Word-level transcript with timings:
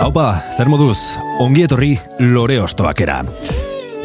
Haupa, 0.00 0.40
zer 0.56 0.64
moduz, 0.72 0.96
ongi 1.44 1.66
etorri 1.66 1.90
lore 2.32 2.54
ostoakera. 2.64 3.18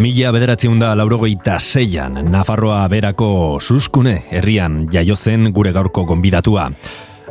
Mila 0.04 0.34
bederatziun 0.36 0.82
da 0.82 0.90
laurogeita 1.00 1.56
zeian, 1.56 2.20
Nafarroa 2.34 2.82
berako 2.92 3.30
suskune 3.64 4.18
herrian 4.28 4.82
jaiozen 4.92 5.54
gure 5.56 5.72
gaurko 5.72 6.04
gonbidatua. 6.10 6.68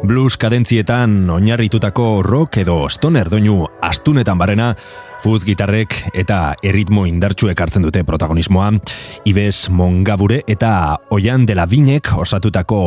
Blues 0.00 0.38
kadentzietan 0.40 1.28
oinarritutako 1.36 2.22
rock 2.24 2.62
edo 2.64 2.78
stoner 2.88 3.28
doinu 3.28 3.66
astunetan 3.84 4.40
barena, 4.40 4.70
fuz 5.24 5.46
gitarrek 5.48 5.94
eta 6.12 6.52
erritmo 6.66 7.06
indartsuek 7.08 7.56
hartzen 7.64 7.86
dute 7.86 8.02
protagonismoa, 8.04 8.66
Ibez 9.24 9.70
Mongabure 9.72 10.42
eta 10.50 10.98
Oian 11.16 11.46
de 11.48 11.56
la 11.56 11.64
Binek 11.64 12.10
osatutako 12.20 12.82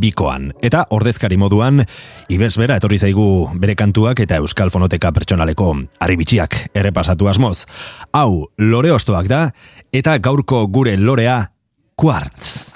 bikoan. 0.00 0.48
Eta 0.64 0.86
ordezkari 0.96 1.36
moduan, 1.36 1.84
Ibez 2.32 2.54
bera 2.56 2.80
etorri 2.80 2.96
zaigu 2.96 3.28
bere 3.60 3.76
kantuak 3.76 4.24
eta 4.24 4.40
Euskal 4.40 4.72
Fonoteka 4.72 5.12
pertsonaleko 5.12 5.74
arribitxiak 6.00 6.62
errepasatu 6.72 7.28
asmoz. 7.28 7.66
Hau, 8.16 8.48
lore 8.56 8.96
ostoak 8.96 9.28
da, 9.28 9.46
eta 9.92 10.16
gaurko 10.16 10.64
gure 10.72 10.96
lorea, 10.96 11.42
Quartz. 11.92 12.71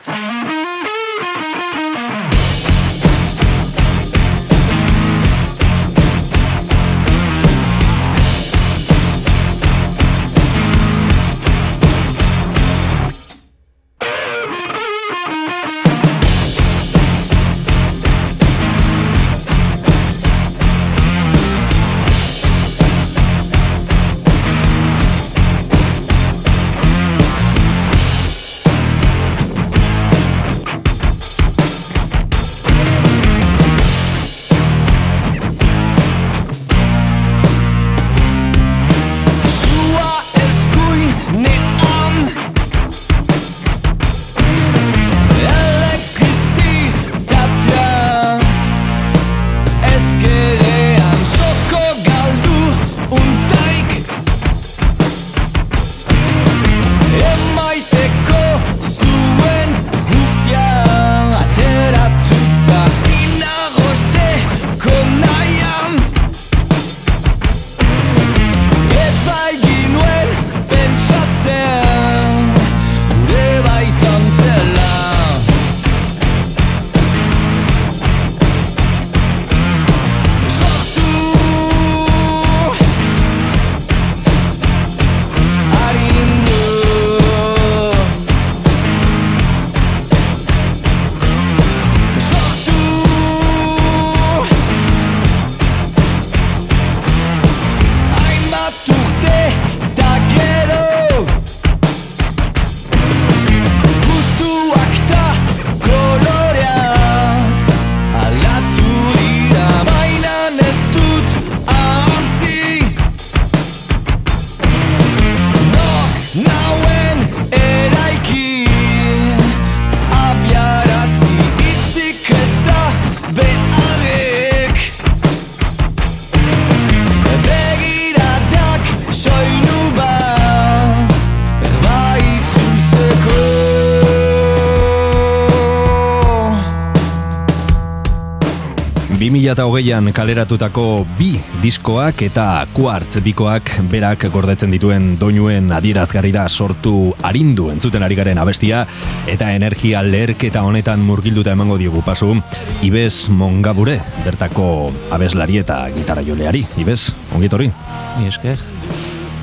Hogeian 139.87 140.11
kaleratutako 140.11 141.07
bi 141.15 141.37
diskoak 141.63 142.25
eta 142.27 142.67
kuartz 142.75 143.21
bikoak 143.23 143.71
berak 143.87 144.25
gordetzen 144.35 144.75
dituen 144.75 145.13
doinuen 145.21 145.71
adierazgarri 145.71 146.33
da 146.35 146.49
sortu 146.49 147.15
arindu 147.23 147.69
entzuten 147.71 148.03
ari 148.03 148.19
garen 148.19 148.43
abestia 148.43 148.83
eta 149.31 149.53
energia 149.55 150.03
leherketa 150.03 150.67
honetan 150.67 151.07
murgilduta 151.07 151.55
emango 151.55 151.79
diogu 151.79 152.03
pasu. 152.03 152.35
Ibez 152.83 153.29
Mongabure 153.31 154.01
bertako 154.25 154.91
abeslari 155.15 155.63
eta 155.63 155.85
gitarra 155.95 156.27
joleari. 156.27 156.67
Ibez, 156.83 157.13
ongitorri? 157.39 157.71
Ni 158.19 158.27
esker 158.27 158.59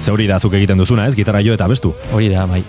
Ze 0.04 0.12
da 0.28 0.38
zuk 0.38 0.54
egiten 0.54 0.78
duzuna 0.78 1.06
ez, 1.08 1.16
gitarra 1.16 1.40
jo 1.40 1.54
eta 1.56 1.64
abestu? 1.64 1.94
Hori 2.12 2.28
da, 2.28 2.44
bai. 2.46 2.60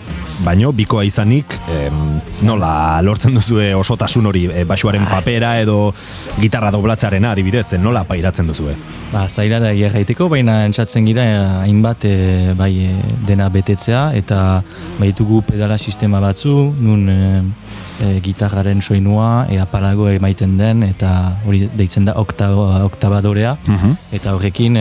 Baino 0.45 0.71
bikoa 0.73 1.03
izanik 1.03 1.51
em, 1.75 2.21
nola 2.47 3.01
lortzen 3.03 3.35
duzue 3.35 3.73
osotasun 3.75 4.27
hori 4.31 4.45
e, 4.47 4.63
basuaren 4.65 5.03
papera 5.11 5.57
edo 5.59 5.93
gitarra 6.39 6.71
doblatzaren 6.71 7.27
adibidez 7.27 7.81
nola 7.83 8.05
pairatzen 8.07 8.47
duzue? 8.47 8.77
Ba 9.11 9.27
zaila 9.29 9.59
da 9.59 9.75
gaiteko 9.75 10.29
baina 10.31 10.65
entzatzen 10.69 11.11
gira 11.11 11.27
eh, 11.27 11.43
hainbat 11.67 12.07
e, 12.07 12.15
bai 12.55 12.73
dena 13.27 13.51
betetzea 13.51 14.13
eta 14.15 14.63
baitugu 15.01 15.43
pedala 15.43 15.79
sistema 15.79 16.23
batzu 16.23 16.55
nun 16.79 17.09
e, 17.11 17.21
gitarraren 18.23 18.83
soinua 18.83 19.47
e, 19.51 19.59
apalago 19.59 20.07
emaiten 20.09 20.55
den 20.59 20.87
eta 20.87 21.35
hori 21.47 21.67
deitzen 21.75 22.07
da 22.07 22.15
oktabadorea 22.15 23.57
mhm. 23.67 23.99
eta 24.13 24.39
horrekin 24.39 24.79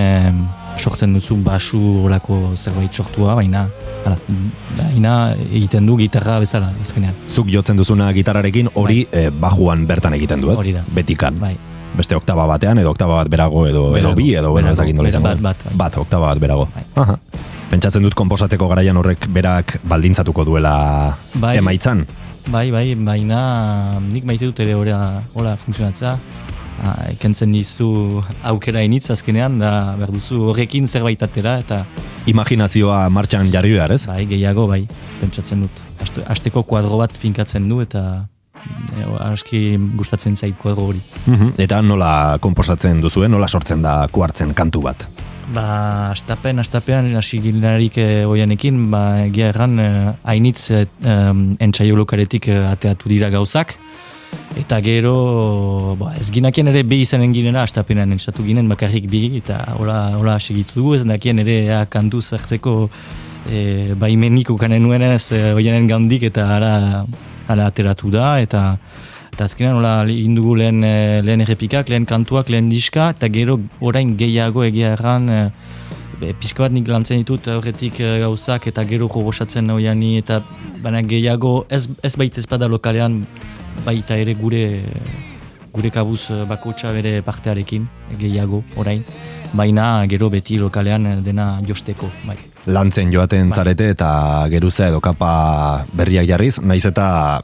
sortzen 0.78 1.14
duzu 1.14 1.38
basu 1.44 1.80
olako 2.06 2.40
zerbait 2.56 2.94
sortua, 2.94 3.36
baina 3.36 3.68
baina 4.78 5.14
egiten 5.52 5.86
du 5.88 5.98
gitarra 6.00 6.40
bezala, 6.44 6.72
azkenean. 6.82 7.14
Zuk 7.30 7.52
jotzen 7.54 7.78
duzuna 7.78 8.12
gitarrarekin 8.14 8.70
hori 8.74 9.04
bai. 9.12 9.26
eh, 9.26 9.30
bajuan 9.30 9.86
bertan 9.88 10.14
egiten 10.18 10.42
du, 10.42 10.52
ez? 10.52 10.60
Hori 10.60 10.74
da. 10.74 10.84
Betikan. 10.96 11.40
Bai. 11.40 11.56
Beste 11.94 12.16
oktaba 12.18 12.48
batean, 12.50 12.80
edo 12.82 12.90
oktaba 12.90 13.20
bat 13.22 13.30
berago, 13.30 13.68
edo, 13.70 13.96
edo 13.96 14.16
bi, 14.18 14.32
edo 14.34 14.50
bueno, 14.52 14.72
ezakin 14.74 14.98
bat, 14.98 15.22
bat, 15.22 15.42
bat, 15.42 15.66
bat, 15.78 15.98
oktaba 16.02 16.32
bat 16.34 16.40
berago. 16.42 16.68
Bai. 16.74 16.84
Aha. 17.04 17.18
Pentsatzen 17.70 18.04
dut 18.06 18.14
konposatzeko 18.18 18.68
garaian 18.70 18.98
horrek 18.98 19.28
berak 19.34 19.80
baldintzatuko 19.84 20.46
duela 20.46 21.16
bai. 21.36 21.58
emaitzan. 21.58 22.06
Bai, 22.52 22.72
bai, 22.72 22.96
baina 22.96 24.00
nik 24.04 24.26
maite 24.26 24.50
dut 24.50 24.60
ere 24.60 24.74
hola 24.76 25.56
funtzionatza 25.58 26.18
kentzen 27.22 27.54
dizu 27.56 28.24
aukera 28.50 28.84
initz 28.86 29.10
azkenean, 29.14 29.58
da 29.62 29.72
berduzu 30.00 30.50
horrekin 30.52 30.88
zerbait 30.88 31.24
atera, 31.24 31.58
eta... 31.64 31.84
Imaginazioa 32.32 33.08
martxan 33.14 33.50
jarri 33.54 33.74
behar, 33.76 33.96
ez? 33.96 34.06
Bai, 34.08 34.24
gehiago, 34.30 34.68
bai, 34.70 34.84
pentsatzen 35.22 35.66
dut. 35.66 35.82
Azteko 36.28 36.64
kuadro 36.68 37.00
bat 37.00 37.16
finkatzen 37.20 37.68
du, 37.72 37.82
eta 37.84 38.04
e, 38.64 39.04
aski 39.32 39.64
gustatzen 39.98 40.36
zait 40.36 40.58
kuadro 40.60 40.90
hori. 40.92 41.04
Mhm. 41.26 41.56
Eta 41.64 41.82
nola 41.82 42.38
komposatzen 42.44 43.02
duzu, 43.04 43.28
nola 43.28 43.48
sortzen 43.48 43.84
da 43.84 44.02
kuartzen 44.12 44.54
kantu 44.54 44.84
bat? 44.90 45.08
Ba, 45.54 46.12
astapen, 46.14 46.60
astapean, 46.64 47.12
hasi 47.20 47.42
gilenarik 47.44 47.98
e, 48.00 48.08
oianekin, 48.26 48.80
ba, 48.92 49.04
egia 49.28 49.52
erran, 49.52 49.80
e, 49.80 49.90
hainitz 50.24 50.72
e, 50.72 50.86
entxaio 51.60 51.98
lokaretik 52.00 52.48
e, 52.48 52.58
ateatu 52.72 53.12
dira 53.12 53.30
gauzak. 53.34 53.76
Eta 54.60 54.78
gero, 54.86 55.96
ba, 55.98 56.12
ez 56.20 56.30
ginakien 56.32 56.70
ere 56.70 56.84
be 56.86 57.00
izanen 57.02 57.34
ginena, 57.34 57.64
astapenan 57.66 58.12
entzatu 58.14 58.46
ginen 58.46 58.70
bakarrik 58.70 59.08
bi, 59.10 59.26
eta 59.40 59.58
hola, 59.80 60.18
hola 60.20 60.38
segitu 60.40 60.80
dugu, 60.80 60.94
ez 61.00 61.08
nakien 61.10 61.42
ere 61.42 61.58
ea 61.66 61.80
kantu 61.90 62.22
zertzeko 62.22 62.76
e, 63.50 63.96
baimenik 64.00 64.54
ukanen 64.54 64.86
nuen 64.86 65.02
ez, 65.10 65.32
e, 65.32 65.56
gandik, 65.90 66.24
eta 66.30 66.48
ara, 66.58 66.76
ara 67.48 67.66
ateratu 67.66 68.12
da, 68.14 68.40
eta 68.40 68.78
Eta 69.34 69.48
azkenean, 69.50 69.80
hola, 69.80 70.06
indugu 70.06 70.54
lehen, 70.60 70.84
eh, 70.86 71.22
lehen 71.26 71.42
errepikak, 71.42 71.88
lehen 71.90 72.06
kantuak, 72.06 72.52
lehen 72.54 72.68
diska, 72.70 73.08
eta 73.16 73.32
gero 73.34 73.56
orain 73.82 74.12
gehiago 74.16 74.62
egia 74.62 74.92
erran, 74.94 75.26
e, 75.26 76.34
pixka 76.38 76.62
bat 76.62 76.76
nik 76.76 76.86
lantzen 76.88 77.18
ditut 77.18 77.50
horretik 77.50 77.98
e, 77.98 78.20
gauzak, 78.22 78.68
eta 78.70 78.84
gero 78.86 79.08
jogosatzen 79.10 79.66
nahoiani, 79.66 80.20
eta 80.22 80.44
baina 80.84 81.02
gehiago, 81.02 81.66
ez, 81.74 81.88
ez 82.06 82.14
baita 82.22 82.44
ezpada 82.44 82.70
lokalean, 82.70 83.24
baita 83.86 84.18
ere 84.18 84.38
gure 84.40 84.64
gure 85.74 85.90
kabuz 85.90 86.30
bakotxa 86.48 86.92
bere 86.94 87.22
partearekin, 87.26 87.88
gehiago, 88.20 88.64
orain. 88.78 89.02
Baina 89.54 90.06
gero 90.10 90.30
beti 90.30 90.60
lokalean 90.62 91.24
dena 91.26 91.56
josteko, 91.66 92.10
bai 92.28 92.38
lantzen 92.66 93.12
joaten 93.12 93.50
bai. 93.50 93.58
zarete 93.58 93.90
eta 93.92 94.48
geruza 94.52 94.88
edo 94.88 95.02
kapa 95.04 95.86
berriak 95.96 96.28
jarriz, 96.30 96.58
naiz 96.62 96.86
eta 96.88 97.42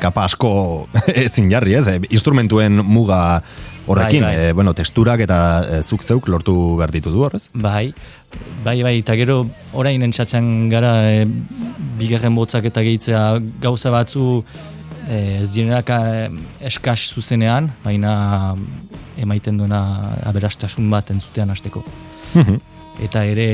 kapa 0.00 0.26
asko 0.28 0.52
ezin 1.24 1.50
jarri, 1.50 1.78
ez? 1.78 1.86
E, 1.88 1.98
instrumentuen 2.10 2.82
muga 2.84 3.40
horrekin, 3.88 4.26
bai, 4.26 4.34
bai. 4.36 4.48
E, 4.50 4.52
bueno, 4.52 4.74
testurak 4.76 5.24
eta 5.24 5.40
e, 5.64 5.82
zuk 5.82 6.04
zeuk 6.04 6.28
lortu 6.28 6.54
behar 6.76 6.92
ditu 6.92 7.12
du 7.14 7.24
horrez? 7.24 7.46
Bai, 7.54 7.92
bai, 8.64 8.80
bai, 8.84 8.98
eta 9.00 9.16
gero 9.16 9.44
orain 9.72 10.04
entzatzen 10.04 10.68
gara 10.72 10.94
e, 11.08 11.24
bigarren 11.98 12.36
botzak 12.36 12.68
eta 12.68 12.84
gehitzea 12.84 13.22
gauza 13.62 13.94
batzu 13.94 14.42
ez 15.08 15.48
direnak 15.48 15.90
e, 15.90 16.28
eskas 16.68 17.08
zuzenean, 17.14 17.70
baina 17.84 18.56
emaiten 19.18 19.56
duena 19.58 19.82
aberastasun 20.28 20.90
bat 20.90 21.10
entzutean 21.10 21.50
hasteko. 21.50 21.84
Mhm 22.34 22.76
eta 23.04 23.24
ere 23.28 23.48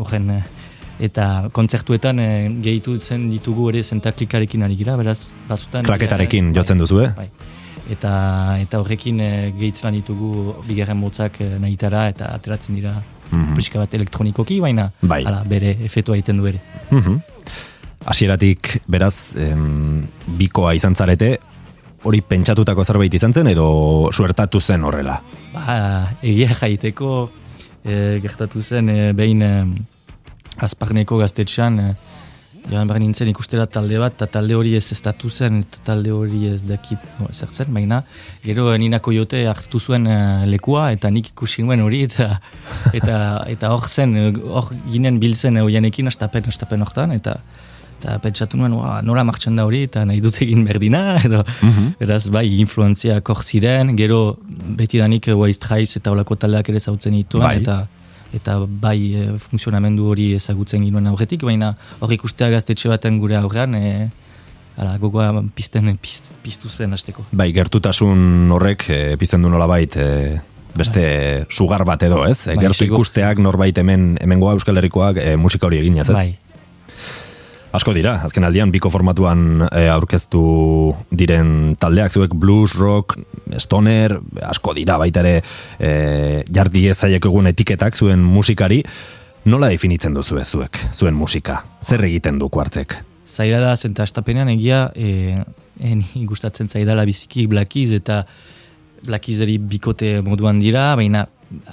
horren 0.00 0.30
eta 1.04 1.24
kontzertuetan 1.54 2.20
e, 2.22 2.28
gehitu 2.62 2.96
ditugu 3.30 3.68
ere 3.72 3.82
zentaklikarekin 3.82 4.62
ari 4.62 4.76
gira, 4.78 4.94
beraz 4.96 5.32
batzutan... 5.48 5.84
Klaketarekin 5.84 6.52
bai, 6.52 6.58
jotzen 6.60 6.78
duzu, 6.78 7.00
eh? 7.02 7.10
Bai. 7.16 7.28
Eta, 7.90 8.12
eta 8.62 8.80
horrekin 8.80 9.18
e, 9.20 9.30
gehitzen 9.58 9.98
ditugu 9.98 10.54
bigarren 10.68 11.00
motzak 11.00 11.40
e, 11.42 11.50
nahitara 11.60 12.08
eta 12.14 12.30
ateratzen 12.38 12.78
dira 12.78 12.94
mm 13.34 13.56
bat 13.74 13.94
elektronikoki, 13.94 14.60
baina 14.60 14.90
bai. 15.02 15.24
ala, 15.26 15.42
bere 15.48 15.72
efetua 15.82 16.14
egiten 16.14 16.38
du 16.38 16.46
ere. 16.46 16.60
Mm 16.90 17.33
Asieratik, 18.04 18.82
beraz, 18.86 19.34
em, 19.40 20.02
bikoa 20.38 20.74
izan 20.76 20.94
zarete, 20.94 21.38
hori 22.04 22.20
pentsatutako 22.20 22.84
zerbait 22.84 23.14
izan 23.16 23.32
zen 23.32 23.48
edo 23.52 23.66
suertatu 24.12 24.60
zen 24.60 24.84
horrela? 24.84 25.18
Ba, 25.54 25.76
egia 26.22 26.52
jaiteko 26.52 27.14
e, 27.84 28.20
gertatu 28.24 28.62
zen 28.62 28.90
e, 28.92 28.98
behin 29.16 29.42
e, 29.42 29.54
azparneko 30.64 31.18
gaztetxean 31.22 31.80
e, 31.80 31.88
joan 32.70 32.88
behar 32.88 33.02
nintzen 33.02 33.28
ikustera 33.28 33.66
talde 33.68 33.98
bat 34.00 34.14
eta 34.16 34.28
talde 34.38 34.56
hori 34.56 34.72
ez 34.76 34.86
estatu 34.94 35.28
zen 35.28 35.60
eta 35.62 35.82
talde 35.90 36.12
hori 36.16 36.46
ez 36.48 36.62
dakit 36.64 37.02
no, 37.18 37.28
zertzen, 37.32 37.68
baina 37.76 38.02
gero 38.44 38.70
ninako 38.80 39.12
jote 39.16 39.42
hartu 39.48 39.80
zuen 39.80 40.08
e, 40.08 40.18
lekua 40.48 40.90
eta 40.96 41.12
nik 41.12 41.32
ikusi 41.34 41.64
nuen 41.64 41.84
hori 41.84 42.04
eta 42.08 42.30
eta 43.00 43.18
eta 43.52 43.72
hor 43.72 43.88
zen, 43.88 44.16
hor 44.44 44.72
ginen 44.90 45.20
biltzen 45.20 45.60
hoianekin 45.60 46.08
astapen, 46.12 46.48
astapen 46.52 46.84
hortan 46.84 47.16
eta 47.16 47.38
eta 48.04 48.18
pentsatu 48.20 48.60
nuen, 48.60 48.76
nola 49.06 49.24
martxan 49.24 49.56
da 49.56 49.64
hori, 49.64 49.84
eta 49.88 50.04
nahi 50.04 50.20
dut 50.20 50.36
egin 50.44 50.64
berdina, 50.68 51.16
edo, 51.26 51.42
mm 51.64 51.92
beraz, 52.04 52.26
bai, 52.32 52.44
influenziak 52.60 53.28
hor 53.32 53.40
ziren, 53.42 53.94
gero, 53.96 54.36
beti 54.76 55.00
danik, 55.00 55.30
White 55.32 55.56
Stripes 55.56 55.96
eta 56.00 56.12
olako 56.12 56.36
taldeak 56.36 56.68
ere 56.68 56.80
zautzen 56.80 57.16
dituen, 57.16 57.46
bai. 57.46 57.60
eta 57.62 57.84
eta 58.34 58.56
bai 58.66 58.98
e, 59.14 59.24
funtzionamendu 59.38 60.08
hori 60.10 60.32
ezagutzen 60.34 60.82
ginoen 60.82 61.06
aurretik, 61.06 61.44
baina 61.46 61.68
hor 62.02 62.10
ikustea 62.16 62.48
gaztetxe 62.50 62.90
baten 62.90 63.20
gure 63.22 63.38
aurrean, 63.38 63.76
e, 63.78 64.08
ala, 64.74 64.96
gogoa 64.98 65.28
pizten, 65.54 65.92
pizt, 66.02 66.32
piztu 66.42 66.68
zuen 66.68 66.92
hasteko. 66.96 67.28
Bai, 67.30 67.52
gertutasun 67.54 68.50
horrek 68.56 68.88
e, 68.90 68.98
pizten 69.20 69.46
du 69.46 69.52
nola 69.54 69.70
bait, 69.70 69.94
e, 69.94 70.40
beste 70.74 71.00
bai. 71.00 71.46
sugar 71.48 71.84
bat 71.86 72.02
edo, 72.02 72.24
ez? 72.26 72.48
Bai, 72.50 72.58
Gertu 72.66 72.88
ikusteak 72.88 73.38
norbait 73.42 73.78
hemen, 73.78 74.14
hemen 74.20 74.42
goa 74.42 74.56
Euskal 74.58 74.80
Herrikoak 74.80 75.20
e, 75.22 75.36
musika 75.38 75.68
hori 75.68 75.78
egin, 75.78 76.00
ez? 76.02 76.08
Bai, 76.10 76.32
Asko 77.74 77.90
dira, 77.90 78.20
azken 78.22 78.44
aldian 78.46 78.70
biko 78.70 78.86
formatuan 78.86 79.64
e, 79.66 79.88
aurkeztu 79.90 80.40
diren 81.10 81.74
taldeak 81.82 82.14
zuek 82.14 82.36
blues, 82.38 82.76
rock, 82.78 83.16
stoner, 83.58 84.14
asko 84.46 84.76
dira 84.76 84.94
baita 85.00 85.24
ere 85.24 85.32
e, 85.82 85.90
jardi 86.54 86.84
ezaiek 86.92 87.26
egun 87.26 87.50
etiketak 87.50 87.98
zuen 87.98 88.22
musikari, 88.22 88.78
nola 89.50 89.72
definitzen 89.72 90.14
duzu 90.14 90.38
zuek, 90.44 90.78
zuen 90.94 91.18
musika? 91.18 91.64
Zer 91.82 92.06
egiten 92.06 92.38
du 92.38 92.48
kuartzek? 92.48 92.94
Zaira 93.26 93.58
da, 93.58 93.74
zenta 93.74 94.06
estapenean 94.06 94.52
egia, 94.54 94.92
e, 94.94 95.42
eni 95.82 96.26
gustatzen 96.30 96.70
zaidala 96.70 97.02
biziki 97.04 97.48
blakiz 97.50 97.90
eta 97.98 98.22
blakizeri 99.04 99.58
bikote 99.58 100.20
moduan 100.22 100.62
dira, 100.62 100.92
baina 100.94 101.26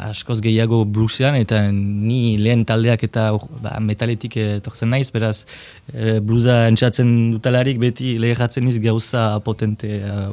askoz 0.08 0.40
gehiago 0.44 0.84
bluesean 0.86 1.38
eta 1.40 1.62
ni 1.72 2.38
lehen 2.38 2.66
taldeak 2.68 3.04
eta 3.08 3.32
ba, 3.64 3.78
metaletik 3.84 4.38
etortzen 4.42 4.92
naiz, 4.94 5.10
beraz 5.14 5.46
e, 5.94 6.20
bluesa 6.20 6.66
entzatzen 6.70 7.14
dutalarik 7.36 7.80
beti 7.82 8.16
leheratzen 8.22 8.68
iz 8.68 8.80
gauza 8.84 9.40
potente 9.46 10.02
uh, 10.06 10.30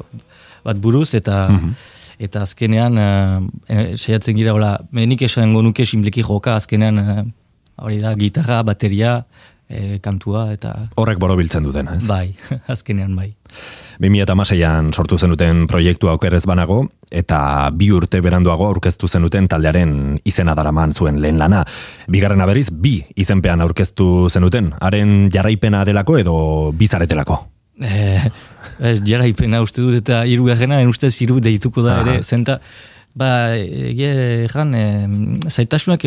bat 0.64 0.76
buruz 0.76 1.14
eta 1.14 1.46
mhm. 1.49 1.75
eta 2.29 2.43
azkenean 2.46 2.99
uh, 2.99 3.93
saiatzen 3.94 4.37
gira 4.37 4.56
hola, 4.56 4.76
menik 4.93 5.23
esan 5.29 5.52
nuke 5.52 5.87
simpleki 5.87 6.26
joka 6.26 6.56
azkenean 6.58 7.32
hori 7.79 8.00
da 8.02 8.14
gitarra, 8.19 8.62
bateria 8.67 9.23
e, 9.68 9.98
kantua 10.00 10.48
eta... 10.54 10.72
Horrek 10.98 11.20
borobiltzen 11.20 11.66
duten, 11.66 11.88
ez? 11.94 12.06
Bai, 12.08 12.32
azkenean 12.75 13.14
bai. 13.16 13.30
2008an 14.02 14.92
sortu 14.94 15.18
zenuten 15.18 15.66
proiektu 15.70 16.10
aukerrez 16.12 16.44
banago, 16.48 16.82
eta 17.10 17.68
bi 17.75 17.90
urte 17.94 18.20
beranduago 18.25 18.68
aurkeztu 18.68 19.08
zenuten 19.08 19.48
taldearen 19.48 20.18
izena 20.28 20.54
daraman 20.58 20.92
zuen 20.92 21.20
lehen 21.22 21.38
lana. 21.40 21.64
Bigarren 22.08 22.44
aberiz, 22.44 22.68
bi 22.72 22.98
izenpean 23.16 23.62
aurkeztu 23.64 24.28
zenuten, 24.30 24.72
haren 24.80 25.30
jarraipena 25.34 25.84
delako 25.88 26.18
edo 26.20 26.37
bizaretelako? 26.78 27.42
Eh, 27.78 28.30
ez 28.82 28.98
jarraipena 29.06 29.62
uste 29.62 29.82
dut 29.84 30.00
eta 30.00 30.25
irugarrena, 30.26 30.80
en 30.82 30.90
ustez 30.90 31.14
iru 31.22 31.38
deituko 31.42 31.84
da 31.84 32.00
ere, 32.02 32.22
zenta 32.22 32.58
Ba, 33.18 33.56
egia 33.58 34.10
erran, 34.44 34.75
e, 34.78 34.82
zaitasunak 35.50 36.04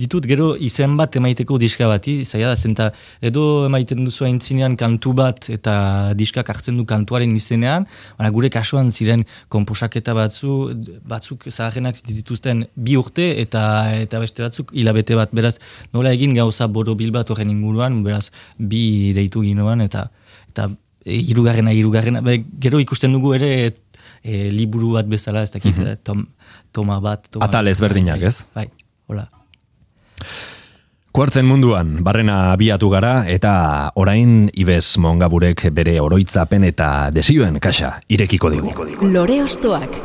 ditut 0.00 0.24
gero 0.26 0.48
izen 0.58 0.96
bat 0.98 1.14
emaiteko 1.20 1.58
diska 1.62 1.86
bati, 1.86 2.14
zaila 2.24 2.48
da, 2.50 2.56
zenta 2.58 2.88
edo 3.28 3.44
emaiten 3.68 4.02
duzu 4.06 4.26
aintzinean 4.26 4.74
kantu 4.80 5.12
bat 5.20 5.46
eta 5.54 5.74
diskak 6.18 6.50
hartzen 6.50 6.80
du 6.80 6.86
kantuaren 6.90 7.36
izenean, 7.38 7.86
baina 8.18 8.32
gure 8.34 8.50
kasuan 8.50 8.90
ziren 8.90 9.22
komposaketa 9.54 10.16
batzu, 10.18 10.56
batzuk 11.12 11.46
zaharrenak 11.52 12.02
dituzten 12.08 12.64
bi 12.74 12.98
urte 12.98 13.28
eta 13.44 13.62
eta 14.00 14.22
beste 14.24 14.42
batzuk 14.42 14.74
hilabete 14.74 15.18
bat, 15.20 15.30
beraz, 15.36 15.58
nola 15.94 16.16
egin 16.18 16.34
gauza 16.34 16.66
boro 16.66 16.96
bil 16.98 17.14
bat 17.14 17.30
horren 17.30 17.52
inguruan, 17.54 18.02
beraz, 18.06 18.30
bi 18.58 19.12
deitu 19.14 19.46
ginoan 19.46 19.86
eta 19.86 20.08
eta 20.50 20.72
irugarrena, 21.06 21.72
irugarrena, 21.72 22.20
gero 22.60 22.80
ikusten 22.82 23.14
dugu 23.14 23.36
ere 23.38 23.52
e, 24.22 24.48
liburu 24.52 24.94
bat 24.96 25.08
bezala, 25.08 25.42
ez 25.42 25.52
dakit, 25.52 25.76
mm 25.76 26.00
tom, 26.04 26.24
toma 26.72 27.00
bat. 27.00 27.28
Toma 27.30 27.46
Atal 27.46 27.68
ezberdinak, 27.68 28.22
ez? 28.22 28.44
Bai, 28.54 28.68
hola. 29.08 29.26
Kuartzen 31.10 31.42
munduan, 31.42 31.96
barrena 32.06 32.52
abiatu 32.52 32.86
gara, 32.92 33.24
eta 33.26 33.90
orain 33.98 34.44
Ibez 34.54 34.94
Mongaburek 35.02 35.64
bere 35.74 35.96
oroitzapen 35.98 36.62
eta 36.68 37.10
desioen 37.10 37.58
kaxa 37.58 37.96
irekiko 38.06 38.50
digu. 38.52 38.70
Lore 39.10 39.40
ostoak. 39.42 39.98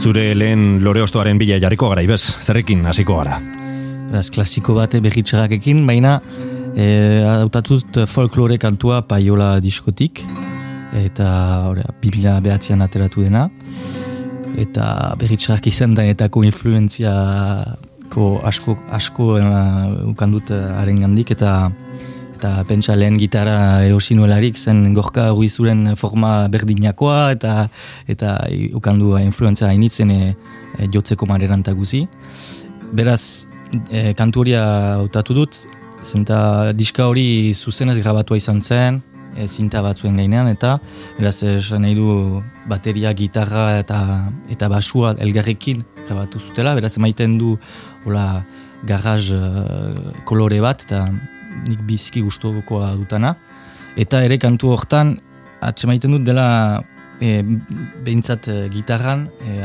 Zure 0.00 0.32
lehen 0.34 0.80
lore 0.82 1.02
ostoaren 1.04 1.36
bila 1.38 1.60
jarriko 1.60 1.92
gara, 1.92 2.02
Ibez, 2.08 2.22
zerrekin 2.40 2.86
hasiko 2.88 3.20
gara? 3.20 3.36
Beraz, 4.08 4.30
klasiko 4.32 4.74
bate 4.80 4.98
behitxerakekin, 5.04 5.84
baina 5.86 6.22
E, 6.74 7.24
Autatut 7.28 7.98
folklore 8.08 8.58
kantua 8.58 9.02
paiola 9.08 9.60
diskotik. 9.60 10.22
Eta 10.96 11.28
ora, 11.68 11.84
bibila 12.00 12.38
behatzean 12.44 12.84
ateratu 12.84 13.24
dena. 13.24 13.48
Eta 14.60 15.14
berritxarki 15.20 15.72
izan 15.72 15.94
denetako 15.96 16.42
influenziako 16.44 18.28
asko, 18.44 18.76
asko 18.92 19.28
uh, 19.40 20.08
ukandut 20.12 20.52
haren 20.52 21.00
gandik. 21.04 21.32
Eta 21.36 21.70
eta 22.42 22.64
pentsa 22.66 22.96
lehen 22.98 23.14
gitarra 23.20 23.84
eosinuelarik 23.86 24.56
zen 24.58 24.94
gorka 24.96 25.28
zuren 25.48 25.94
forma 25.94 26.48
berdinakoa 26.48 27.30
eta 27.30 27.68
eta 28.08 28.48
ukandu 28.74 29.16
influenza 29.18 29.68
hainitzen 29.68 30.10
e, 30.10 30.34
jotzeko 30.90 31.24
mareran 31.26 31.62
guzi. 31.62 32.08
Beraz, 32.92 33.46
e, 33.90 34.12
kantu 34.14 34.40
hori 34.40 34.54
hautatu 34.54 35.34
dut, 35.34 35.66
zenta 36.04 36.72
diska 36.72 37.06
hori 37.08 37.52
zuzenez 37.54 37.98
grabatua 38.00 38.36
izan 38.36 38.60
zen, 38.62 39.00
e, 39.36 39.46
zinta 39.48 39.82
batzuen 39.82 40.16
gainean, 40.16 40.48
eta 40.52 40.78
beraz, 41.18 41.42
esan 41.42 41.82
nahi 41.86 41.94
du 41.96 42.42
bateria, 42.70 43.12
gitarra 43.16 43.78
eta 43.78 44.00
eta 44.52 44.68
basua 44.68 45.14
elgarrekin 45.18 45.84
grabatu 46.06 46.40
zutela, 46.40 46.74
beraz, 46.78 46.96
emaiten 46.98 47.38
du 47.38 47.56
hola, 48.04 48.44
garraz 48.86 49.30
kolore 50.26 50.58
bat, 50.60 50.82
eta 50.86 51.06
nik 51.68 51.82
biziki 51.86 52.22
gustukoa 52.24 52.94
dutana. 52.98 53.36
Eta 53.96 54.22
ere 54.24 54.38
kantu 54.40 54.72
hortan, 54.72 55.16
atxemaiten 55.62 56.16
dut 56.16 56.24
dela 56.26 56.82
e, 57.22 57.42
behintzat 58.04 58.48
e, 58.48 58.56
gitarran, 58.72 59.28
e, 59.44 59.58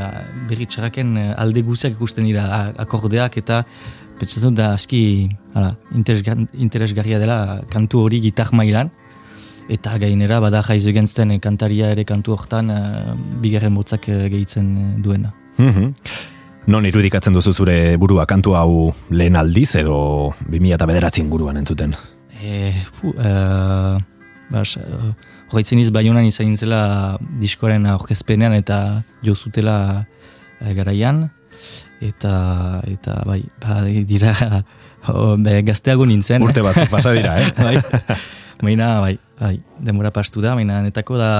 berritxarraken 0.49 1.15
e, 1.17 1.27
alde 1.41 1.63
guziak 1.65 1.95
ikusten 1.97 2.27
dira 2.27 2.47
akordeak 2.83 3.39
eta 3.41 3.63
petsatzen 4.19 4.49
dut 4.49 4.59
da 4.59 4.71
aski 4.75 5.29
hala, 5.53 5.75
interesgarria 5.93 7.19
dela 7.21 7.61
kantu 7.73 8.05
hori 8.05 8.21
gitar 8.23 8.53
mailan. 8.53 8.91
Eta 9.67 9.97
gainera 9.99 10.39
bada 10.39 10.61
jaiz 10.63 10.85
egentzten 10.87 11.33
e, 11.35 11.41
kantaria 11.43 11.91
ere 11.91 12.05
kantu 12.07 12.37
hortan 12.37 12.71
e, 12.71 12.79
bigarren 13.43 13.73
motzak 13.75 14.07
e, 14.07 14.17
gehitzen 14.31 15.01
duena. 15.03 15.33
Mm 15.57 15.93
Non 16.67 16.83
irudikatzen 16.83 17.31
duzu 17.31 17.53
zure 17.55 17.95
burua 17.95 18.25
kantu 18.27 18.51
hau 18.59 18.89
lehen 19.07 19.37
aldiz 19.39 19.69
edo 19.79 20.33
2000 20.49 20.73
eta 20.75 20.87
bederatzen 20.89 21.29
guruan 21.31 21.55
entzuten? 21.61 21.93
E, 22.43 22.73
fu, 22.91 23.13
e, 23.15 23.29
bas, 24.51 24.73
horretzen 25.47 25.79
iz 25.79 25.93
baionan 25.95 26.27
izan 26.27 26.57
zela 26.59 26.81
diskoaren 27.39 27.87
aurkezpenean 27.93 28.57
eta 28.57 28.81
jo 29.23 29.35
zutela 29.35 29.77
e, 30.59 30.73
garaian 30.75 31.29
eta 32.01 32.33
eta 32.87 33.21
bai, 33.27 33.41
ba, 33.63 33.81
dira 34.07 34.33
o, 35.13 35.35
be, 35.37 35.61
gazteago 35.67 36.05
nintzen. 36.05 36.43
Urte 36.43 36.65
bat, 36.65 36.83
pasa 36.91 37.13
dira, 37.15 37.37
eh? 37.41 37.51
bai, 37.65 37.77
baina, 38.61 38.99
bai, 39.03 39.15
bai, 39.39 39.55
demora 39.79 40.11
pastu 40.15 40.43
da, 40.43 40.55
baina 40.57 40.81
netako 40.85 41.17
da 41.21 41.31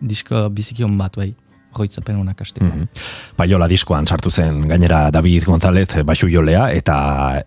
disko 0.00 0.48
bizikion 0.54 0.98
bat, 0.98 1.16
bai 1.20 1.32
goitzapen 1.74 2.18
honak 2.20 2.40
asteko. 2.42 2.66
Mm 2.66 2.88
Paiola 3.36 3.68
diskoan 3.70 4.06
sartu 4.06 4.30
zen 4.30 4.64
gainera 4.68 5.06
David 5.14 5.46
González 5.48 6.02
baixu 6.04 6.28
jolea 6.28 6.66
eta 6.76 6.96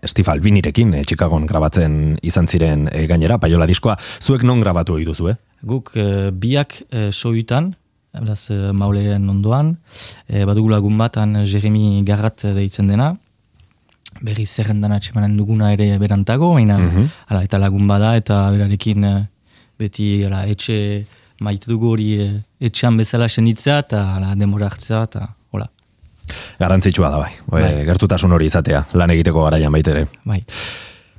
Steve 0.02 0.32
Albinirekin 0.32 0.94
e, 0.94 1.02
Chicagoan 1.06 1.46
grabatzen 1.46 2.16
izan 2.22 2.48
ziren 2.48 2.88
e, 2.90 3.04
gainera 3.06 3.38
Paiola 3.38 3.68
diskoa 3.70 3.96
zuek 4.20 4.42
non 4.42 4.60
grabatu 4.60 4.96
ohi 4.96 5.04
duzu, 5.06 5.28
eh? 5.30 5.36
Guk 5.62 5.92
e, 5.94 6.30
biak 6.32 6.80
e, 6.90 7.10
soitan 7.12 7.74
Beraz, 8.14 8.50
mauleen 8.72 9.28
ondoan, 9.28 9.74
e, 10.28 10.44
badugu 10.46 10.70
lagun 10.70 10.98
batan 10.98 11.40
Jeremy 11.44 12.02
Garrat 12.06 12.44
deitzen 12.54 12.86
dena, 12.86 13.14
berri 14.22 14.46
zerrendan 14.46 14.94
atxemanen 14.94 15.36
duguna 15.36 15.72
ere 15.74 15.96
berantago, 15.98 16.52
baina, 16.54 16.78
mm 16.78 17.10
eta 17.42 17.58
lagun 17.58 17.88
bada, 17.90 18.14
eta 18.16 18.50
berarekin 18.54 19.04
beti 19.78 20.24
ala, 20.26 20.44
etxe 20.46 21.04
maite 21.40 21.68
dugu 21.70 21.90
hori 21.92 22.08
etxean 22.60 22.96
bezala 22.96 23.28
senditzea 23.28 23.78
eta 23.84 24.02
ala, 24.16 24.34
demora 24.38 24.70
hartzea 24.70 25.02
eta 25.08 25.28
hola. 25.52 25.68
Garantzitsua 26.60 27.10
da 27.10 27.22
bai. 27.24 27.32
bai. 27.50 27.84
gertutasun 27.90 28.32
hori 28.32 28.46
izatea, 28.46 28.84
lan 28.94 29.14
egiteko 29.16 29.44
garaian 29.48 29.72
baitere. 29.74 30.06
Bai. 30.24 30.40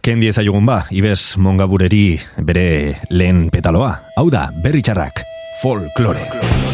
Kendi 0.06 0.30
ezagugun 0.30 0.66
ba, 0.66 0.84
Ibes 0.94 1.36
Mongabureri 1.42 2.20
bere 2.46 2.68
lehen 3.10 3.50
petaloa. 3.54 3.96
Hau 4.18 4.30
da, 4.30 4.48
berri 4.64 4.86
txarrak, 4.86 5.26
folklore. 5.62 6.30
folklore. 6.30 6.65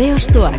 Kolore 0.00 0.16
ostoak. 0.16 0.56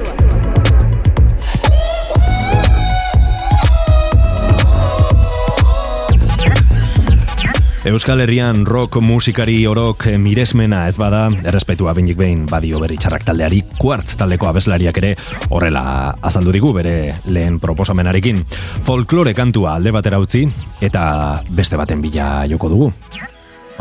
Euskal 7.90 8.22
Herrian 8.22 8.68
rock 8.70 9.00
musikari 9.02 9.66
orok 9.66 10.06
miresmena 10.22 10.84
ez 10.86 10.94
bada, 11.02 11.24
errespetua 11.42 11.96
bindik 11.98 12.22
behin 12.22 12.46
badio 12.46 12.84
berri 12.86 13.02
txarrak 13.02 13.26
taldeari, 13.26 13.64
kuartz 13.82 14.14
taldeko 14.22 14.46
abeslariak 14.52 15.02
ere 15.02 15.16
horrela 15.50 16.14
azaldu 16.22 16.54
digu 16.54 16.70
bere 16.78 16.96
lehen 17.34 17.58
proposamenarekin. 17.60 18.46
Folklore 18.86 19.34
kantua 19.34 19.80
alde 19.80 19.90
batera 19.90 20.22
utzi 20.22 20.46
eta 20.86 21.42
beste 21.50 21.82
baten 21.82 22.06
bila 22.06 22.44
joko 22.46 22.70
dugu. 22.70 22.94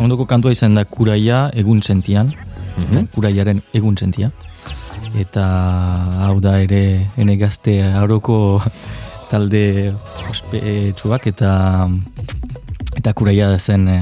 Ondoko 0.00 0.24
kantua 0.24 0.56
izan 0.56 0.80
da 0.80 0.88
kuraia 0.88 1.50
egun 1.52 1.82
sentian, 1.82 2.32
mm 2.32 2.86
-hmm. 2.94 3.10
kuraiaren 3.12 3.60
egun 3.74 4.00
sentia. 4.00 4.32
Eta 5.18 5.44
hau 6.26 6.38
da 6.40 6.58
ere 6.62 7.06
ene 7.18 7.36
gazte 7.40 7.80
aroko 7.82 8.60
talde 9.30 9.92
ospetsuak 10.30 11.26
eta 11.30 11.52
eta 13.00 13.12
kuraia 13.16 13.50
zen 13.58 13.88
e, 13.88 13.98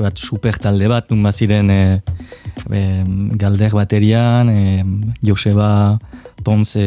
bat 0.00 0.18
super 0.18 0.56
talde 0.58 0.88
bat, 0.90 1.10
nun 1.10 1.22
baziren 1.22 1.70
e, 1.70 1.82
e, 2.72 2.80
galder 3.38 3.76
baterian, 3.76 4.50
e, 4.50 4.84
Joseba 5.22 5.98
Ponce 6.44 6.84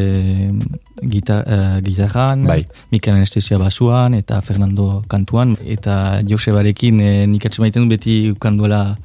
gita, 1.01 1.41
e, 1.43 1.57
gitarran, 1.85 2.45
bai. 2.47 2.61
Mikel 2.91 3.17
Anestesia 3.17 3.57
basuan, 3.57 4.15
eta 4.17 4.39
Fernando 4.41 5.03
kantuan, 5.09 5.55
eta 5.65 6.21
Josebarekin 6.27 7.01
e, 7.01 7.11
nik 7.27 7.49
maiten 7.59 7.83
du 7.83 7.89
beti 7.89 8.17
ukanduela 8.31 8.97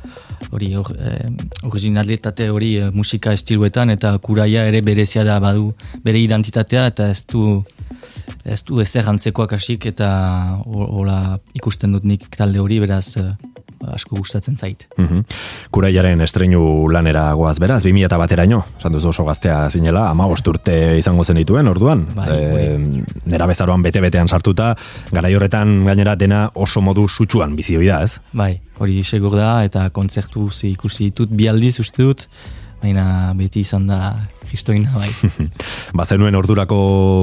hori 0.53 0.75
originalitate 1.63 2.51
hori 2.51 2.75
musika 2.93 3.33
estiluetan, 3.33 3.91
eta 3.91 4.17
kuraia 4.19 4.67
ere 4.69 4.83
berezia 4.83 5.25
da 5.25 5.39
badu 5.41 5.73
bere 6.05 6.21
identitatea, 6.21 6.87
eta 6.93 7.11
ez 7.11 7.25
du 7.27 7.63
ez 8.45 8.63
du 8.67 8.81
ezer 8.83 9.09
antzekoak 9.09 9.55
hasik 9.57 9.87
eta 9.87 10.09
hola 10.67 11.39
ikusten 11.55 11.93
dut 11.95 12.05
nik 12.05 12.27
talde 12.37 12.61
hori 12.63 12.81
beraz 12.83 13.15
asko 13.93 14.17
gustatzen 14.17 14.57
zait. 14.57 14.87
Mm 14.97 15.05
-hmm. 15.07 15.25
Kuraiaren 15.71 16.21
estreinu 16.21 16.89
lanera 16.89 17.33
goaz 17.33 17.59
beraz, 17.59 17.83
2000 17.85 18.07
eta 18.07 18.19
bateraino, 18.19 18.65
esan 18.79 18.93
duzu 18.93 19.09
oso 19.09 19.25
gaztea 19.25 19.71
zinela, 19.71 20.09
ama 20.11 20.27
urte 20.27 20.99
izango 20.99 21.25
zen 21.25 21.37
dituen 21.37 21.69
orduan. 21.69 22.07
Bai, 22.15 22.29
e, 22.31 22.79
nera 23.25 23.47
bezaroan 23.47 23.83
bete-betean 23.83 24.29
sartuta, 24.29 24.77
gara 25.11 25.29
horretan 25.29 25.85
gainera 25.85 26.17
dena 26.17 26.51
oso 26.55 26.81
modu 26.81 27.09
sutsuan 27.09 27.57
bizi 27.57 27.77
hori 27.77 27.87
da, 27.87 28.03
ez? 28.03 28.21
Bai, 28.33 28.61
hori 28.79 29.03
segur 29.03 29.37
da, 29.37 29.65
eta 29.65 29.91
kontzertu 29.91 30.51
ikusi 30.63 31.05
ditut, 31.05 31.31
bi 31.31 31.49
aldiz 31.49 31.79
uste 31.81 32.03
dut, 32.03 32.29
baina 32.83 33.33
beti 33.39 33.61
izan 33.61 33.87
da 33.87 34.01
kristoina 34.53 34.93
bai. 34.95 35.09
ba 35.99 36.05
zenuen 36.05 36.37
ordurako 36.37 36.81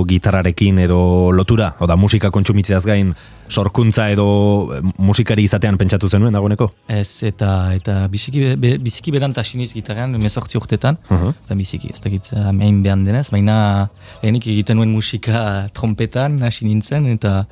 gitarrarekin 0.10 0.82
edo 0.86 1.02
lotura, 1.36 1.76
oda 1.86 1.98
musika 2.00 2.32
kontsumitzeaz 2.34 2.82
gain 2.88 3.14
sorkuntza 3.50 4.08
edo 4.14 4.28
eh, 4.76 4.82
musikari 4.98 5.46
izatean 5.46 5.78
pentsatu 5.78 6.10
zenuen 6.10 6.34
dagoeneko? 6.36 6.70
Ez, 6.90 7.24
eta 7.30 7.52
eta 7.78 8.00
biziki, 8.12 8.56
be, 8.62 8.76
biziki 8.82 9.14
berant 9.14 9.38
asiniz 9.42 9.72
gitarrean, 9.78 10.16
mezortzi 10.22 10.58
urtetan, 10.60 10.98
uh 11.10 11.30
-huh. 11.30 11.58
biziki, 11.58 11.92
ez 11.94 12.02
dakit, 12.02 12.32
hain 12.34 12.82
behan 12.84 13.06
denez, 13.06 13.28
baina 13.34 13.90
lehenik 14.22 14.48
egiten 14.48 14.78
nuen 14.78 14.92
musika 14.94 15.70
trompetan 15.74 16.42
hasi 16.44 16.66
nintzen, 16.66 17.08
eta 17.16 17.46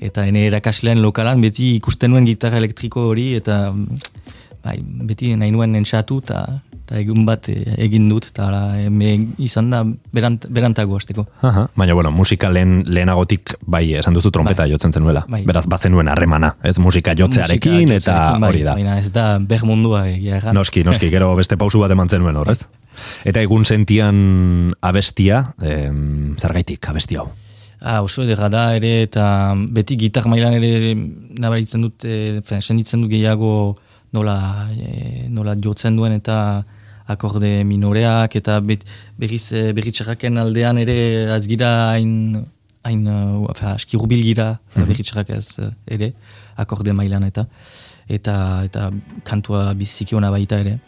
eta 0.00 0.26
ene 0.26 0.46
erakaslean 0.46 1.02
lokalan 1.02 1.40
beti 1.40 1.74
ikusten 1.76 2.10
nuen 2.10 2.26
gitarra 2.26 2.58
elektriko 2.62 3.08
hori, 3.10 3.34
eta 3.34 3.72
bai, 4.64 4.78
beti 4.82 5.34
nahi 5.38 5.50
nuen 5.54 5.74
entsatu, 5.78 6.18
eta 6.24 6.60
eta 6.86 7.00
egun 7.02 7.24
bat 7.26 7.48
eh, 7.50 7.74
egin 7.82 8.06
dut, 8.08 8.28
eta 8.30 8.46
izan 9.42 9.70
da 9.74 9.82
berant, 10.14 10.46
berantago 10.48 10.96
azteko. 10.96 11.26
Baina, 11.42 11.94
bueno, 11.98 12.12
musika 12.14 12.48
lehen, 12.50 12.84
lehenagotik, 12.86 13.56
bai, 13.66 13.82
esan 13.98 14.14
duzu 14.14 14.30
trompeta 14.30 14.62
bai. 14.62 14.70
jotzen 14.70 14.94
zenuela. 14.94 15.24
Bai. 15.28 15.42
Beraz, 15.46 15.66
bazenuen 15.66 16.08
harremana, 16.08 16.54
ez 16.62 16.78
musika 16.78 17.16
jotzearekin, 17.18 17.90
eta 17.98 18.36
bai, 18.38 18.52
hori 18.52 18.62
da. 18.62 18.76
Baina 18.78 19.00
ez 19.02 19.10
da 19.12 19.26
bermundua 19.42 20.06
egia 20.12 20.38
egan. 20.38 20.54
Noski, 20.54 20.84
noski, 20.86 21.10
gero 21.10 21.34
beste 21.34 21.58
pausu 21.58 21.82
bat 21.82 21.90
eman 21.90 22.08
zenuen 22.08 22.38
horrez. 22.38 22.62
Eta 23.26 23.42
egun 23.42 23.66
sentian 23.66 24.72
abestia, 24.80 25.42
em, 25.60 26.36
zergaitik 26.38 26.86
abestia 26.88 27.24
hau? 27.24 27.32
Ah, 27.80 28.00
oso 28.00 28.22
edera 28.22 28.48
da 28.48 28.70
ere, 28.76 29.02
eta 29.04 29.54
beti 29.74 29.98
gitar 30.00 30.30
mailan 30.30 30.54
ere 30.56 30.94
nabaritzen 30.94 31.82
dut, 31.84 32.06
e, 32.06 32.40
senditzen 32.60 33.02
dut 33.02 33.10
gehiago 33.12 33.76
nola, 34.16 34.38
e, 34.72 35.26
nola 35.28 35.54
jotzen 35.60 35.98
duen 35.98 36.16
eta 36.16 36.64
akorde 37.06 37.64
minoreak 37.64 38.36
eta 38.40 38.58
bet, 38.60 38.84
berriz 39.18 39.52
eh, 39.52 39.72
berritxarraken 39.76 40.38
aldean 40.42 40.78
ere 40.82 40.98
azgira 41.36 41.70
hain 41.94 42.44
hain 42.86 43.06
uh, 43.10 43.74
aski 43.74 43.98
rubil 43.98 44.22
gira 44.22 44.58
mm 44.74 45.30
ez 45.38 45.58
uh, 45.58 45.70
ere 45.86 46.12
akorde 46.56 46.92
mailan 46.92 47.24
eta 47.24 47.46
eta 48.08 48.34
eta 48.64 48.90
kantua 49.24 49.74
biziki 49.74 50.14
ona 50.14 50.30
baita 50.30 50.58
ere 50.58 50.78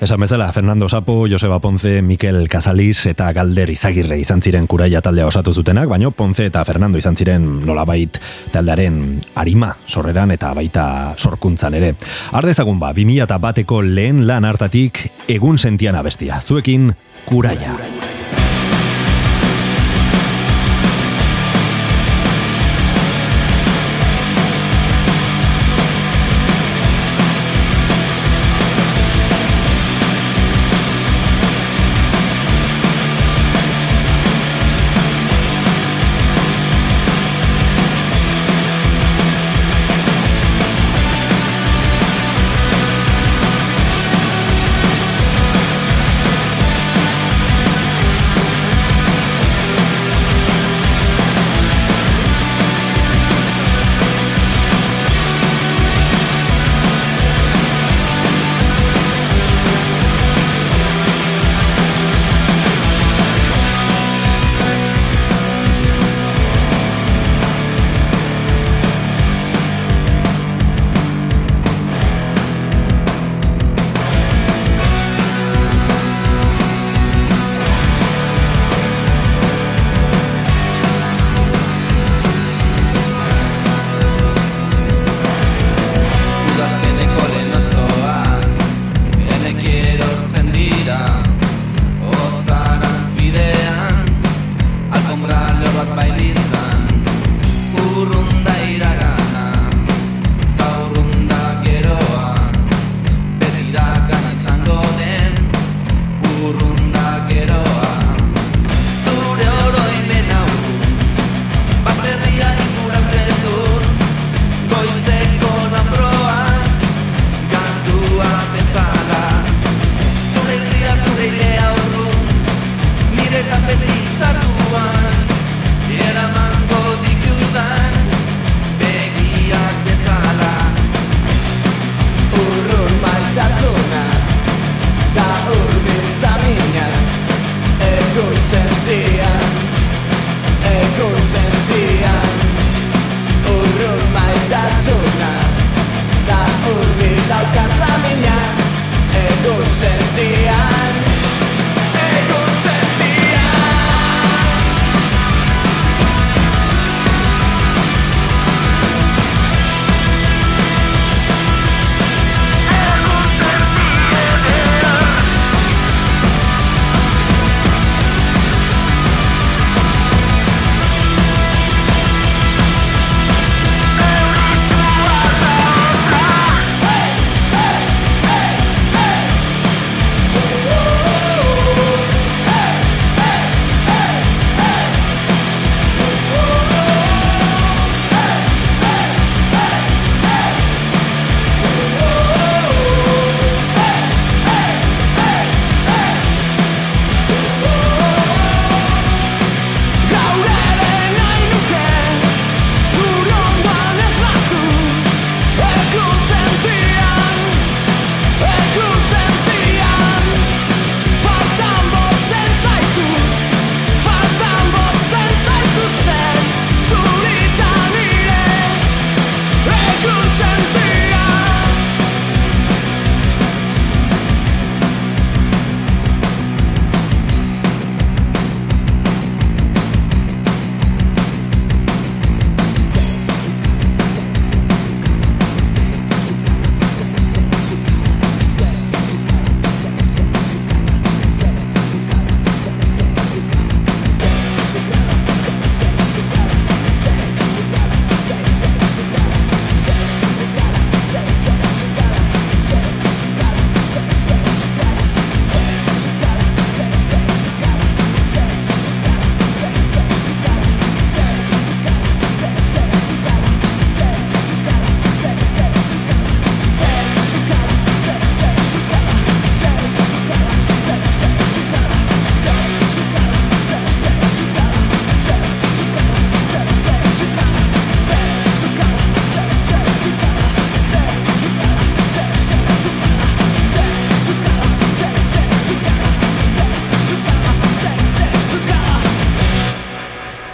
Esan 0.00 0.20
bezala, 0.20 0.52
Fernando 0.52 0.88
Sapo, 0.88 1.26
Joseba 1.28 1.58
Ponce, 1.58 2.02
Mikel 2.02 2.48
Casalis 2.48 3.06
eta 3.10 3.32
Galder 3.34 3.72
Izagirre 3.72 4.20
izan 4.22 4.38
ziren 4.38 4.68
kuraia 4.70 5.00
taldea 5.02 5.26
osatu 5.26 5.50
zutenak, 5.50 5.88
baino 5.90 6.12
Ponce 6.14 6.46
eta 6.46 6.62
Fernando 6.64 7.00
izan 7.02 7.18
ziren 7.18 7.48
nolabait 7.66 8.20
taldearen 8.54 9.18
arima 9.34 9.72
sorreran 9.88 10.30
eta 10.30 10.52
baita 10.54 10.86
sorkuntzan 11.18 11.74
ere. 11.80 11.96
Ardezagun 12.30 12.78
ba, 12.78 12.92
2000 12.94 13.40
bateko 13.42 13.82
lehen 13.82 14.22
lan 14.28 14.46
hartatik 14.46 15.02
egun 15.26 15.58
sentian 15.58 15.98
abestia. 15.98 16.38
Zuekin, 16.46 16.92
kuraia. 17.26 17.74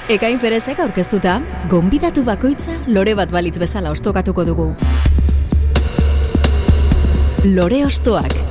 Ekain 0.04 0.36
perezek 0.36 0.82
aurkeztuta, 0.84 1.38
gonbidatu 1.72 2.26
bakoitza 2.26 2.74
lore 2.92 3.14
bat 3.16 3.30
balitz 3.32 3.56
bezala 3.56 3.88
ostokatuko 3.94 4.44
dugu. 4.44 4.66
Lore 7.56 7.80
ostoak. 7.86 8.43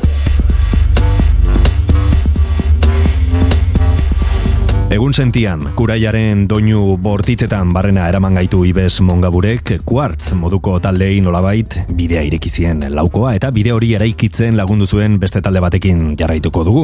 Egun 4.94 5.10
sentian, 5.18 5.64
kuraiaren 5.74 6.44
doinu 6.46 7.00
bortitzetan 7.02 7.72
barrena 7.74 8.04
eraman 8.12 8.36
gaitu 8.38 8.60
ibez 8.70 9.00
mongaburek, 9.02 9.72
kuartz 9.90 10.36
moduko 10.38 10.76
taldei 10.84 11.16
nolabait 11.26 11.80
bidea 11.98 12.22
irekizien 12.28 12.84
laukoa 12.94 13.32
eta 13.34 13.50
bide 13.56 13.72
hori 13.74 13.96
eraikitzen 13.98 14.54
lagundu 14.60 14.86
zuen 14.86 15.16
beste 15.24 15.42
talde 15.42 15.64
batekin 15.66 16.12
jarraituko 16.20 16.62
dugu. 16.68 16.84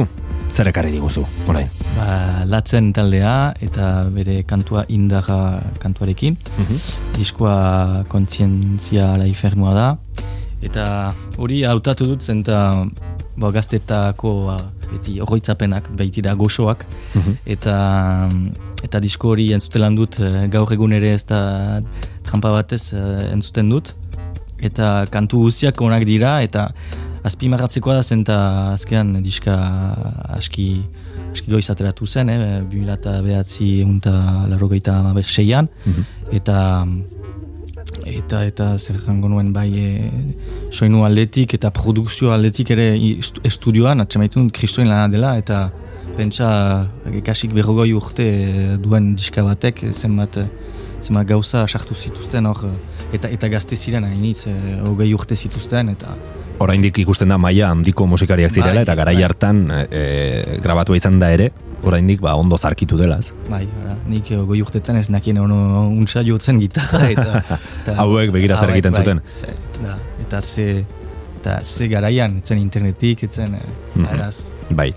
Zer 0.50 0.72
ekarri 0.72 0.90
diguzu, 0.96 1.22
orain? 1.46 1.70
Ba, 1.94 2.08
latzen 2.50 2.90
taldea 2.96 3.36
eta 3.62 3.92
bere 4.10 4.40
kantua 4.42 4.82
indaga 4.90 5.60
kantuarekin. 5.78 6.34
Mhm. 6.58 6.82
Diskoa 7.14 8.02
kontzientzia 8.10 9.12
laifernua 9.22 9.76
da. 9.78 9.88
Eta 10.66 11.14
hori 11.38 11.62
hautatu 11.62 12.10
dut 12.10 12.26
zen 12.26 12.42
eta 12.42 12.88
ba, 13.36 13.54
gaztetako 13.54 14.34
ba, 14.50 14.58
beti 14.92 15.18
horroitzapenak, 15.20 15.88
baitira 15.96 16.34
goxoak. 16.34 16.84
Mhm. 17.14 17.36
Eta 17.46 17.76
eta 18.84 19.00
disko 19.00 19.34
hori 19.34 19.50
entzutelan 19.52 19.94
dut 19.98 20.18
eh, 20.20 20.46
gaur 20.48 20.70
egun 20.72 20.92
ere 20.96 21.12
ez 21.14 21.24
da 21.24 21.80
trampa 22.24 22.50
batez 22.50 22.92
eh, 22.92 23.32
entzuten 23.32 23.68
dut. 23.68 23.94
Eta 24.60 25.06
kantu 25.10 25.44
guztiak 25.46 25.80
onak 25.80 26.04
dira 26.04 26.40
eta 26.42 26.70
azpimarratzekoa 27.24 27.94
da 27.98 28.02
zen 28.02 28.22
eta 28.24 28.38
azkenan 28.72 29.22
diska 29.22 29.54
aski 30.36 30.82
aski 31.30 31.50
goiz 31.52 31.68
ateratu 31.70 32.06
zen, 32.06 32.28
eh, 32.30 32.62
2000 32.70 33.20
behatzi 33.22 33.82
unta 33.84 34.46
larrogeita 34.48 34.98
amabe 34.98 35.22
seian, 35.22 35.68
Mhm. 35.86 36.02
eta 36.32 36.86
eta 38.06 38.44
eta 38.46 38.78
zer 38.78 38.98
jango 39.04 39.28
nuen 39.28 39.52
bai 39.52 39.68
e, 39.76 40.10
soinu 40.70 41.04
aldetik 41.04 41.54
eta 41.58 41.70
produkzio 41.74 42.32
aldetik 42.32 42.72
ere 42.76 42.92
estudioan 43.44 44.00
atxamaitu 44.04 44.40
dut 44.40 44.54
kristoen 44.56 44.88
lana 44.88 45.08
dela 45.12 45.36
eta 45.38 45.70
pentsa 46.16 46.50
kasik 47.24 47.54
berrogoi 47.56 47.92
urte 47.92 48.26
e, 48.26 48.66
duen 48.82 49.14
diska 49.16 49.44
batek 49.46 49.84
e, 49.84 49.92
zenbat 49.92 50.40
e, 50.42 50.46
zenbat 51.00 51.28
gauza 51.28 51.66
sartu 51.68 51.94
zituzten 51.94 52.46
hor 52.46 52.64
e, 52.68 52.74
eta 53.18 53.30
eta 53.32 53.48
gazte 53.52 53.76
ziren 53.76 54.04
hainitz 54.04 54.46
e, 54.46 54.54
hogei 54.86 55.12
urte 55.14 55.36
zituzten 55.36 55.94
eta 55.96 56.14
Oraindik 56.60 56.98
ikusten 57.00 57.30
da 57.32 57.38
maila 57.40 57.70
handiko 57.72 58.04
musikariak 58.06 58.52
zirela 58.52 58.82
Bai, 58.82 58.84
eta 58.84 58.94
garai 58.98 59.14
bai. 59.16 59.24
hartan 59.24 59.62
e, 59.88 60.58
grabatua 60.60 60.98
izan 60.98 61.16
da 61.18 61.30
ere, 61.32 61.48
oraindik 61.82 62.20
ba 62.20 62.34
ondo 62.36 62.58
zarkitu 62.58 62.96
dela, 62.98 63.18
ez? 63.18 63.32
bai, 63.48 63.66
ara, 63.82 63.96
nik 64.06 64.30
e, 64.30 64.36
hogei 64.36 64.60
urtetan 64.62 64.96
ez 64.96 65.08
nakien 65.10 65.38
ono 65.38 65.88
untsa 65.88 66.22
jotzen 66.26 66.58
gitarra 66.60 67.08
eta, 67.10 67.42
eta 67.82 67.94
Hauek 68.04 68.30
begira 68.32 68.56
zer 68.56 68.68
hauek, 68.68 68.76
egiten 68.78 68.92
bai, 68.92 69.02
zuten. 69.04 69.22
ze, 69.34 69.54
da, 69.82 69.96
eta 70.26 70.40
ze 70.42 70.84
eta 71.40 71.60
ze 71.64 71.88
garaian, 71.88 72.36
etzen 72.38 72.58
internetik, 72.58 73.22
etzen 73.24 73.56
Mhm. 73.94 74.04
eraz, 74.14 74.52
Bai. 74.70 74.90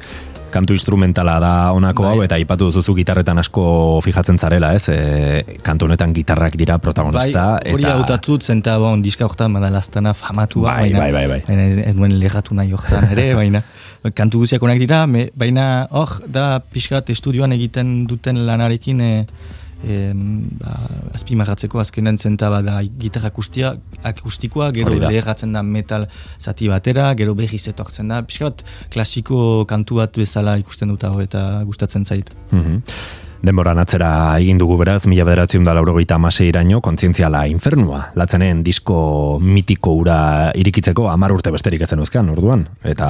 Kantu 0.53 0.73
instrumentala 0.75 1.39
da 1.41 1.71
honako 1.73 2.03
Bai. 2.03 2.09
hau 2.11 2.21
eta 2.21 2.35
aipatu 2.35 2.67
duzu 2.69 2.93
gitarretan 2.93 3.39
asko 3.41 3.99
fijatzen 4.05 4.37
zarela, 4.37 4.73
ez? 4.75 4.83
E, 4.89 5.57
kantu 5.65 5.85
honetan 5.87 6.13
gitarrak 6.13 6.53
dira 6.55 6.77
protagonista 6.77 7.45
Bai, 7.63 7.71
hori 7.73 7.83
eta 7.87 7.93
hautatu 7.95 8.37
zen 8.39 8.59
eta 8.61 8.75
bon, 8.77 9.01
diska 9.01 9.25
horretan 9.25 9.53
badalaztana 9.57 10.13
famatua. 10.13 10.67
Bai, 10.75 10.91
baina, 10.93 10.99
bai, 10.99 11.11
bai, 11.11 11.27
bai. 11.27 11.41
Baina 11.47 11.65
ez 11.89 11.95
nuen 11.95 12.19
lerratu 12.19 12.53
nahi 12.53 12.71
horretan 12.71 13.09
ere, 13.15 13.33
baina 13.41 13.63
kantu 14.11 14.43
guziak 14.43 14.63
onak 14.63 14.79
dira, 14.81 15.05
me, 15.07 15.29
baina 15.35 15.87
hor 15.91 16.19
da 16.27 16.59
pixka 16.59 17.03
estudioan 17.07 17.53
egiten 17.55 18.05
duten 18.09 18.41
lanarekin 18.47 18.99
e, 19.01 19.11
e, 19.83 19.97
ba, 20.59 20.73
azpimarratzeko 21.15 21.79
azkenen 21.79 22.17
zenta 22.17 22.49
bada 22.51 22.81
gitarra 22.99 23.31
akustia, 23.31 23.75
akustikoa, 24.03 24.71
gero 24.75 24.91
Hori 24.91 25.03
da. 25.03 25.11
leherratzen 25.13 25.53
da 25.55 25.63
metal 25.63 26.07
zati 26.39 26.67
batera, 26.67 27.13
gero 27.19 27.35
berriz 27.37 27.63
etortzen 27.71 28.11
da, 28.11 28.21
pixka 28.27 28.51
klasiko 28.93 29.63
kantu 29.69 30.01
bat 30.01 30.19
bezala 30.19 30.57
ikusten 30.61 30.91
dut 30.91 31.07
hau 31.07 31.19
eta 31.23 31.63
gustatzen 31.63 32.05
zait. 32.05 32.33
Mhm. 32.51 32.81
Denboran 33.43 33.75
atzera 33.81 34.09
egin 34.39 34.55
dugu 34.55 34.77
beraz, 34.79 35.01
mila 35.11 35.25
bederatzen 35.27 35.65
da 35.67 35.73
laurogeita 35.75 36.15
amasei 36.15 36.45
iraino, 36.47 36.77
kontzientziala 36.83 37.41
infernua. 37.51 37.99
Latzenen 38.15 38.61
disko 38.63 38.95
mitiko 39.43 39.97
ura 39.99 40.15
irikitzeko 40.55 41.09
amar 41.11 41.33
urte 41.35 41.51
besterik 41.51 41.83
ezen 41.83 41.99
uzkan, 41.99 42.31
orduan. 42.31 42.63
Eta 42.87 43.09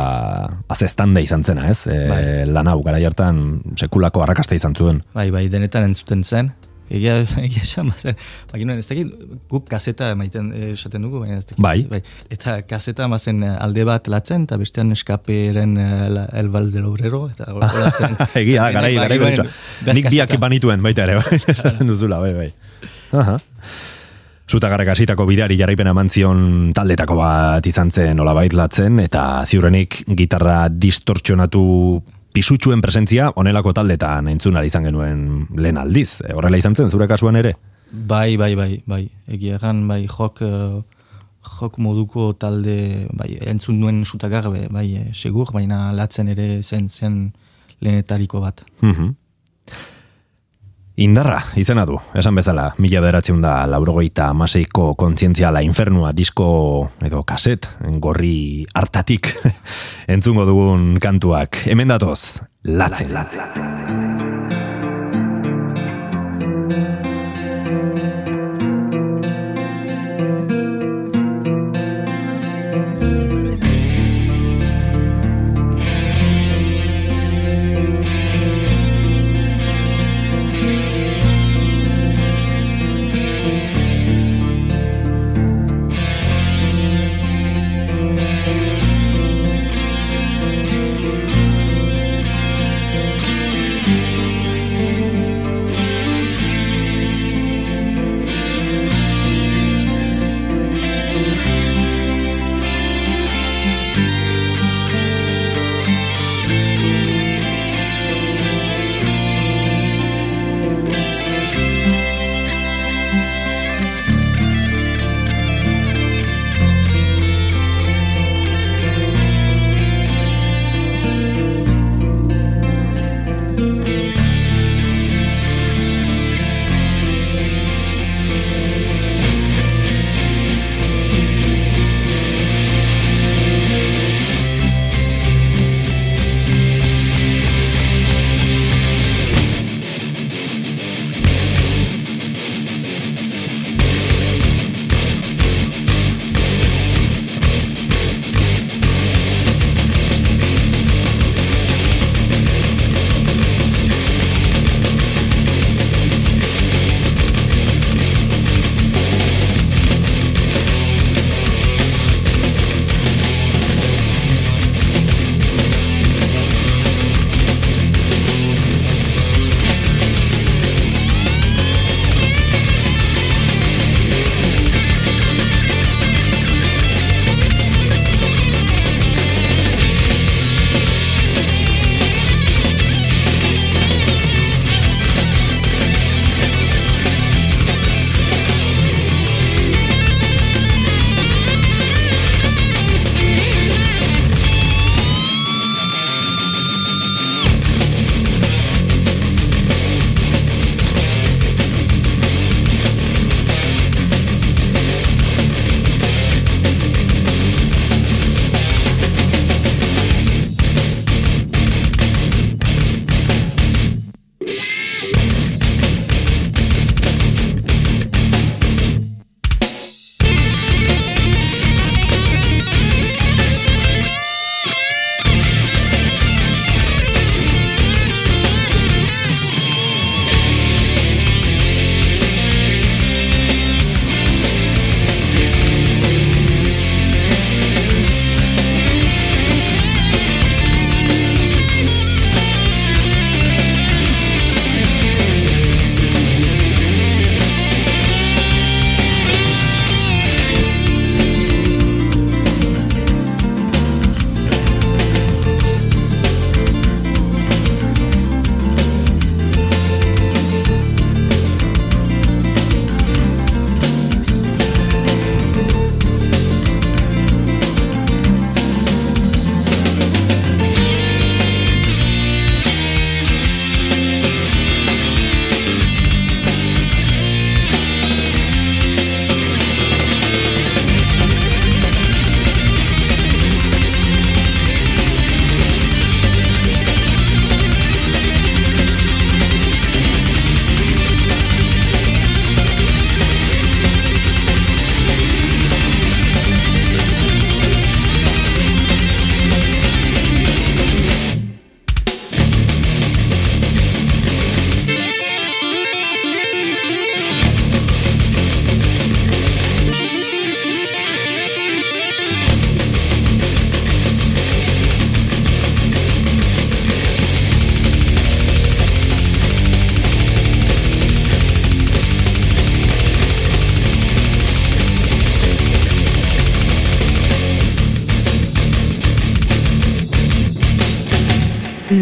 azestande 0.74 1.22
izan 1.22 1.46
zena, 1.46 1.68
ez? 1.70 1.84
E, 1.86 2.00
Bai. 2.10 2.24
Lan 2.50 2.72
hau, 2.72 2.80
gara 2.82 2.98
jartan 3.04 3.44
sekulako 3.78 4.26
arrakasta 4.26 4.58
izan 4.58 4.74
zuen. 4.74 5.04
Bai, 5.14 5.30
bai, 5.30 5.46
denetan 5.54 5.86
entzuten 5.92 6.26
zen. 6.26 6.50
Egia, 6.94 7.16
egia 7.48 7.64
esan, 7.66 7.90
bazen, 7.90 8.18
baginuen, 8.52 8.78
ez 8.82 8.88
dakit, 8.88 9.14
guk 9.50 9.66
kaseta 9.72 10.12
emaiten 10.14 10.52
eh, 10.54 10.72
esaten 10.76 11.02
dugu, 11.08 11.24
baina 11.24 11.40
ez 11.42 11.46
dakit. 11.50 11.64
Bai. 11.64 12.02
Eta 12.34 12.60
kaseta 12.70 13.08
mazen 13.12 13.42
eh, 13.44 13.54
alde 13.66 13.86
bat 13.90 14.08
latzen, 14.14 14.46
eta 14.48 14.60
bestean 14.62 14.94
eskaperen 14.94 15.74
eh, 15.82 16.10
la- 16.14 16.28
el 16.40 16.52
del 16.72 16.86
Obrero, 16.86 17.24
eta 17.34 17.50
hola 17.54 17.72
zen. 17.98 18.16
Egia, 18.36 18.70
garai, 18.76 18.94
denek 18.94 19.02
garai 19.08 19.20
beretsua. 19.26 19.48
ber 19.86 19.96
Nik 20.00 20.10
biak 20.14 20.38
banituen 20.40 20.86
baita 20.86 21.08
ere, 21.10 21.18
bai, 21.24 21.42
esaten 21.58 21.90
duzula, 21.90 22.20
bai, 22.22 22.34
bai. 22.38 22.52
Aha. 23.14 23.38
Zutagarrak 24.54 24.90
hasitako 24.92 25.26
bideari 25.26 25.56
jarraipena 25.58 25.94
eman 25.96 26.10
zion 26.12 26.74
taldetako 26.76 27.16
bat 27.18 27.66
izan 27.66 27.90
zen 27.96 28.20
olabait 28.20 28.54
latzen, 28.54 29.00
eta 29.00 29.24
ziurrenik 29.48 30.04
gitarra 30.20 30.68
distortxonatu 30.70 31.64
pisutsuen 32.34 32.82
presentzia 32.82 33.30
onelako 33.36 33.74
taldetan 33.78 34.28
entzun 34.32 34.58
izan 34.66 34.90
genuen 34.90 35.48
lehen 35.56 35.78
aldiz. 35.78 36.22
E, 36.26 36.34
horrela 36.34 36.58
izan 36.58 36.76
zen, 36.76 36.90
zure 36.90 37.08
kasuan 37.08 37.38
ere? 37.40 37.54
Bai, 37.94 38.38
bai, 38.38 38.56
bai, 38.58 38.82
bai. 38.90 39.04
Egia 39.30 39.60
egan, 39.60 39.88
bai, 39.88 40.08
jok, 40.10 40.42
eh, 40.42 40.82
jok 41.60 41.78
moduko 41.78 42.32
talde, 42.34 43.08
bai, 43.14 43.30
entzun 43.54 43.80
nuen 43.80 44.04
sutagar, 44.04 44.50
bai, 44.50 44.88
eh, 44.98 45.10
segur, 45.14 45.52
baina 45.54 45.92
latzen 45.94 46.32
ere 46.34 46.64
zen 46.64 46.90
zen 46.90 47.34
lehenetariko 47.82 48.42
bat. 48.42 48.66
Mhm. 48.82 49.14
Indarra, 50.96 51.40
izena 51.58 51.88
du, 51.90 51.96
esan 52.14 52.36
bezala, 52.38 52.68
mila 52.78 53.00
bederatzen 53.02 53.40
da 53.42 53.56
laurogeita 53.66 54.28
amaseiko 54.30 54.92
kontzientziala 54.94 55.64
infernua 55.66 56.12
disko 56.14 56.46
edo 57.02 57.24
kaset, 57.26 57.66
gorri 57.98 58.68
hartatik 58.78 59.32
entzungo 60.14 60.46
dugun 60.46 61.00
kantuak. 61.02 61.64
Hemen 61.66 61.96
datoz, 61.96 62.44
latzen. 62.70 63.10
Thank 63.14 64.03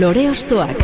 Lore 0.01 0.31
Ostoak. 0.31 0.79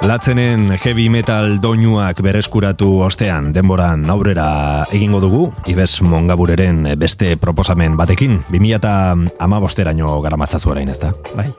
Latzenen 0.00 0.70
heavy 0.78 1.10
metal 1.10 1.58
doinuak 1.60 2.22
berreskuratu 2.24 3.02
ostean 3.04 3.52
denboran 3.52 4.08
aurrera 4.08 4.86
egingo 4.96 5.20
dugu, 5.20 5.50
Ibes 5.68 6.00
Mongabureren 6.00 6.86
beste 6.96 7.36
proposamen 7.36 8.00
batekin, 8.00 8.40
2000 8.48 8.76
eta 8.80 8.98
ama 9.12 9.60
bosteraino 9.60 10.22
garamatzazu 10.24 10.72
orain 10.72 10.88
ez 10.88 11.02
da? 11.04 11.12
Bai, 11.36 11.50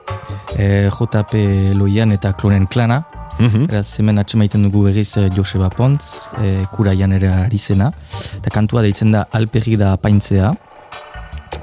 e, 0.58 0.90
JP 0.90 1.74
Loian 1.78 2.12
eta 2.12 2.34
Klonen 2.34 2.66
Klana, 2.66 3.04
Mm 3.38 3.68
Eraz, 3.70 4.00
hemen 4.00 4.18
atxemaiten 4.18 4.64
dugu 4.66 4.88
berriz 4.88 5.12
eh, 5.16 5.28
Joseba 5.30 5.68
Pontz, 5.70 6.26
e, 6.42 6.64
kuraian 6.74 7.12
ere 7.14 7.28
arizena, 7.44 7.92
eta 8.34 8.50
kantua 8.50 8.82
deitzen 8.82 9.12
da 9.14 9.28
alperrik 9.38 9.76
da 9.78 9.92
apaintzea, 9.94 10.50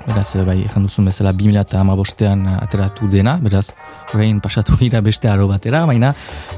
Beraz, 0.05 0.35
bai, 0.45 0.59
ezan 0.67 0.83
duzun 0.85 1.07
bezala 1.09 1.31
2000 1.33 1.61
eta 1.63 1.79
amabostean 1.81 2.43
ateratu 2.51 3.07
dena, 3.09 3.39
beraz, 3.41 3.71
horrein 4.11 4.37
pasatu 4.41 4.77
gira 4.81 5.01
beste 5.01 5.29
aro 5.31 5.47
batera, 5.49 5.81
baina, 5.89 6.11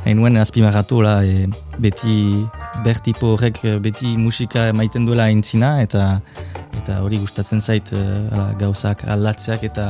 nahi 0.03 0.15
nuen 0.19 0.36
azpimagatu, 0.41 0.99
e, 1.23 1.47
beti, 1.79 2.17
bertipo 2.83 3.36
horrek 3.38 3.62
beti 3.83 4.17
musika 4.19 4.67
maiten 4.73 5.07
duela 5.07 5.29
aintzina, 5.31 5.77
eta 5.81 6.19
eta 6.77 6.99
hori 7.01 7.21
gustatzen 7.23 7.63
zait 7.63 7.93
e, 7.95 8.03
gauzak 8.60 9.07
aldatzeak, 9.07 9.63
eta 9.71 9.88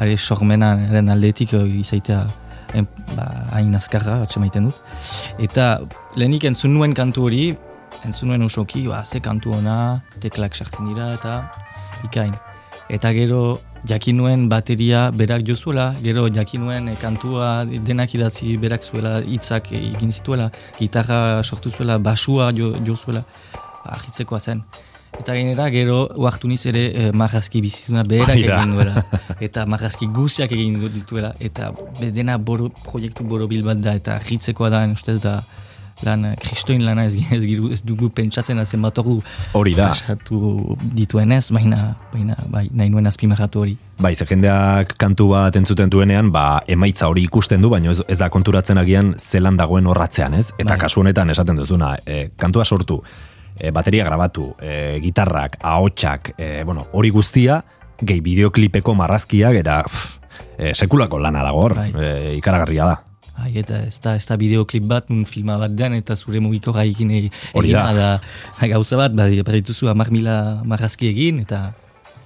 are 0.00 0.16
sormenaren 0.16 1.12
aldetik 1.12 1.52
izaitea 1.52 2.24
ba, 3.12 3.28
hain 3.52 3.76
azkarra, 3.76 4.22
batxe 4.24 4.40
maiten 4.40 4.70
dut. 4.70 4.80
Eta 5.38 5.82
lehenik 6.16 6.48
entzun 6.48 6.72
nuen 6.72 6.96
kantu 6.96 7.28
hori, 7.28 7.44
entzun 8.08 8.32
nuen 8.32 8.48
osoki, 8.48 8.86
ba, 8.88 9.04
ze 9.04 9.20
kantu 9.20 9.52
ona, 9.60 10.00
teklak 10.24 10.56
sartzen 10.56 10.88
dira, 10.88 11.12
eta 11.20 11.38
ikain 12.08 12.32
eta 12.88 13.12
gero 13.12 13.60
jakin 13.86 14.16
nuen 14.18 14.48
bateria 14.48 15.10
berak 15.10 15.46
jozuela, 15.46 15.94
gero 16.02 16.26
jakin 16.32 16.66
nuen 16.66 16.88
eh, 16.88 16.96
kantua 17.00 17.64
denak 17.64 18.14
idatzi 18.14 18.56
berak 18.58 18.82
zuela, 18.82 19.20
hitzak 19.20 19.72
egin 19.72 20.12
zituela, 20.12 20.50
gitarra 20.78 21.42
sortu 21.42 21.70
zuela, 21.70 21.98
basua 21.98 22.52
jo, 22.52 22.74
jozuela, 22.84 23.24
ahitzekoa 23.84 24.40
zen. 24.40 24.62
Eta 25.16 25.32
gainera, 25.32 25.68
gero, 25.72 26.10
uartu 26.20 26.48
niz 26.50 26.66
ere 26.68 26.82
eh, 26.90 27.12
marrazki 27.12 27.62
bizituna 27.64 28.02
berak 28.04 28.36
egin 28.36 28.74
duela. 28.74 29.04
Eta 29.46 29.64
marrazki 29.64 30.10
guziak 30.12 30.52
egin 30.52 30.76
dituela. 30.92 31.32
Eta 31.40 31.70
dena 32.00 32.36
boro, 32.36 32.68
proiektu 32.84 33.24
boro 33.24 33.46
bat 33.46 33.80
da, 33.80 33.94
eta 33.94 34.16
ahitzekoa 34.16 34.68
da, 34.70 34.84
ustez 34.92 35.20
da, 35.20 35.42
lan 36.04 36.34
kristoin 36.40 36.84
lana 36.84 37.06
ez, 37.08 37.14
ez, 37.32 37.46
ez 37.72 37.80
dugu 37.86 38.10
pentsatzen 38.12 38.58
azen 38.60 38.82
bat 38.84 38.98
hori 39.00 39.74
da 39.76 39.88
pasatu 39.88 40.76
dituen 40.96 41.32
ez, 41.32 41.48
baina, 41.54 41.94
baina 42.12 42.36
bai, 42.52 42.66
nahi 42.70 42.90
nuen 42.92 43.06
azpimarratu 43.08 43.62
hori. 43.62 43.76
Bai, 44.02 44.14
ze 44.14 44.26
jendeak 44.28 44.96
kantu 45.00 45.30
bat 45.32 45.56
entzuten 45.56 45.90
duenean, 45.90 46.30
ba, 46.32 46.60
emaitza 46.68 47.08
hori 47.08 47.24
ikusten 47.24 47.64
du, 47.64 47.70
baina 47.72 47.94
ez, 47.94 48.02
ez 48.08 48.18
da 48.20 48.28
konturatzen 48.32 48.78
agian 48.78 49.14
zelan 49.18 49.56
dagoen 49.56 49.86
horratzean, 49.86 50.34
ez? 50.34 50.50
Eta 50.58 50.74
bai. 50.74 50.82
kasu 50.84 51.00
honetan 51.00 51.32
esaten 51.32 51.56
duzuna, 51.56 51.94
e, 52.04 52.28
kantua 52.36 52.64
sortu, 52.64 53.00
e, 53.56 53.72
bateria 53.72 54.04
grabatu, 54.04 54.50
e, 54.60 54.98
gitarrak, 55.04 55.56
ahotsak, 55.62 56.34
e, 56.36 56.62
bueno, 56.64 56.86
hori 56.92 57.10
guztia, 57.10 57.62
gehi 58.02 58.20
bideoklipeko 58.20 58.94
marrazkiak, 58.94 59.56
eta 59.64 59.82
e, 60.58 60.74
sekulako 60.74 61.20
lana 61.24 61.44
dago 61.46 61.64
hor, 61.64 61.78
bai. 61.80 61.90
e, 61.96 62.36
ikaragarria 62.36 62.92
da. 62.92 63.05
Ai, 63.36 63.52
eta 63.60 63.82
ez 63.84 63.98
da, 64.00 64.14
ez 64.16 64.24
da 64.24 64.36
bideoklip 64.40 64.86
bat, 64.88 65.10
un 65.12 65.24
filma 65.28 65.58
bat 65.60 65.74
den, 65.76 65.98
eta 65.98 66.16
zure 66.16 66.40
mugiko 66.40 66.72
gaikin 66.72 67.10
egin 67.18 67.72
da. 67.72 68.20
gauza 68.72 68.96
bat, 68.96 69.12
bai, 69.12 69.42
berrituzu 69.44 69.90
amak 69.92 70.10
mila 70.10 70.62
marrazki 70.64 71.10
egin, 71.10 71.42
eta 71.44 71.74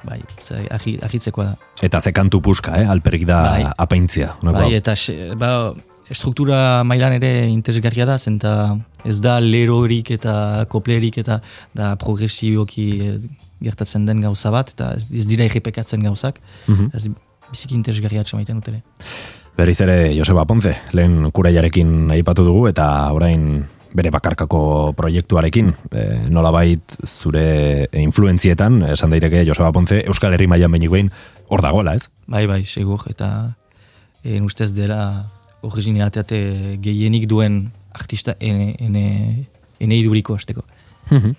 bai, 0.06 0.20
ahitzeko 1.02 1.44
da. 1.44 1.56
Eta 1.82 2.00
ze 2.00 2.12
kantu 2.12 2.40
puska, 2.40 2.76
eh? 2.78 2.86
alperik 2.86 3.26
da 3.26 3.42
bai. 3.48 3.64
apaintzia. 3.76 4.36
Bai, 4.42 4.70
eta 4.78 4.94
ba, 5.40 5.50
struktura 6.14 6.82
mailan 6.84 7.16
ere 7.18 7.32
interesgarria 7.50 8.06
da, 8.06 8.18
zenta 8.18 8.54
ez 9.04 9.18
da 9.20 9.38
lerorik 9.40 10.10
eta 10.14 10.66
koplerik 10.70 11.18
eta 11.22 11.40
da 11.74 11.94
progresiboki 12.00 12.86
eh, 13.00 13.16
gertatzen 13.60 14.06
den 14.06 14.22
gauza 14.24 14.52
bat, 14.54 14.72
eta 14.72 14.94
ez 14.96 15.26
dira 15.28 15.44
egipekatzen 15.44 16.06
gauzak, 16.06 16.40
mm 16.66 16.74
-hmm. 16.74 16.96
ez 16.96 17.08
biziki 17.50 17.74
interesgarria 17.74 18.22
atxamaiten 18.24 18.60
dut 18.60 18.68
ere. 18.72 18.82
Berriz 19.56 19.80
ere 19.84 20.14
Joseba 20.16 20.46
Ponce, 20.46 20.76
lehen 20.96 21.30
kuraiarekin 21.34 22.10
aipatu 22.14 22.44
dugu 22.46 22.68
eta 22.70 22.86
orain 23.12 23.64
bere 23.92 24.12
bakarkako 24.14 24.92
proiektuarekin, 24.96 25.72
e, 25.90 26.04
nolabait 26.30 26.94
zure 27.04 27.88
influentzietan, 27.98 28.80
esan 28.94 29.10
daiteke 29.10 29.42
Joseba 29.46 29.72
Ponce, 29.74 30.00
Euskal 30.06 30.36
Herri 30.36 30.46
mailan 30.46 30.72
behin, 30.72 31.10
hor 31.48 31.62
dagoela, 31.62 31.96
ez? 31.98 32.08
Bai, 32.26 32.46
bai, 32.46 32.62
segur, 32.64 33.02
eta 33.10 33.56
en 34.22 34.44
ustez 34.44 34.70
dela 34.74 35.30
originalitate 35.62 36.78
gehienik 36.80 37.26
duen 37.28 37.72
artista 37.92 38.36
ene, 38.40 38.76
ene, 38.78 39.46
ene 39.80 39.96
iduriko 39.96 40.34
azteko. 40.34 40.64
Mhm. 41.10 41.34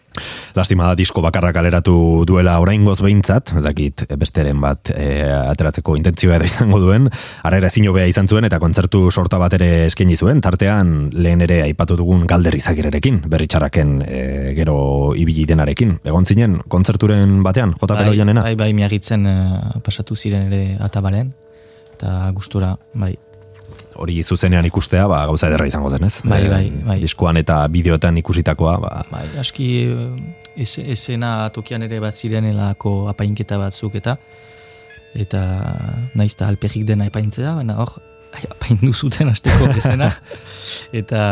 Lastima 0.56 0.90
da 0.90 0.96
disko 1.00 1.22
bakarrak 1.24 1.56
aleratu 1.56 2.26
duela 2.28 2.58
oraingoz 2.60 2.98
behintzat, 3.02 3.54
ez 3.58 3.64
dakit 3.64 4.04
besteren 4.20 4.60
bat 4.62 4.92
e, 4.92 5.24
ateratzeko 5.24 5.96
intentzioa 5.96 6.36
edo 6.36 6.50
izango 6.50 6.82
duen, 6.84 7.08
arrera 7.48 7.72
ezin 7.72 7.88
hobea 7.88 8.10
izan 8.12 8.28
zuen 8.28 8.46
eta 8.48 8.60
kontzertu 8.60 9.06
sorta 9.12 9.40
bat 9.42 9.56
ere 9.56 9.88
eskaini 9.88 10.18
zuen, 10.18 10.44
tartean 10.44 11.10
lehen 11.16 11.46
ere 11.48 11.62
aipatu 11.64 11.96
dugun 12.00 12.28
galder 12.28 12.56
izagirerekin, 12.60 13.24
berritxaraken 13.32 13.98
e, 14.04 14.22
gero 14.60 14.78
ibili 15.16 15.48
denarekin. 15.48 15.98
Egon 16.04 16.28
zinen, 16.28 16.60
kontzerturen 16.68 17.42
batean, 17.46 17.76
jota 17.80 17.96
bai, 18.02 18.12
janena? 18.18 18.44
Bai, 18.44 18.56
bai, 18.60 18.72
miagitzen 18.76 19.26
uh, 19.28 19.82
pasatu 19.86 20.16
ziren 20.16 20.52
ere 20.52 20.78
atabalen, 20.84 21.32
eta 21.96 22.28
gustura, 22.36 22.76
bai, 22.94 23.16
hori 23.96 24.22
zuzenean 24.24 24.66
ikustea, 24.68 25.08
ba, 25.10 25.24
gauza 25.30 25.50
ederra 25.50 25.68
izango 25.68 25.92
zen, 25.92 26.06
ez? 26.08 26.22
Bai, 26.28 26.44
bai, 26.50 26.66
bai. 26.86 26.98
Diskoan 27.02 27.40
eta 27.42 27.62
bideoetan 27.72 28.18
ikusitakoa, 28.22 28.78
ba... 28.82 28.92
Bai, 29.12 29.26
aski 29.42 29.68
eh, 29.88 30.68
esena 30.96 31.50
tokian 31.56 31.84
ere 31.88 32.00
bat 32.04 32.16
zirenelako 32.16 33.10
apainketa 33.12 33.60
batzuk 33.62 33.98
eta 34.00 34.18
eta 35.12 35.42
naiz 36.16 36.32
eta 36.36 36.48
alperrik 36.48 36.86
dena 36.88 37.10
epaintzea, 37.10 37.56
baina 37.60 37.76
hor, 37.84 37.98
apaindu 38.56 38.94
zuten 38.94 39.32
azteko 39.32 39.72
esena. 39.82 40.12
eta, 40.94 41.24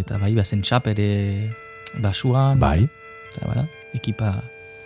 eta 0.00 0.20
bai, 0.20 0.34
bazen 0.36 0.62
txap 0.62 0.90
ere 0.92 1.08
basuan. 2.04 2.60
Bai. 2.60 2.82
Eta, 3.34 3.48
bera, 3.48 3.64
ekipa 3.96 4.36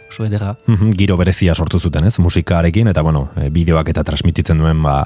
oso 0.08 0.24
edera. 0.24 0.56
Mhm, 0.66 0.92
giro 0.98 1.16
berezia 1.16 1.54
sortu 1.54 1.80
zuten, 1.80 2.04
ez? 2.04 2.18
Musikarekin, 2.18 2.88
eta 2.88 3.02
bueno, 3.02 3.28
e, 3.36 3.50
bideoak 3.50 3.90
eta 3.92 4.04
transmititzen 4.04 4.58
duen, 4.58 4.82
ba, 4.82 5.02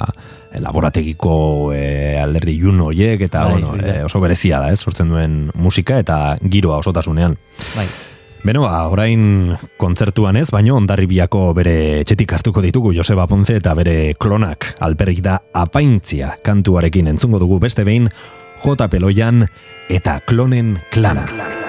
laborategiko 0.63 1.73
e, 1.75 2.19
alderdi 2.21 2.59
jun 2.61 2.81
horiek, 2.81 3.21
eta 3.29 3.45
bai, 3.45 3.59
bueno, 3.59 3.75
e, 3.77 4.03
oso 4.05 4.21
berezia 4.21 4.61
da, 4.61 4.73
ez? 4.73 4.81
Sortzen 4.81 5.13
duen 5.13 5.51
musika 5.55 5.99
eta 5.99 6.39
giroa 6.43 6.79
osotasunean. 6.83 7.37
Bai. 7.77 7.87
Beno, 8.43 8.65
ba, 8.67 8.89
orain 8.91 9.55
kontzertuan 9.79 10.37
ez, 10.41 10.49
baino 10.51 10.75
ondarribiako 10.81 11.45
bere 11.55 11.77
etxetik 12.01 12.35
hartuko 12.35 12.65
ditugu 12.65 12.91
Joseba 12.97 13.29
Ponce 13.31 13.61
eta 13.61 13.75
bere 13.79 14.17
klonak 14.19 14.73
alperik 14.83 15.23
da 15.23 15.39
apaintzia 15.55 16.35
kantuarekin 16.43 17.15
entzungo 17.15 17.39
dugu 17.39 17.61
beste 17.63 17.87
behin 17.87 18.11
J. 18.59 18.91
Peloian 18.91 19.47
eta 19.89 20.19
klonen 20.27 20.81
klana. 20.91 21.29
lore 21.31 21.62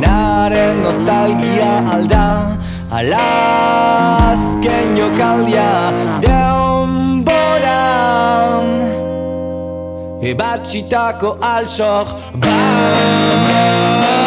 Naren 0.00 0.82
nostalgia 0.82 1.72
alda 1.94 2.56
Alazken 2.90 4.96
jokaldia 4.96 5.92
Deon 6.22 7.24
boran 7.28 8.80
Ebatxitako 10.22 11.36
altsok 11.42 12.08
Bam 12.40 14.17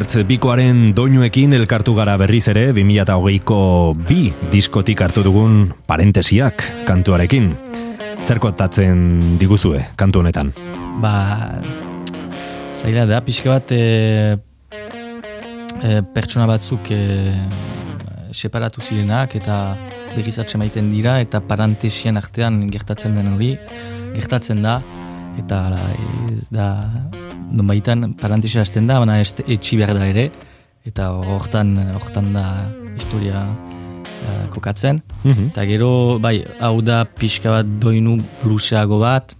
Quartz 0.00 0.22
bikoaren 0.24 0.94
doinuekin 0.96 1.52
elkartu 1.52 1.92
gara 1.92 2.14
berriz 2.16 2.46
ere 2.48 2.70
2008ko 2.72 3.56
bi 4.08 4.30
diskotik 4.48 5.02
hartu 5.04 5.20
dugun 5.20 5.74
parentesiak 5.84 6.64
kantuarekin. 6.88 7.50
Zer 8.24 8.40
kontatzen 8.40 9.02
diguzue 9.36 9.82
kantu 10.00 10.22
honetan? 10.22 10.54
Ba, 11.04 11.12
zaila 12.72 13.04
da, 13.10 13.18
pixka 13.26 13.52
bat 13.52 13.74
e, 13.76 14.38
e, 15.84 16.00
pertsona 16.16 16.46
batzuk 16.48 16.88
e, 16.96 17.36
separatu 18.32 18.80
zirenak 18.80 19.36
eta 19.36 19.58
begizatxe 20.14 20.56
maiten 20.64 20.88
dira 20.94 21.18
eta 21.20 21.42
parentesian 21.44 22.16
artean 22.16 22.70
gertatzen 22.72 23.20
den 23.20 23.34
hori, 23.34 23.52
gertatzen 24.16 24.64
da 24.64 24.78
eta 25.40 25.58
ez 26.30 26.46
da 26.52 26.68
non 27.50 27.66
baitan 27.66 28.12
parantisa 28.20 28.62
hasten 28.62 28.86
da, 28.86 29.00
baina 29.02 29.18
etxi 29.20 29.78
behar 29.80 29.96
da 29.98 30.06
ere, 30.10 30.28
eta 30.86 31.10
hortan, 31.34 31.74
hortan 31.98 32.32
da 32.34 32.44
historia 32.96 33.42
uh, 33.44 34.46
kokatzen. 34.54 35.02
Mhm. 35.24 35.50
Eta 35.50 35.66
gero, 35.68 35.90
bai, 36.22 36.40
hau 36.60 36.80
da 36.82 37.02
pixka 37.04 37.58
bat 37.58 37.74
doinu 37.82 38.18
bluseago 38.42 39.00
bat, 39.02 39.34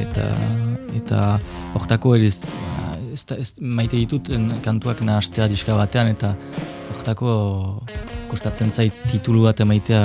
eta 0.00 0.32
eta 0.96 1.38
hortako 1.78 2.16
ere 2.16 2.30
ez, 2.30 2.40
ez, 3.36 3.52
maite 3.60 3.98
ditut 3.98 4.30
kantuak 4.64 5.02
nahastea 5.06 5.46
diska 5.50 5.76
batean, 5.78 6.10
eta 6.16 6.34
hortako 6.94 7.30
kostatzen 8.30 8.72
zait 8.72 8.94
titulu 9.10 9.46
bat 9.48 9.60
emaitea 9.62 10.02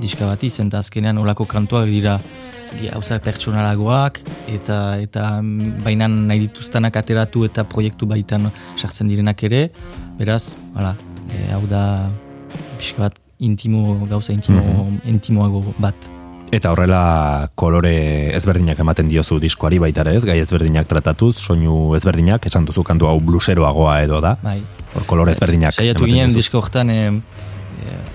diska 0.00 0.28
bat 0.28 0.42
izen, 0.44 0.72
eta 0.72 0.80
azkenean 0.84 1.20
olako 1.20 1.46
kantuak 1.48 1.88
dira 1.90 2.18
gauzak 2.80 3.22
pertsonalagoak 3.24 4.20
eta 4.52 4.78
eta 5.02 5.24
baina 5.84 6.08
nahi 6.08 6.46
dituztanak 6.46 6.96
ateratu 7.02 7.44
eta 7.48 7.64
proiektu 7.64 8.08
baitan 8.10 8.50
sartzen 8.76 9.10
direnak 9.10 9.42
ere, 9.48 9.68
beraz, 10.18 10.56
hala, 10.76 10.94
e, 11.28 11.44
hau 11.54 11.62
da 11.70 11.84
pixka 12.78 13.06
bat 13.06 13.20
intimo, 13.42 14.06
gauza 14.10 14.32
intimo, 14.32 14.62
mm 14.62 15.00
intimoago 15.12 15.74
bat. 15.82 16.08
Eta 16.52 16.70
horrela 16.74 17.48
kolore 17.56 17.94
ezberdinak 18.36 18.78
ematen 18.84 19.08
diozu 19.08 19.38
diskoari 19.40 19.78
baita 19.80 20.04
ez, 20.12 20.20
gai 20.28 20.36
ezberdinak 20.38 20.86
tratatuz, 20.86 21.38
soinu 21.40 21.94
ezberdinak, 21.96 22.44
esan 22.46 22.66
duzu 22.68 22.84
kantu 22.84 23.08
hau 23.08 23.16
bluseroagoa 23.24 24.02
edo 24.04 24.20
da. 24.20 24.36
Bai. 24.44 24.60
Hor 24.92 25.06
kolore 25.08 25.32
ezberdinak. 25.32 25.72
Saiatu 25.72 26.04
ginen 26.04 26.34
disko 26.36 26.60
horretan 26.60 26.92
e, 26.92 26.98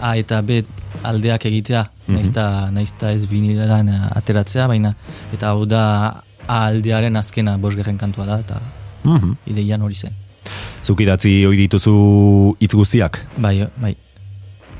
A 0.02 0.16
eta 0.18 0.42
B 0.42 0.64
aldeak 1.04 1.46
egitea, 1.46 1.84
mm 2.08 2.16
-hmm. 2.16 2.72
naizta, 2.74 3.12
ez 3.12 3.28
binilean 3.28 3.90
eh, 3.90 4.18
ateratzea, 4.18 4.68
baina 4.68 4.94
eta 5.34 5.50
hau 5.50 5.66
da 5.66 6.24
aldearen 6.48 7.16
azkena 7.16 7.58
bosgerren 7.58 7.98
kantua 7.98 8.26
da, 8.26 8.40
eta 8.40 8.62
mm 9.04 9.18
-hmm. 9.18 9.36
ideian 9.46 9.82
hori 9.82 9.96
zen. 9.96 10.14
Zuk 10.84 11.02
idatzi 11.02 11.46
hori 11.46 11.58
dituzu 11.58 12.56
hitz 12.60 12.74
guztiak? 12.74 13.26
Bai, 13.38 13.68
bai. 13.82 13.96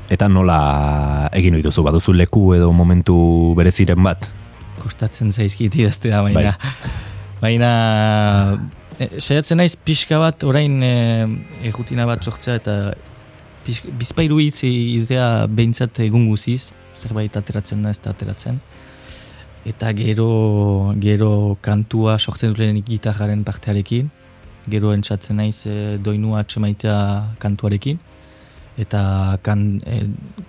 Eta 0.08 0.28
nola 0.28 1.28
egin 1.32 1.54
hori 1.54 1.62
duzu, 1.62 1.82
baduzu 1.82 2.12
leku 2.12 2.54
edo 2.54 2.72
momentu 2.72 3.54
bereziren 3.56 4.02
bat? 4.02 4.28
Kostatzen 4.78 5.32
zaizkit 5.32 5.74
idaztea, 5.74 6.22
baina... 6.22 6.40
Bai. 6.40 6.80
Baina... 7.44 7.70
E, 8.98 9.20
saiatzen 9.20 9.60
naiz 9.60 9.76
pixka 9.76 10.18
bat, 10.18 10.42
orain 10.42 10.82
e, 10.82 11.26
bat 12.06 12.24
sortzea 12.24 12.54
eta 12.58 12.94
bizpairu 13.98 14.38
hitz 14.42 14.62
idea 14.64 15.46
behintzat 15.46 16.00
egun 16.04 16.26
guziz, 16.28 16.72
zerbait 16.98 17.36
ateratzen 17.36 17.82
da 17.84 17.92
ez 17.94 18.00
da 18.02 18.12
ateratzen. 18.14 18.60
Eta 19.68 19.92
gero, 19.92 20.28
gero 21.02 21.58
kantua 21.60 22.16
sortzen 22.18 22.54
dut 22.54 22.86
gitarraren 22.86 23.44
partearekin, 23.44 24.08
gero 24.70 24.92
entzatzen 24.94 25.40
naiz 25.40 25.66
e, 25.66 25.98
doinua 26.02 26.42
atxemaitea 26.44 26.98
kantuarekin, 27.42 27.98
eta 28.78 29.02
kan, 29.44 29.64
e, 29.84 30.02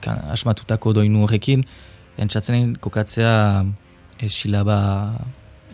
kan, 0.04 0.24
asmatutako 0.36 0.94
doinu 1.00 1.26
horrekin, 1.26 1.66
entzatzen 2.20 2.76
kokatzea 2.80 3.34
e, 4.20 4.30
silaba 4.30 4.80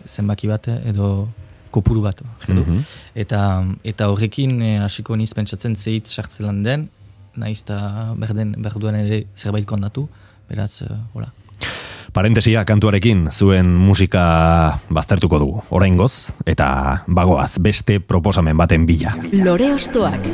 zenbaki 0.06 0.48
bat 0.50 0.70
edo 0.76 1.28
kopuru 1.74 2.02
bat. 2.02 2.22
edo. 2.48 2.62
Mhm. 2.62 2.82
Eta, 3.14 3.40
eta 3.84 4.08
horrekin 4.08 4.60
e, 4.62 4.76
hasiko 4.80 5.16
niz 5.16 5.32
pentsatzen 5.34 5.76
zeit 5.76 6.06
sartzelan 6.08 6.62
den, 6.64 6.88
naiz 7.36 7.62
eta 7.62 8.12
berden, 8.18 8.54
berduan 8.62 8.96
ere 8.98 9.26
zerbait 9.36 9.66
kondatu, 9.66 10.08
beraz, 10.48 10.82
e, 10.82 10.88
hola. 11.14 11.32
Parentesia 12.16 12.62
kantuarekin 12.64 13.26
zuen 13.28 13.68
musika 13.76 14.78
baztertuko 14.88 15.40
dugu, 15.42 15.62
orain 15.70 15.98
goz, 16.00 16.30
eta 16.48 17.02
bagoaz 17.06 17.58
beste 17.60 17.98
proposamen 18.00 18.56
baten 18.56 18.86
bila. 18.88 19.12
Lore 19.32 19.72
Ostoak. 19.74 20.24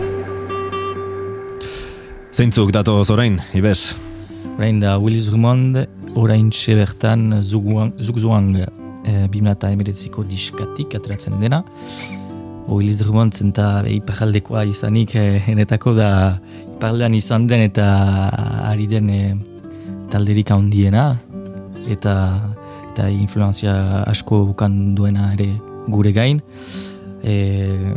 Zeintzuk 2.33 2.71
datoz 2.73 3.11
orain, 3.11 3.41
Ibes? 3.53 3.97
Orain 4.55 4.79
da 4.81 4.95
Willis 5.03 5.27
Drummond, 5.29 5.83
orain 6.15 6.51
bertan 6.51 7.43
Zugwang, 7.43 7.93
Zugzwang 7.99 8.57
e, 8.57 9.29
diskatik 10.29 10.95
ateratzen 10.95 11.41
dena. 11.41 11.65
Willis 12.69 12.99
Drummond 12.99 13.35
zenta 13.35 13.83
iparaldekoa 13.89 14.65
izanik 14.65 15.17
e, 15.17 15.43
enetako 15.51 15.95
da 15.95 16.39
iparaldean 16.83 17.14
izan 17.14 17.45
den 17.47 17.61
eta 17.62 17.85
ari 18.66 18.89
den 18.91 19.07
e, 19.07 19.20
talderik 20.11 20.51
handiena 20.51 21.12
eta 21.87 22.14
eta 22.91 23.07
influenzia 23.07 24.03
asko 24.03 24.41
bukan 24.49 24.97
duena 24.99 25.28
ere 25.37 25.47
gure 25.87 26.11
gain. 26.12 26.41
E, 27.22 27.95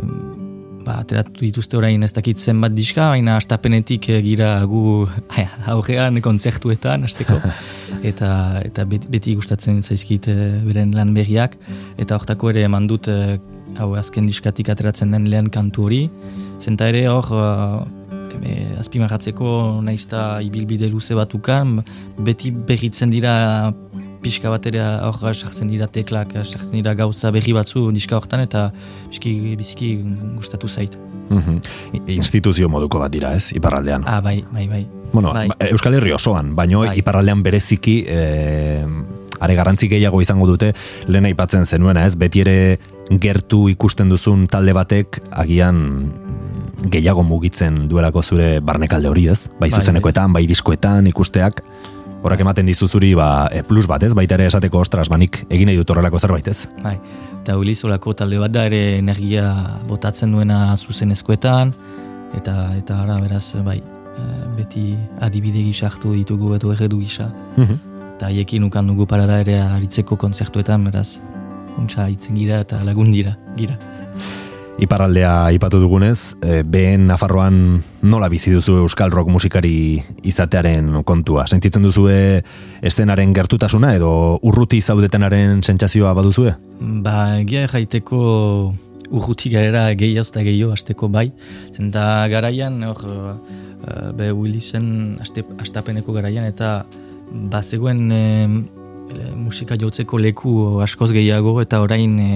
ba, 0.86 1.00
ateratu 1.02 1.42
dituzte 1.42 1.76
orain 1.80 2.06
ez 2.06 2.12
dakit 2.14 2.38
zenbat 2.38 2.78
diska, 2.78 3.08
baina 3.16 3.34
astapenetik 3.40 4.06
eh, 4.14 4.20
gira 4.22 4.52
gu 4.70 5.02
aurrean 5.74 6.22
kontzertuetan 6.22 7.10
asteko 7.10 7.40
eta 8.12 8.30
eta 8.62 8.86
beti, 8.86 9.34
gustatzen 9.34 9.82
zaizkit 9.82 10.30
eh, 10.30 10.40
beren 10.62 10.94
lan 10.94 11.10
berriak. 11.18 11.58
Eta 11.98 12.20
hortako 12.20 12.54
ere 12.54 12.62
eman 12.70 12.86
dut 12.86 13.10
eh, 13.10 13.36
hau 13.82 13.96
azken 13.98 14.30
diskatik 14.30 14.70
ateratzen 14.70 15.10
den 15.10 15.26
lehen 15.26 15.50
kantu 15.50 15.90
hori. 15.90 16.02
Zenta 16.62 16.86
ere 16.94 17.08
hor 17.10 17.34
e, 18.44 18.66
azpimarratzeko 18.80 19.80
naizta 19.82 20.40
ibilbide 20.42 20.88
luze 20.90 21.14
batukan 21.14 21.80
beti 22.18 22.50
berritzen 22.50 23.10
dira 23.10 23.72
pixka 24.22 24.50
bat 24.50 24.66
ere 24.66 24.80
hor 25.06 25.14
sartzen 25.34 25.68
dira 25.68 25.86
teklak, 25.86 26.32
sartzen 26.42 26.72
dira 26.80 26.94
gauza 26.98 27.30
berri 27.30 27.52
batzu 27.54 27.92
diska 27.94 28.16
hortan 28.16 28.40
eta 28.42 28.72
biziki, 29.08 29.54
biziki 29.56 29.90
gustatu 30.36 30.66
zait. 30.68 30.96
Mhm. 31.30 31.60
I- 32.06 32.16
Instituzio 32.16 32.68
moduko 32.68 32.98
bat 32.98 33.10
dira, 33.12 33.34
ez, 33.34 33.52
iparraldean. 33.52 34.04
Ah, 34.06 34.20
bai, 34.20 34.44
bai, 34.52 34.66
bai. 34.68 34.86
Bueno, 35.12 35.32
bai. 35.32 35.48
ba- 35.48 35.56
Euskal 35.70 35.94
Herri 35.94 36.12
osoan, 36.12 36.54
baino 36.56 36.80
Bai. 36.80 36.98
iparraldean 36.98 37.42
bereziki 37.42 38.04
e, 38.08 38.84
are 39.40 39.54
garrantzi 39.54 39.88
gehiago 39.88 40.20
izango 40.20 40.46
dute 40.46 40.72
lehen 41.06 41.24
aipatzen 41.26 41.66
zenuena, 41.66 42.06
ez? 42.06 42.16
Beti 42.16 42.40
ere 42.40 42.78
gertu 43.22 43.68
ikusten 43.68 44.08
duzun 44.08 44.46
talde 44.48 44.72
batek 44.72 45.20
agian 45.30 46.12
gehiago 46.90 47.22
mugitzen 47.24 47.88
duelako 47.88 48.22
zure 48.22 48.60
barnekalde 48.60 49.08
hori, 49.08 49.28
ez? 49.28 49.48
Bai 49.60 49.70
Bai, 49.70 49.80
zuzenekoetan, 49.80 50.32
bai 50.32 50.46
diskoetan 50.46 51.06
ikusteak. 51.06 51.62
Horrek 52.22 52.40
ematen 52.40 52.66
dizu 52.66 52.88
zuri 52.88 53.14
ba, 53.14 53.48
e, 53.52 53.62
plus 53.62 53.86
bat, 53.86 54.02
ez? 54.02 54.12
Baita 54.14 54.34
ere 54.34 54.46
esateko 54.46 54.78
ostras, 54.82 55.08
banik 55.08 55.44
egin 55.48 55.66
nahi 55.70 55.76
dut 55.76 55.90
horrelako 55.90 56.18
zerbait, 56.18 56.48
ez? 56.48 56.66
Bai. 56.82 56.98
Eta 57.42 57.56
Uliz 57.58 57.78
olako 57.86 58.12
talde 58.18 58.38
bat 58.42 58.50
da 58.50 58.64
ere 58.66 58.98
energia 58.98 59.52
botatzen 59.86 60.32
duena 60.32 60.76
zuzenezkoetan 60.76 61.72
eta 62.34 62.74
eta 62.76 63.02
ara 63.04 63.20
beraz 63.22 63.54
bai 63.64 63.76
eh, 63.78 64.46
beti 64.56 64.96
adibide 65.22 65.62
gisa 65.62 65.86
hartu 65.86 66.12
ditugu 66.16 66.54
edo 66.56 66.72
erredu 66.72 66.98
gisa 66.98 67.28
Mhm. 67.56 67.76
eta 68.16 68.26
haiekin 68.26 68.64
ukan 68.64 68.86
dugu 68.88 69.06
parada 69.06 69.38
ere 69.40 69.60
aritzeko 69.60 70.16
kontzertuetan 70.16 70.84
beraz 70.84 71.20
untsa 71.78 72.08
hitzen 72.08 72.34
gira 72.34 72.60
eta 72.60 72.82
lagun 72.82 73.12
dira 73.12 73.36
gira. 73.56 73.78
Iparraldea 74.76 75.52
ipatu 75.56 75.78
dugunez, 75.80 76.36
e, 76.44 76.60
behen 76.60 77.06
Nafarroan 77.08 77.78
nola 78.04 78.28
bizi 78.28 78.50
duzu 78.52 78.74
euskal 78.82 79.08
rock 79.10 79.30
musikari 79.32 80.02
izatearen 80.28 81.00
kontua? 81.08 81.46
Sentitzen 81.48 81.86
duzue 81.86 82.42
estenaren 82.84 83.32
gertutasuna 83.32 83.94
edo 83.96 84.10
urruti 84.44 84.82
zaudetenaren 84.82 85.62
sentsazioa 85.64 86.12
baduzue? 86.18 86.52
Ba, 87.06 87.38
egia 87.40 87.64
jaiteko 87.72 88.20
urruti 89.16 89.54
garera 89.54 89.86
gehiago 89.96 90.28
eta 90.28 90.44
gehiago 90.44 90.76
asteko 90.76 91.08
bai. 91.08 91.30
Zenta 91.72 92.26
garaian, 92.28 92.76
hor, 92.84 93.00
uh, 93.08 94.12
be 94.12 94.28
Willisen 94.32 95.16
aste, 95.24 95.46
astapeneko 95.56 96.12
garaian 96.12 96.44
eta 96.44 96.82
bazegoen 97.32 98.12
e, 98.12 98.24
musika 99.40 99.76
jotzeko 99.80 100.18
leku 100.20 100.52
askoz 100.84 101.12
gehiago 101.16 101.60
eta 101.62 101.80
orain 101.80 102.18
e, 102.20 102.30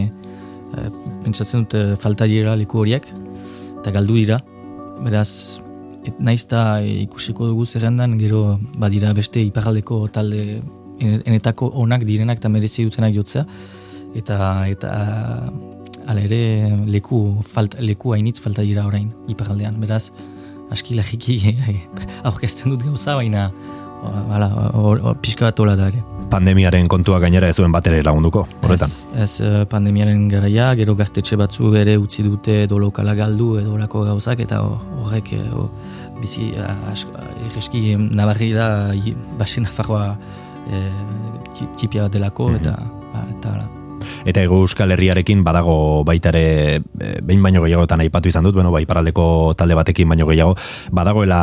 e, 0.76 0.90
pentsatzen 1.24 1.66
dut 1.66 1.98
falta 2.02 2.26
dira 2.30 2.56
leku 2.56 2.82
horiek 2.82 3.06
eta 3.80 3.92
galdu 3.94 4.14
dira. 4.18 4.40
Beraz, 5.00 5.60
et, 6.04 6.14
naiz 6.20 6.44
eta 6.44 6.80
ikusiko 6.84 7.46
dugu 7.48 7.64
zerrendan 7.66 8.18
gero 8.20 8.58
badira 8.78 9.12
beste 9.16 9.40
iparraldeko 9.42 10.06
talde 10.12 10.60
en- 11.00 11.22
enetako 11.24 11.70
onak 11.84 12.04
direnak 12.04 12.38
eta 12.42 12.48
merezi 12.52 12.84
dutenak 12.84 13.14
jotzea 13.16 13.46
eta 14.14 14.66
eta 14.68 14.90
hala 16.06 16.20
ere 16.26 16.40
leku 16.90 17.40
falta, 17.46 17.78
leku 17.80 18.14
hainitz 18.14 18.40
falta 18.40 18.62
dira 18.62 18.86
orain 18.86 19.12
iparraldean. 19.28 19.80
Beraz, 19.80 20.10
aski 20.70 20.96
lagiki 20.98 21.38
aurkezten 22.28 22.72
dut 22.74 22.82
gauza, 22.84 23.14
baina 23.14 23.50
hala, 24.02 25.14
pixka 25.22 25.48
bat 25.48 25.60
hola 25.60 25.76
da 25.76 25.88
ere. 25.92 26.02
Pandemiaren 26.30 26.86
kontua 26.86 27.18
gainera 27.18 27.48
ez 27.50 27.56
zuen 27.58 27.72
batere 27.74 28.02
lagunduko, 28.06 28.44
horretan. 28.62 28.86
Ez, 28.86 29.06
ez 29.24 29.32
eh, 29.42 29.64
pandemiaren 29.70 30.28
garaia, 30.30 30.68
gero 30.78 30.94
gaztetxe 30.94 31.34
batzu 31.40 31.72
ere 31.80 31.96
utzi 31.98 32.22
dute 32.22 32.60
edo 32.68 32.78
lokala 32.78 33.16
galdu 33.18 33.56
edo 33.58 33.72
olako 33.74 34.04
gauzak, 34.06 34.38
eta 34.46 34.60
ho- 34.62 34.78
horrek 35.02 35.32
eh, 35.34 35.42
bizi 36.20 36.52
eh, 36.54 36.94
erreski 37.48 37.96
nabarri 37.98 38.52
da 38.54 38.68
i- 38.94 39.16
base 39.40 39.60
nafarroa 39.64 40.12
e, 40.70 40.80
txipia 41.76 42.04
bat 42.06 42.12
delako, 42.14 42.50
eta, 42.60 42.76
ba, 43.10 43.24
eta 43.34 43.54
hala. 43.56 43.66
Eta 44.28 44.44
ego 44.46 44.60
euskal 44.62 44.92
herriarekin 44.94 45.42
badago 45.44 46.04
baita 46.06 46.30
ere 46.30 46.44
e, 46.78 47.10
behin 47.26 47.42
baino 47.42 47.64
gehiagotan 47.64 48.04
aipatu 48.04 48.30
izan 48.30 48.44
dut, 48.46 48.54
bueno, 48.54 48.70
bai 48.70 48.84
paraldeko 48.86 49.26
talde 49.58 49.74
batekin 49.74 50.08
baino 50.08 50.28
gehiago, 50.30 50.54
badagoela 50.92 51.40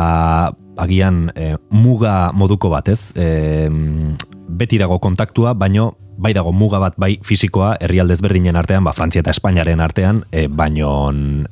agian 0.78 1.26
e, 1.36 1.56
muga 1.74 2.30
moduko 2.32 2.70
bat, 2.72 2.88
ez? 2.88 3.10
E, 3.18 3.28
beti 4.48 4.78
dago 4.80 4.98
kontaktua, 4.98 5.54
baino 5.54 5.92
bai 6.18 6.32
dago 6.34 6.50
muga 6.52 6.80
bat 6.82 6.96
bai 6.98 7.12
fisikoa 7.22 7.76
herrialde 7.80 8.16
ezberdinen 8.16 8.56
artean, 8.58 8.82
ba 8.84 8.92
Frantzia 8.96 9.22
eta 9.22 9.30
Espainiaren 9.30 9.80
artean, 9.80 10.24
e, 10.32 10.48
baino 10.50 10.90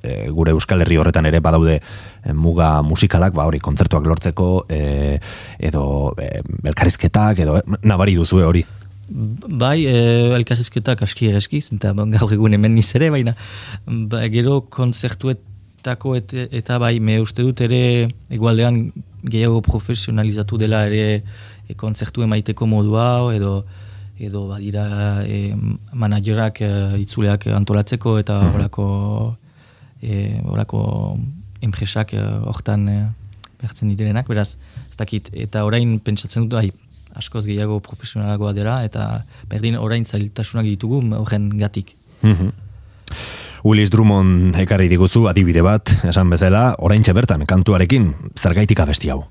e, 0.02 0.16
gure 0.34 0.50
Euskal 0.56 0.82
Herri 0.82 0.98
horretan 0.98 1.28
ere 1.30 1.40
badaude 1.40 1.78
e, 1.78 2.34
muga 2.34 2.80
musikalak, 2.82 3.36
ba 3.36 3.46
hori 3.46 3.62
kontzertuak 3.62 4.08
lortzeko 4.10 4.66
e, 4.68 5.20
edo 5.70 5.86
e, 6.18 6.32
elkarrizketak 6.66 7.44
edo 7.46 7.60
e, 7.60 7.64
nabari 7.86 8.18
duzue 8.18 8.42
hori. 8.42 8.64
Bai, 9.06 9.86
e, 9.86 9.98
elkarrizketak 10.34 11.04
aski 11.06 11.30
ereskiz, 11.30 11.68
eta 11.76 11.94
bon, 11.94 12.10
gaur 12.10 12.32
egun 12.34 12.58
hemen 12.58 12.74
niz 12.74 12.88
ere, 12.98 13.12
baina 13.14 13.36
ba, 13.86 14.24
gero 14.34 14.64
kontzertuetako 14.66 16.16
et, 16.18 16.34
eta 16.50 16.80
bai, 16.82 16.96
me 16.98 17.20
uste 17.22 17.46
dut 17.46 17.62
ere 17.62 18.08
egualdean 18.34 18.88
gehiago 19.26 19.60
profesionalizatu 19.62 20.58
dela 20.58 20.84
ere 20.90 21.22
e, 21.68 21.74
kontzertu 21.74 22.22
emaiteko 22.22 22.66
modua 22.66 23.34
edo 23.34 23.64
edo 24.18 24.46
badira 24.48 25.22
e, 25.28 25.52
managerak 25.92 26.62
e, 26.64 26.70
itzuleak 27.02 27.46
antolatzeko 27.52 28.16
eta 28.18 28.38
horako 28.54 28.86
e, 30.00 30.40
horako 30.44 30.80
enpresak 31.60 32.14
e, 32.16 32.24
hortan 32.48 32.88
e, 32.88 32.98
bertzen 33.60 33.92
direnak, 33.96 34.28
beraz, 34.28 34.56
ez 34.90 34.96
dakit, 34.98 35.30
eta 35.32 35.64
orain 35.66 35.96
pentsatzen 36.04 36.46
dut, 36.46 36.58
bai, 36.58 36.70
askoz 37.16 37.46
gehiago 37.46 37.78
profesionalagoa 37.84 38.52
dela, 38.56 38.82
eta 38.84 39.24
berdin 39.50 39.78
orain 39.80 40.04
zailtasunak 40.04 40.68
ditugu 40.68 41.00
horren 41.16 41.48
gatik. 41.58 41.96
Mhm. 42.22 42.52
Willis 43.66 43.90
Drummond 43.90 44.54
ekarri 44.62 44.86
diguzu 44.88 45.24
adibide 45.26 45.62
bat, 45.64 45.90
esan 46.06 46.30
bezala, 46.30 46.76
oraintxe 46.78 47.12
bertan, 47.16 47.46
kantuarekin, 47.48 48.12
zergaitik 48.38 48.78
abesti 48.80 49.10
hau. 49.10 49.24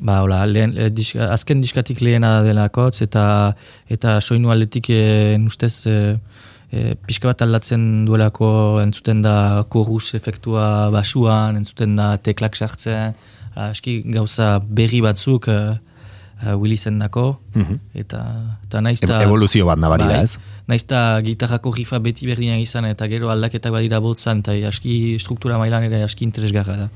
Ba, 0.00 0.22
hola, 0.24 0.46
lehen, 0.48 0.72
eh, 0.80 0.88
diska, 0.88 1.26
azken 1.34 1.60
diskatik 1.60 2.00
lehena 2.00 2.40
delakotz, 2.46 3.02
eta 3.04 3.24
eta 3.92 4.14
soinu 4.24 4.48
aldetik 4.52 4.88
eh, 4.94 5.36
ustez 5.44 5.74
eh, 5.90 6.14
eh, 6.72 6.94
pixka 7.06 7.28
bat 7.28 7.42
aldatzen 7.44 8.06
duelako 8.08 8.80
entzuten 8.80 9.20
da 9.22 9.34
korus 9.68 10.14
efektua 10.16 10.88
basuan, 10.94 11.58
entzuten 11.60 11.96
da 12.00 12.14
teklak 12.16 12.56
sartzen, 12.56 13.12
aski 13.60 14.00
gauza 14.14 14.58
berri 14.62 15.02
batzuk 15.04 15.48
eh, 15.52 15.76
uh, 16.46 16.54
Willisen 16.56 16.96
dako, 17.02 17.38
Mhm. 17.54 17.76
eta, 17.94 18.20
eta 18.64 18.80
naiz 18.80 19.02
E- 19.02 19.06
ta... 19.06 19.20
evoluzio 19.22 19.66
bat 19.66 19.76
nabari 19.78 20.04
da, 20.08 20.14
bai, 20.14 20.22
ez? 20.24 20.38
Naiz 20.66 20.84
ta 20.88 21.20
gitarrako 21.20 21.74
rifa 21.76 21.98
beti 22.00 22.24
berdina 22.30 22.56
izan, 22.56 22.86
eta 22.88 23.06
gero 23.08 23.28
aldaketak 23.28 23.72
badira 23.72 24.00
botzan, 24.00 24.38
eta 24.40 24.52
aski 24.68 25.18
struktura 25.20 25.58
mailan 25.58 25.84
ere 25.90 26.02
aski 26.06 26.24
interesgarra 26.24 26.76
da. 26.86 26.88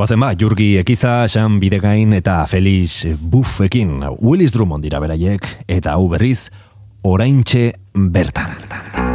Guazen 0.00 0.16
ba, 0.16 0.30
Jurgi 0.32 0.78
Ekiza, 0.80 1.26
Xan 1.28 1.58
Bidegain 1.60 2.14
eta 2.16 2.38
Felix 2.48 3.04
Buffekin 3.20 4.00
Willis 4.24 4.54
Drummond 4.56 4.88
dira 4.88 4.96
beraiek 4.96 5.44
eta 5.68 5.92
hau 5.92 6.08
berriz 6.08 6.48
oraintxe 7.04 7.66
bertan. 7.92 9.09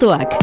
Lore 0.00 0.18
Ostoak. 0.18 0.34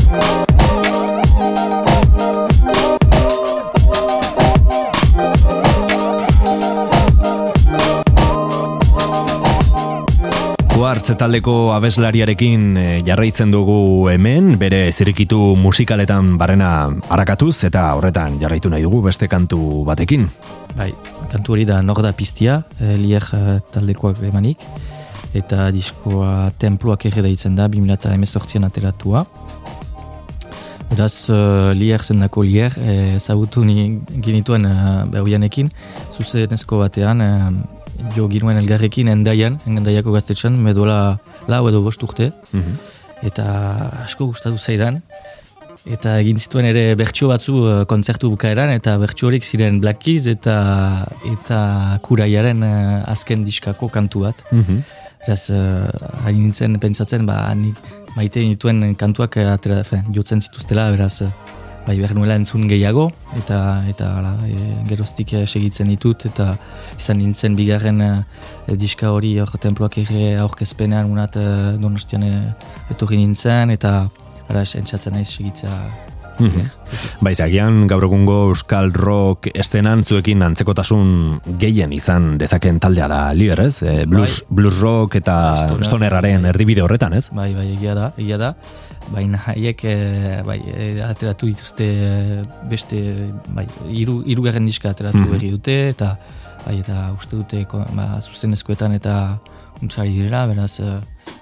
Kuartz 10.72 11.14
taldeko 11.18 11.74
abeslariarekin 11.76 12.78
eh, 12.78 13.04
jarraitzen 13.06 13.52
dugu 13.52 14.08
hemen, 14.10 14.56
bere 14.58 14.92
zirikitu 14.92 15.56
musikaletan 15.60 16.38
barrena 16.42 16.90
harakatuz 17.10 17.64
eta 17.68 17.92
horretan 17.96 18.40
jarraitu 18.42 18.72
nahi 18.72 18.88
dugu 18.88 19.04
beste 19.06 19.28
kantu 19.28 19.84
batekin. 19.86 20.26
Bai, 20.78 20.90
kantu 21.32 21.54
hori 21.54 21.68
da 21.70 21.82
nor 21.86 22.02
da 22.02 22.14
piztia, 22.16 22.64
e, 22.80 22.96
lier 22.98 23.28
eh, 23.36 23.60
taldekoak 23.74 24.24
emanik 24.32 24.66
eta 25.38 25.70
diskoa 25.72 26.52
templuak 26.60 27.06
ere 27.10 27.24
daitzen 27.26 27.56
da, 27.56 27.68
2018an 27.72 28.68
ateratua. 28.68 29.26
Beraz, 30.92 31.30
uh, 31.32 31.72
lier 31.72 32.04
zendako 32.04 32.44
lier, 32.44 32.74
e, 32.76 33.18
zagutu 33.20 33.64
ni 33.64 34.02
genituen 34.12 34.66
uh, 34.68 35.06
behuianekin, 35.08 35.70
zuzenezko 36.12 36.82
batean, 36.82 37.24
jo 38.18 38.28
ginuen 38.28 38.60
elgarrekin 38.60 39.08
endaian, 39.14 39.56
endaiako 39.70 40.18
gaztetxan, 40.18 40.58
medola 40.60 40.98
lau 41.48 41.62
edo 41.70 41.80
bost 41.86 42.04
urte, 42.04 42.34
mhm. 42.52 42.76
eta 43.24 43.46
asko 44.04 44.34
gustatu 44.34 44.60
zaidan, 44.60 45.00
eta 45.88 46.18
egin 46.20 46.38
zituen 46.44 46.68
ere 46.68 46.84
bertso 47.00 47.32
batzu 47.32 47.56
uh, 47.62 47.78
kontzertu 47.88 48.30
bukaeran, 48.34 48.74
eta 48.76 48.98
bertso 49.00 49.30
horik 49.30 49.48
ziren 49.48 49.80
Black 49.80 50.04
Keys 50.04 50.28
eta, 50.28 50.58
eta 51.32 51.62
kuraiaren 52.04 52.68
uh, 52.68 53.00
azken 53.16 53.48
diskako 53.48 53.88
kantu 53.88 54.28
bat. 54.28 54.44
Mm 54.52 54.84
Beraz, 55.22 55.52
uh, 55.54 55.86
hain 56.26 56.40
nintzen 56.40 56.80
pentsatzen, 56.82 57.28
ba, 57.30 57.44
nik 57.54 57.78
maite 58.16 58.42
nituen 58.42 58.96
kantuak 58.98 59.38
eh, 59.38 59.48
atera, 59.52 59.84
fe, 59.86 60.02
jotzen 60.16 60.42
zituztela, 60.42 60.90
beraz, 60.96 61.22
uh, 61.22 61.30
bai 61.86 61.96
behar 61.98 62.14
nuela 62.14 62.36
entzun 62.38 62.68
gehiago, 62.70 63.08
eta 63.40 63.58
eta 63.90 64.12
ala, 64.20 64.36
e, 64.46 64.58
geroztik 64.90 65.34
segitzen 65.48 65.90
ditut, 65.90 66.28
eta 66.30 66.52
izan 66.98 67.18
nintzen 67.22 67.58
bigarren 67.58 68.04
e, 68.06 68.12
diska 68.78 69.10
hori 69.16 69.34
hor 69.42 69.58
temploak 69.66 69.98
ere 70.04 70.36
aurkezpenean 70.44 71.10
unat 71.10 71.40
e, 71.42 71.48
donostian 71.82 72.28
etorri 72.94 73.18
nintzen, 73.24 73.74
eta 73.78 73.96
ara, 74.48 74.66
entzatzen 74.84 75.18
naiz 75.18 75.30
segitzea 75.32 76.11
Mm 76.42 76.78
Bai, 77.24 77.32
zagian 77.36 77.86
gaur 77.88 78.04
egungo 78.04 78.50
euskal 78.50 78.90
rock 78.92 79.48
estenan 79.54 80.02
zuekin 80.04 80.42
antzekotasun 80.44 81.40
gehien 81.62 81.94
izan 81.96 82.34
dezaken 82.42 82.82
taldea 82.84 83.08
da 83.08 83.20
lier, 83.38 83.62
ez? 83.64 83.78
E, 83.80 84.06
blues, 84.10 84.42
bai. 84.42 84.56
blues 84.58 84.80
rock 84.82 85.16
eta 85.22 85.36
stonerraren 85.86 86.50
erdibide 86.50 86.84
horretan, 86.84 87.16
ez? 87.16 87.30
Bai, 87.32 87.54
bai, 87.56 87.70
egia 87.78 87.96
da, 87.96 88.12
egia 88.18 88.42
da. 88.42 88.52
Baina 89.14 89.40
haiek 89.54 89.86
e, 89.88 89.96
bai, 90.46 90.60
e, 90.68 90.90
ateratu 91.06 91.48
dituzte 91.48 91.88
beste, 92.70 93.00
bai, 93.56 93.68
iru, 93.88 94.20
iru 94.26 94.44
diska 94.52 94.92
ateratu 94.92 95.24
mm 95.24 95.32
berri 95.32 95.52
dute, 95.52 95.78
eta 95.96 96.18
bai, 96.66 96.80
eta 96.80 97.12
uste 97.16 97.38
dute 97.38 97.66
ba, 97.96 98.20
zuzenezkoetan 98.20 98.94
eta 99.00 99.40
untsari 99.82 100.14
direla, 100.18 100.46
beraz, 100.50 100.80
eh, 100.80 101.00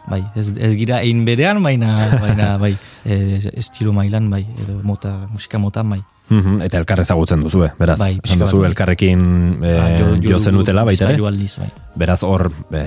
bai, 0.10 0.22
ez, 0.36 0.50
ez 0.58 0.72
gira 0.80 1.02
egin 1.04 1.26
berean, 1.28 1.62
baina, 1.64 1.92
baina 2.22 2.54
bai, 2.64 2.72
e, 3.06 3.40
estilo 3.60 3.94
mailan, 3.94 4.30
bai, 4.32 4.46
edo 4.64 4.80
mota, 4.84 5.14
musika 5.32 5.60
motan, 5.62 5.90
bai. 5.96 6.00
Mhm, 6.30 6.60
eta 6.62 6.78
elkar 6.78 7.02
ezagutzen 7.02 7.42
duzu, 7.42 7.64
beraz. 7.80 7.98
Bai, 8.00 8.12
Esan 8.14 8.22
pixka 8.22 8.40
bat, 8.44 8.52
duzu 8.52 8.62
bai. 8.62 8.70
elkarrekin 8.70 9.22
e, 9.64 9.74
Ba, 9.74 9.88
jo, 9.98 10.10
dugu 10.22 10.40
zenutela 10.40 10.84
baita 10.86 11.08
ere. 11.08 11.18
bizpahiru 11.18 11.28
aldiz, 11.32 11.58
bai. 11.58 11.70
Beraz 11.98 12.20
hor 12.24 12.52
e, 12.72 12.84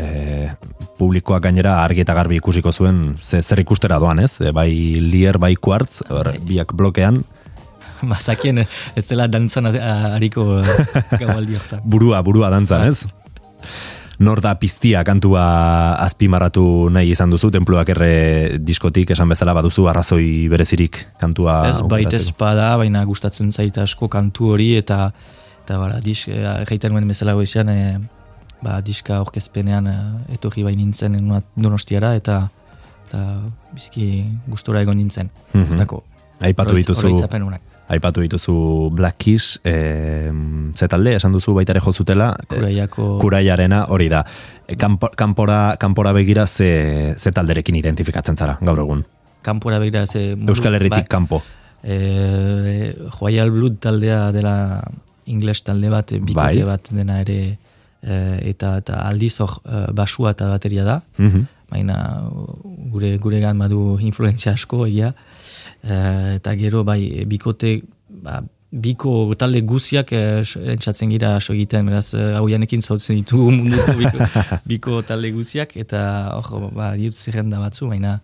publikoak 0.99 1.43
gainera 1.43 1.81
argi 1.83 2.05
eta 2.05 2.15
garbi 2.15 2.39
ikusiko 2.39 2.73
zuen 2.73 3.17
ze, 3.21 3.43
zer 3.43 3.61
ikustera 3.65 3.99
doan, 3.99 4.23
ez? 4.23 4.37
E, 4.41 4.53
bai 4.55 4.71
lier, 5.03 5.39
bai 5.43 5.55
kuartz, 5.57 6.05
hor, 6.11 6.33
biak 6.47 6.75
blokean, 6.79 7.25
Bazakien 8.11 8.59
ez 8.63 9.05
zela 9.07 9.29
dantzan 9.31 9.69
hariko 9.71 10.59
eh, 10.59 10.79
gaualdi 11.21 11.59
burua, 11.85 12.23
burua 12.27 12.51
dantzan, 12.51 12.89
ez? 12.89 13.05
Nor 14.23 14.41
da 14.41 14.55
piztia 14.61 15.03
kantua 15.05 15.45
azpimarratu 16.05 16.89
nahi 16.95 17.11
izan 17.11 17.33
duzu, 17.33 17.51
tenpluak 17.51 17.89
erre 17.95 18.59
diskotik 18.63 19.11
esan 19.17 19.33
bezala 19.33 19.55
baduzu 19.57 19.89
arrazoi 19.91 20.49
berezirik 20.53 21.01
kantua 21.21 21.57
Ez 21.69 21.81
aukeratzeko. 21.81 22.23
espada, 22.23 22.77
baina 22.79 23.03
gustatzen 23.09 23.51
zait 23.53 23.79
asko 23.83 24.09
kantu 24.13 24.53
hori 24.55 24.77
eta 24.79 25.11
eta 25.65 25.79
bala, 25.79 25.99
disk, 26.03 26.29
egiten 26.29 26.95
nuen 26.95 27.07
bezala 27.09 27.35
goizan, 27.39 27.69
e, 27.71 27.99
ba, 28.63 28.81
diska 28.83 29.21
orkezpenean 29.23 29.87
e, 29.87 29.97
etorri 30.35 30.63
bain 30.67 30.79
nintzen 30.79 31.19
donostiara 31.57 32.15
eta 32.19 32.49
eta 33.07 33.21
biziki 33.75 34.25
gustora 34.49 34.81
egon 34.83 34.97
nintzen. 34.97 35.31
Mhm. 35.53 35.73
Hortako, 35.73 36.05
Aipatu 36.43 36.75
dituzu. 36.75 37.11
Aipatu 37.89 38.21
dituzu 38.23 38.91
Black 38.95 39.17
Kiss, 39.19 39.59
e, 39.65 40.31
ze 40.77 40.89
talde, 40.89 41.17
esan 41.17 41.33
duzu 41.33 41.55
baita 41.55 41.73
ere 41.75 41.81
jozutela, 41.85 42.31
e, 42.43 42.47
Kuraiako 42.55 43.19
kuraiarena 43.21 43.85
hori 43.89 44.09
da. 44.09 44.25
E, 44.67 44.77
kanpo, 44.77 45.11
kanpora, 45.17 45.77
kanpora 45.79 46.13
begira 46.13 46.47
ze, 46.47 47.15
ze 47.19 47.33
talderekin 47.33 47.75
identifikatzen 47.77 48.37
zara, 48.37 48.59
gaur 48.61 48.79
egun. 48.79 49.05
kanpora 49.43 49.79
begira 49.83 50.07
ze... 50.07 50.37
mundu- 50.37 50.53
Euskal 50.55 50.75
Herritik 50.75 51.09
ba, 51.09 51.17
kanpo. 51.17 51.43
e, 51.83 52.95
Joyal 53.19 53.51
Blood 53.51 53.81
taldea 53.81 54.31
dela 54.33 54.83
ingles 55.27 55.63
talde 55.65 55.91
bat, 55.91 56.13
bikote 56.13 56.35
Bai. 56.35 56.63
bat 56.63 56.89
dena 56.91 57.21
ere 57.21 57.59
e, 58.03 58.15
eta, 58.51 58.77
eta 58.79 59.03
aldiz 59.09 59.35
hor 59.41 59.59
e, 59.67 59.85
basua 59.93 60.31
eta 60.37 60.49
bateria 60.55 60.85
da. 60.85 61.03
Mhm. 61.19 61.47
baina 61.73 61.95
gure 62.93 63.15
guregan 63.17 63.57
badu 63.57 63.97
influentzia 64.05 64.53
asko 64.53 64.83
egia 64.87 65.07
e, 65.09 65.62
eta 65.83 66.55
gero 66.57 66.85
bai 66.85 67.25
bikote 67.27 67.83
ba, 68.23 68.43
biko 68.73 69.35
talde 69.37 69.61
guziak 69.69 70.13
e, 70.17 70.21
s- 70.41 70.57
entzatzen 70.57 71.11
gira 71.13 71.35
aso 71.37 71.53
egiten 71.53 71.87
beraz 71.91 72.15
e, 72.15 72.23
hauianekin 72.39 72.81
zautzen 72.83 73.19
ditugu 73.19 73.51
munduko 73.57 73.93
biko, 73.99 74.29
biko 74.67 75.03
talde 75.03 75.31
guziak 75.35 75.77
eta 75.77 76.03
hor 76.39 76.71
ba, 76.73 76.93
ditut 76.97 77.19
zerrenda 77.19 77.59
batzu 77.61 77.89
baina, 77.91 78.21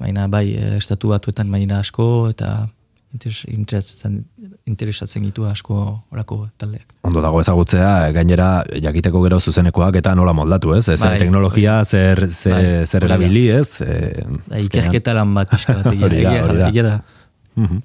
baina 0.00 0.26
bai 0.28 0.46
estatu 0.80 1.12
batuetan 1.14 1.50
baina 1.52 1.78
asko 1.84 2.08
eta 2.32 2.66
interesatzen, 3.12 4.24
interesatzen 4.66 5.22
gitu 5.28 5.44
asko 5.44 5.76
orako 6.10 6.46
taldeak 6.58 6.94
Ondo 7.04 7.20
dago 7.20 7.40
ezagutzea, 7.42 8.10
gainera 8.16 8.64
jakiteko 8.82 9.22
gero 9.26 9.40
zuzenekoak 9.40 9.98
eta 10.00 10.14
nola 10.14 10.32
moldatu, 10.32 10.72
ez? 10.76 10.84
Zer 10.86 10.98
Bai, 11.02 11.18
teknologia, 11.20 11.80
zer, 11.84 12.28
zer, 12.30 12.52
Bai, 12.54 12.86
zer 12.86 13.04
erabili, 13.08 13.48
ez? 13.50 13.80
E, 13.82 13.96
da, 14.46 14.60
ikerketa 14.62 15.16
lan 15.18 15.34
bat 15.34 15.50
pixka 15.50 15.74
bat 15.80 15.90
egia, 15.94 16.06
Hori 16.06 16.22
da, 16.22 16.30
egia, 16.30 16.44
hori 16.46 16.58
da. 16.62 16.68
egia 16.70 16.84
da. 16.86 16.94
Mhm. 17.56 17.82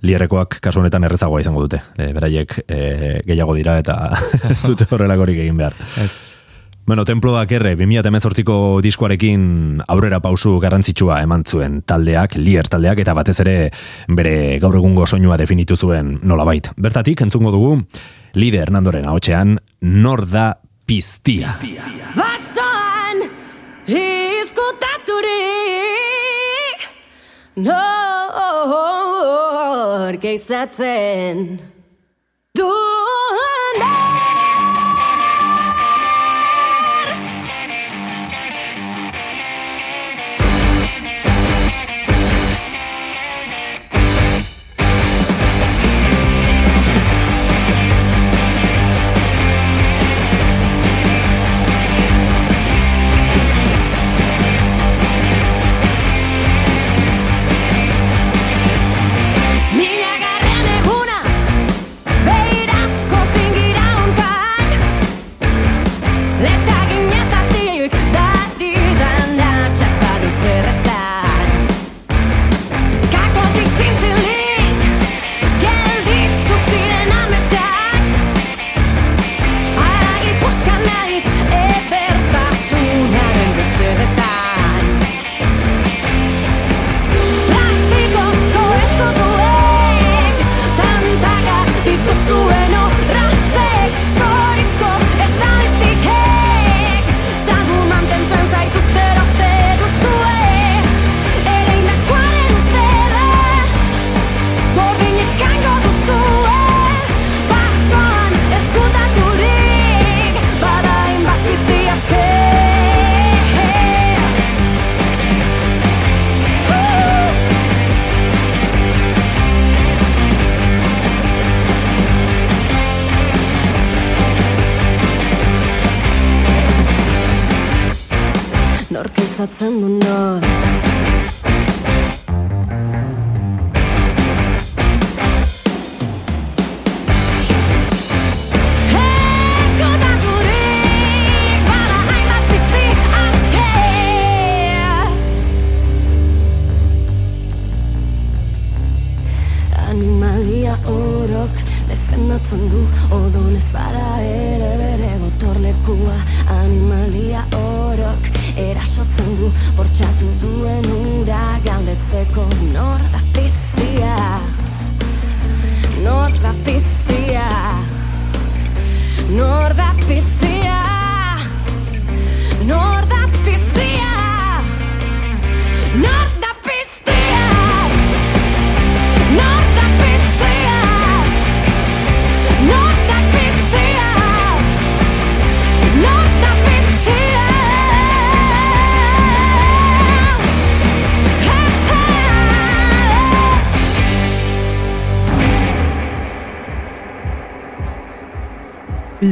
Lierrekoak 0.00 0.60
kasu 0.64 0.80
honetan 0.80 1.04
errezagoa 1.04 1.42
izango 1.42 1.60
dute. 1.66 1.80
E, 2.00 2.12
beraiek 2.16 2.54
e, 2.64 2.78
gehiago 3.26 3.56
dira 3.58 3.78
eta 3.82 3.96
zute 4.64 4.86
horrelakorik 4.90 5.42
egin 5.42 5.58
behar. 5.60 5.76
Ez, 6.00 6.36
Bueno, 6.90 7.04
Temploak 7.04 7.52
erre, 7.54 7.76
2018ko 7.78 8.80
diskoarekin 8.82 9.78
aurrera 9.94 10.18
pausu 10.18 10.56
garrantzitsua 10.58 11.20
eman 11.22 11.44
zuen 11.46 11.86
taldeak, 11.86 12.34
lier 12.34 12.66
taldeak, 12.66 12.98
eta 13.04 13.14
batez 13.14 13.38
ere 13.44 13.70
bere 14.10 14.58
gaur 14.58 14.74
egungo 14.74 15.06
soinua 15.06 15.38
definitu 15.38 15.76
zuen 15.78 16.18
nolabait. 16.26 16.66
Bertatik, 16.74 17.22
entzungo 17.22 17.54
dugu, 17.54 17.86
lider 18.34 18.74
Nandoren 18.74 19.06
ahotsean, 19.06 19.62
nor 19.86 20.26
da 20.26 20.58
piztia. 20.82 21.62
Basoan 22.18 23.22
izkutaturik 23.86 25.30
Nor 27.62 28.50
geizatzen 30.18 31.62
Duen 32.50 34.09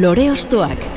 Lore 0.09 0.30
Ostoak. 0.30 0.88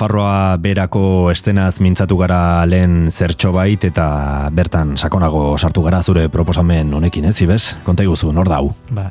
Nafarroa 0.00 0.56
berako 0.56 1.28
estenaz 1.28 1.74
mintzatu 1.84 2.16
gara 2.16 2.64
lehen 2.64 3.10
zertxo 3.12 3.50
bait 3.52 3.82
eta 3.84 4.48
bertan 4.48 4.94
sakonago 4.96 5.58
sartu 5.58 5.82
gara 5.84 5.98
zure 6.00 6.22
proposamen 6.32 6.94
honekin, 6.96 7.26
ez, 7.28 7.34
Ibes? 7.44 7.66
Konta 7.84 8.06
iguzu, 8.06 8.30
nor 8.32 8.48
da 8.48 8.62
hau? 8.62 8.70
Ba, 8.96 9.10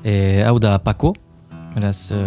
e, 0.00 0.40
hau 0.40 0.56
da 0.56 0.78
Pako, 0.80 1.10
beraz, 1.74 2.14
e, 2.16 2.22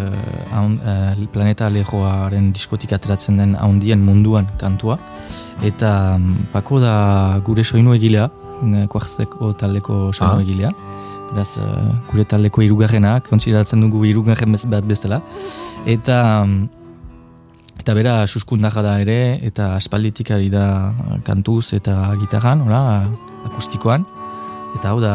haun, 0.53 0.77
e, 0.85 1.25
planeta 1.33 1.65
alejoaren 1.65 2.51
diskotik 2.53 2.93
ateratzen 2.93 3.41
den 3.41 3.57
haundien 3.57 4.05
munduan 4.05 4.53
kantua, 4.61 4.99
eta 5.65 6.19
mm, 6.19 6.51
Pako 6.53 6.83
da 6.85 7.41
gure 7.41 7.65
soinu 7.65 7.97
egilea, 7.97 8.29
kuartzeko 8.85 9.55
taldeko 9.57 10.13
soinu 10.13 10.43
Ah. 10.43 10.45
egilea, 10.45 10.75
beraz, 11.33 11.57
gure 12.13 12.29
taldeko 12.29 12.61
irugarrena, 12.61 13.17
kontsideratzen 13.25 13.81
dugu 13.81 14.05
irugarren 14.05 14.51
bez, 14.51 14.67
bat 14.69 14.85
bezala, 14.85 15.23
eta 15.89 16.45
mm, 16.45 16.84
Eta 17.85 17.93
bera 17.93 18.13
suskundarra 18.25 18.81
da 18.81 18.95
ere, 18.97 19.37
eta 19.45 19.75
aspalditik 19.77 20.31
ari 20.33 20.47
da 20.49 20.89
kantuz 21.21 21.67
eta 21.77 22.15
gitarran, 22.17 22.63
ora, 22.65 22.79
akustikoan. 23.45 24.07
Eta 24.79 24.89
hau 24.89 24.97
da 25.03 25.11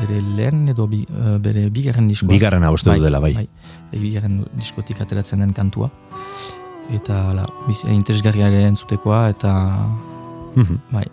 bere 0.00 0.16
lehen 0.34 0.64
edo 0.72 0.88
bi, 0.90 1.04
eh, 1.06 1.36
bere 1.38 1.68
bigarren 1.70 2.08
diskoa. 2.10 2.32
Bigarrena 2.34 2.72
uste 2.74 2.90
dut 2.90 3.06
dela, 3.06 3.20
bai. 3.22 3.30
bai. 3.36 3.46
Bigarren 3.94 4.40
diskotik 4.58 5.04
ateratzen 5.04 5.38
den 5.38 5.52
kantua. 5.54 5.86
Eta 6.90 7.20
la, 7.38 7.44
biz, 7.68 7.84
interesgarria 7.94 8.48
ere 8.50 8.64
entzutekoa, 8.72 9.28
eta 9.30 9.52
Mhm. 10.56 10.78
bai, 10.90 11.04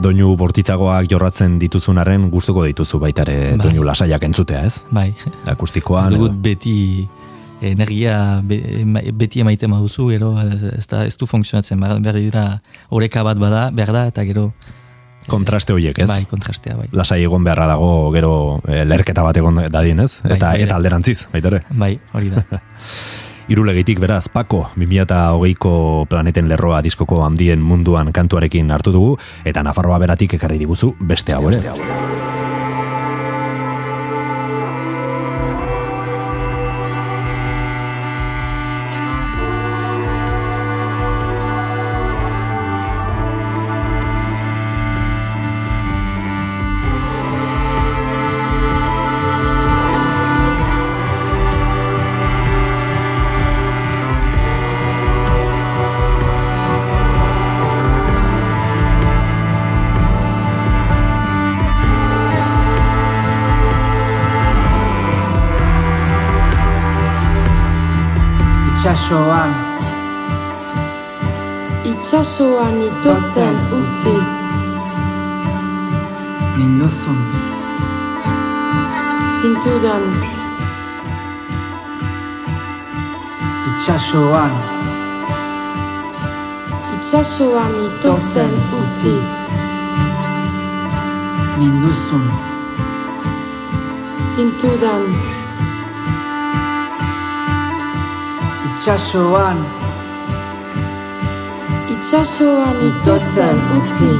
Doinu 0.00 0.32
bortitzagoak 0.36 1.06
jorratzen 1.10 1.58
dituzunaren 1.60 2.30
gustuko 2.30 2.64
dituzu 2.64 2.98
baitare 2.98 3.52
Bai. 3.52 3.66
doinu 3.68 3.84
lasaiak 3.84 4.22
entzutea, 4.24 4.64
ez? 4.64 4.80
bai. 4.90 5.14
Akustikoan. 5.46 6.14
Ez 6.14 6.30
beti 6.32 7.06
energia 7.72 8.40
be, 8.44 8.60
beti 9.16 9.40
emaiten 9.44 9.70
baduzu, 9.72 10.08
gero 10.12 10.34
ez, 10.42 10.86
da, 10.90 11.04
ez 11.06 11.16
du 11.18 11.26
funtzionatzen, 11.30 11.80
behar, 11.80 12.18
dira 12.20 12.46
oreka 12.90 13.22
bat 13.26 13.38
bada, 13.40 13.70
behar 13.74 13.92
da, 13.96 14.06
eta 14.12 14.24
gero 14.28 14.50
kontraste 15.26 15.72
horiek, 15.72 15.98
ez? 16.04 16.08
Bai, 16.08 16.24
kontrastea, 16.28 16.76
bai. 16.76 16.88
Lasai 16.92 17.22
egon 17.24 17.44
beharra 17.46 17.66
dago 17.70 18.10
gero 18.12 18.60
eh, 18.68 18.82
lerketa 18.84 19.22
bat 19.24 19.36
egon 19.40 19.62
dadin, 19.72 20.04
ez? 20.04 20.18
Bai, 20.22 20.36
Eta, 20.36 20.50
bai, 20.52 20.62
eta 20.62 20.74
bai. 20.74 20.78
alderantziz, 20.82 21.18
baitare. 21.32 21.62
Bai, 21.70 21.94
hori 22.12 22.28
da. 22.34 22.44
Irulegitik 23.52 23.98
beraz, 24.00 24.26
Pako, 24.32 24.62
2008ko 24.76 25.74
planeten 26.08 26.48
lerroa 26.48 26.80
diskoko 26.84 27.20
handien 27.24 27.60
munduan 27.60 28.12
kantuarekin 28.12 28.70
hartu 28.72 28.92
dugu, 28.92 29.18
eta 29.44 29.64
Nafarroa 29.64 29.98
beratik 30.00 30.36
ekarri 30.40 30.60
diguzu 30.60 30.94
beste 31.00 31.36
hau 31.36 31.48
ere. 31.52 31.60
Itxasoan. 69.04 69.52
Itxasoan 71.84 72.76
itotzen 72.88 73.56
utzi. 73.76 74.16
Ninduzun 76.56 77.20
zintudan. 79.42 80.04
Itxasoan. 83.68 84.52
Itxasoan 86.96 87.72
itotzen 87.84 88.52
utzi. 88.80 89.16
Ninduzun 91.60 92.24
zintudan 94.32 95.04
itxasoan 98.84 99.58
Itxasoan 101.92 102.76
itotzen 102.88 103.56
utzi. 103.76 104.12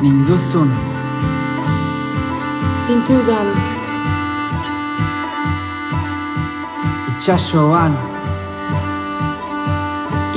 Ninduzun. 0.00 0.70
Zintudan. 2.86 3.48
Itxasoan 7.12 7.92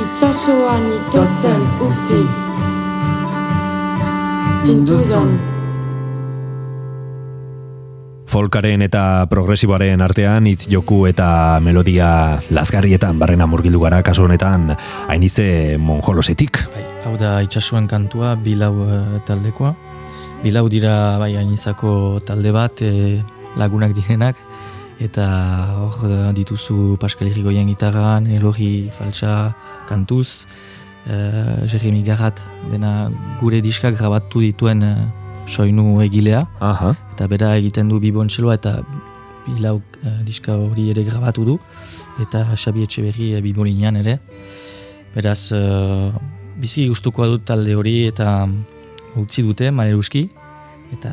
Itxasoan 0.04 0.82
itotzen 1.00 1.62
utzi. 1.80 2.22
ninduzun 4.66 5.55
Folkaren 8.36 8.82
eta 8.84 9.24
progresiboaren 9.32 10.02
artean 10.04 10.44
hitz 10.50 10.66
joku 10.68 11.06
eta 11.08 11.56
melodia 11.64 12.08
lazgarrietan 12.52 13.16
barrena 13.16 13.46
murgildu 13.48 13.80
gara 13.80 14.02
kasu 14.04 14.26
honetan 14.26 14.74
hainize 15.08 15.78
monjolosetik. 15.80 16.60
Bai, 16.74 16.82
hau 17.08 17.14
da 17.16 17.30
itxasuen 17.46 17.88
kantua, 17.88 18.34
bilau 18.36 18.74
eh, 18.84 19.22
taldekoa. 19.24 19.72
Bilau 20.44 20.66
dira 20.68 21.16
bai 21.16 21.30
ainizako 21.40 22.20
talde 22.28 22.52
bat, 22.52 22.84
e, 22.84 23.22
lagunak 23.56 23.96
direnak, 23.96 24.36
eta 25.00 25.32
hor 25.80 26.04
eh, 26.04 26.22
dituzu 26.36 27.00
Pascal 27.00 27.32
Irigoyen 27.32 27.72
gitarran, 27.72 28.28
Elogi 28.28 28.90
Falsa 28.92 29.54
kantuz, 29.88 30.44
uh, 31.06 31.64
Jeremy 31.70 32.02
Garrat 32.02 32.40
dena 32.72 33.06
gure 33.40 33.62
diskak 33.64 33.96
grabatu 33.96 34.42
dituen 34.42 34.82
soinu 35.46 36.00
egilea, 36.04 36.44
Aha. 36.60 36.94
eta 37.14 37.26
bera 37.30 37.54
egiten 37.56 37.88
du 37.88 38.00
bibontxeloa 38.02 38.56
eta 38.58 38.78
bilau 39.46 39.76
uh, 39.78 40.14
diska 40.26 40.56
hori 40.58 40.90
ere 40.90 41.04
grabatu 41.06 41.44
du, 41.46 41.58
eta 42.22 42.44
Xabi 42.56 42.82
Etxeberri 42.86 43.34
uh, 43.36 43.42
bibolinean 43.44 44.00
ere. 44.02 44.18
Beraz, 45.14 45.52
uh, 45.54 46.10
bizi 46.58 46.88
gustukoa 46.90 47.28
dut 47.30 47.46
talde 47.46 47.76
hori 47.78 48.00
eta 48.10 48.48
utzi 49.16 49.44
dute, 49.46 49.70
maleruski, 49.70 50.26
eta, 50.96 51.12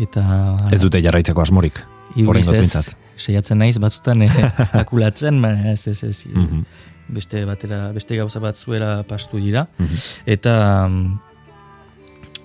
eta 0.00 0.24
Ez 0.72 0.80
dute 0.82 1.02
jarraitzeko 1.04 1.44
asmorik. 1.44 1.82
Ez, 2.12 2.24
behintzat. 2.26 2.92
saiatzen 3.16 3.60
naiz 3.60 3.76
batzutan 3.80 4.24
eh, 4.26 4.32
akulatzen, 4.82 5.40
baina 5.42 5.72
ez 5.72 5.86
ez 5.88 6.02
ez. 6.04 6.26
Mhm. 6.32 6.64
Beste 7.12 7.44
batera, 7.44 7.90
beste 7.92 8.16
gauza 8.16 8.40
bat 8.40 8.56
zuela 8.56 9.02
pastu 9.08 9.40
dira. 9.40 9.66
Mhm. 9.78 10.02
Eta 10.26 10.54
mm, 10.88 11.31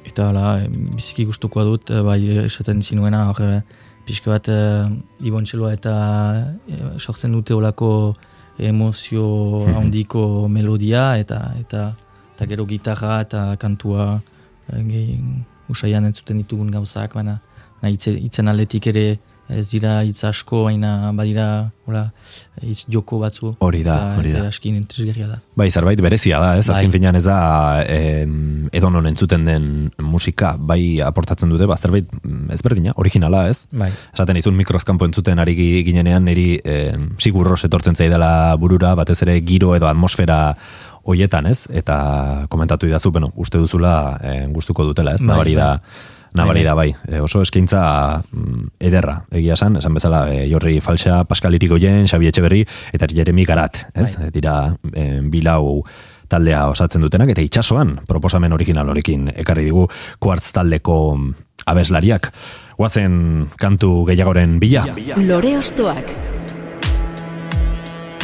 eta 0.07 0.29
hala, 0.31 0.47
biziki 0.69 1.25
gustukoa 1.27 1.65
dut, 1.67 1.91
eh, 1.91 2.01
bai 2.05 2.21
eh, 2.25 2.45
esaten 2.45 2.81
zinuena, 2.81 3.27
hor 3.29 3.43
eh, 3.43 3.61
pixka 4.07 4.31
bat 4.31 4.47
eh, 4.47 4.87
ibontxeloa 5.27 5.73
eta 5.75 5.93
eh, 6.71 6.81
sortzen 6.97 7.35
dute 7.35 7.55
olako 7.55 7.91
emozio 8.57 9.27
handiko 9.77 10.47
melodia 10.47 11.17
eta 11.19 11.41
eta 11.59 11.91
eta 12.35 12.47
gero 12.47 12.65
gitarra 12.69 13.19
eta 13.25 13.43
kantua 13.59 14.21
gehi 14.71 15.17
usaian 15.71 16.05
entzuten 16.07 16.39
ditugun 16.39 16.71
gauzak, 16.71 17.15
baina 17.17 17.39
baina 17.81 17.95
hitzen 18.23 18.47
aldetik 18.47 18.87
ere 18.93 19.05
ez 19.49 19.69
dira 19.71 20.01
hitz 20.03 20.23
asko, 20.27 20.65
baina 20.65 21.11
badira 21.15 21.71
hola, 21.87 22.01
hitz 22.61 22.83
joko 22.91 23.19
batzu. 23.21 23.53
Hori 23.63 23.79
da, 23.85 23.93
eta, 23.95 24.17
hori 24.19 24.31
da. 24.35 24.41
Askin 24.49 24.75
interesgarria 24.75 25.27
da. 25.29 25.37
Bai, 25.55 25.69
zerbait 25.71 26.01
berezia 26.03 26.39
da, 26.43 26.49
ez? 26.59 26.65
Bai. 26.67 26.75
Azken 26.75 26.91
finean 26.91 27.15
ez 27.15 27.23
da 27.23 27.37
em, 27.87 28.67
edonon 28.75 29.07
entzuten 29.07 29.45
den 29.47 29.69
musika, 30.03 30.55
bai 30.59 30.99
aportatzen 31.05 31.49
dute, 31.53 31.65
ba, 31.69 31.77
zerbait 31.79 32.09
mm, 32.23 32.49
ezberdina, 32.57 32.91
originala, 32.99 33.45
ez? 33.53 33.67
Bai. 33.71 33.91
Esaten 34.13 34.41
izun 34.41 34.57
mikroskampo 34.59 35.07
entzuten 35.07 35.39
ari 35.39 35.55
gi- 35.55 35.85
ginenean, 35.87 36.27
niri 36.27 36.59
em, 36.65 37.09
sigurros 37.17 37.63
etortzen 37.63 37.95
zaidala 37.95 38.55
burura, 38.59 38.95
batez 38.99 39.21
ere 39.23 39.39
giro 39.47 39.71
edo 39.79 39.87
atmosfera 39.87 40.41
hoietan, 41.07 41.45
ez? 41.47 41.63
Eta 41.71 42.47
komentatu 42.51 42.85
idazu, 42.89 43.11
bueno, 43.15 43.31
uste 43.39 43.57
duzula 43.63 44.17
eh, 44.21 44.43
gustuko 44.51 44.83
dutela, 44.83 45.15
ez? 45.15 45.21
Bai, 45.23 45.31
Nabari 45.37 45.55
da, 45.55 45.69
bai. 45.77 46.15
Nabari 46.37 46.63
da, 46.65 46.73
bai. 46.77 46.91
E, 47.07 47.21
oso 47.23 47.41
eskaintza 47.45 47.81
mm, 48.31 48.67
ederra, 48.89 49.19
egia 49.31 49.57
esan, 49.57 49.79
esan 49.81 49.97
bezala, 49.97 50.25
e, 50.33 50.45
Jorri 50.51 50.79
Falsa, 50.81 51.23
Pascal 51.29 51.57
Irigoyen, 51.57 52.07
Xabi 52.07 52.29
Etxeberri, 52.29 52.61
eta 52.93 53.09
Jeremy 53.11 53.45
Garat, 53.45 53.87
ez? 53.93 54.13
Bai. 54.17 54.27
E, 54.27 54.35
dira 54.35 54.57
e, 54.93 55.07
bilau 55.33 55.81
taldea 56.27 56.65
osatzen 56.71 57.03
dutenak, 57.03 57.31
eta 57.31 57.43
itxasoan 57.43 57.97
proposamen 58.07 58.53
original 58.55 58.89
horekin 58.91 59.29
ekarri 59.35 59.67
digu 59.69 59.87
kuartz 60.19 60.51
taldeko 60.55 60.97
abeslariak. 61.67 62.31
Guazen 62.77 63.47
kantu 63.57 64.05
gehiagoren 64.09 64.59
bila. 64.61 64.85
Lore 65.17 65.57
Ostoak. 65.57 66.11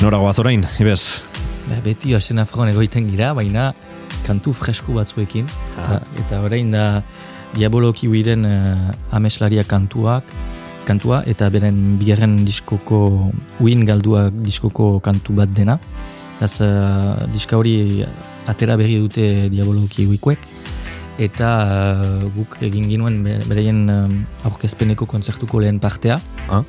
Nora 0.04 0.20
goaz 0.20 0.38
orain, 0.42 0.66
Ibez? 0.84 1.24
Ba, 1.70 1.80
beti 1.84 2.12
asen 2.14 2.42
afron 2.44 2.68
egoiten 2.68 3.08
gira, 3.08 3.32
baina 3.38 3.72
kantu 4.28 4.54
fresku 4.56 4.98
batzuekin. 4.98 5.48
Eta, 5.80 6.00
eta 6.26 6.42
orain 6.44 6.74
da 6.74 6.86
Diaboloki 7.54 8.08
huiren 8.10 8.46
uh, 8.50 8.92
ameslaria 9.14 9.64
kantuak, 9.64 10.24
kantua, 10.88 11.22
eta 11.30 11.50
beren 11.54 11.98
bigarren 12.02 12.40
diskoko, 12.48 13.30
uin 13.64 13.86
galduak 13.86 14.34
diskoko 14.44 14.98
kantu 15.06 15.36
bat 15.38 15.54
dena. 15.54 15.78
Ez, 16.42 16.58
uh, 16.66 17.14
diska 17.32 17.60
hori 17.60 18.04
atera 18.50 18.76
berri 18.80 18.98
dute 19.00 19.50
Diaboloki 19.54 20.08
huikuek, 20.10 20.42
eta 21.22 21.50
uh, 21.70 22.26
guk 22.36 22.58
egin 22.66 22.90
ginuen 22.90 23.22
be- 23.24 23.40
bereien 23.48 23.84
um, 23.94 24.18
aurkezpeneko 24.50 25.06
kontzertuko 25.06 25.62
lehen 25.62 25.80
partea, 25.80 26.18
Ah. 26.50 26.64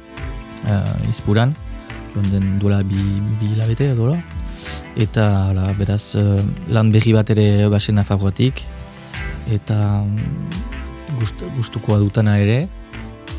uh, 0.68 1.09
izpuran, 1.11 1.57
joan 2.14 2.28
den 2.30 2.59
duela 2.61 2.82
bi, 2.87 3.01
bi 3.41 3.55
hilabete 3.55 3.89
edo 3.97 4.12
la. 4.12 4.20
Eta 4.95 5.24
hala, 5.49 5.72
beraz 5.74 6.14
eh, 6.14 6.39
lan 6.70 6.93
berri 6.95 7.11
bat 7.12 7.26
ere 7.35 7.66
basen 7.68 7.97
nafarroatik 7.99 8.61
eta 9.51 9.74
mm, 10.07 10.74
gust, 11.19 11.43
gustukoa 11.57 11.99
dutana 11.99 12.39
ere 12.39 12.69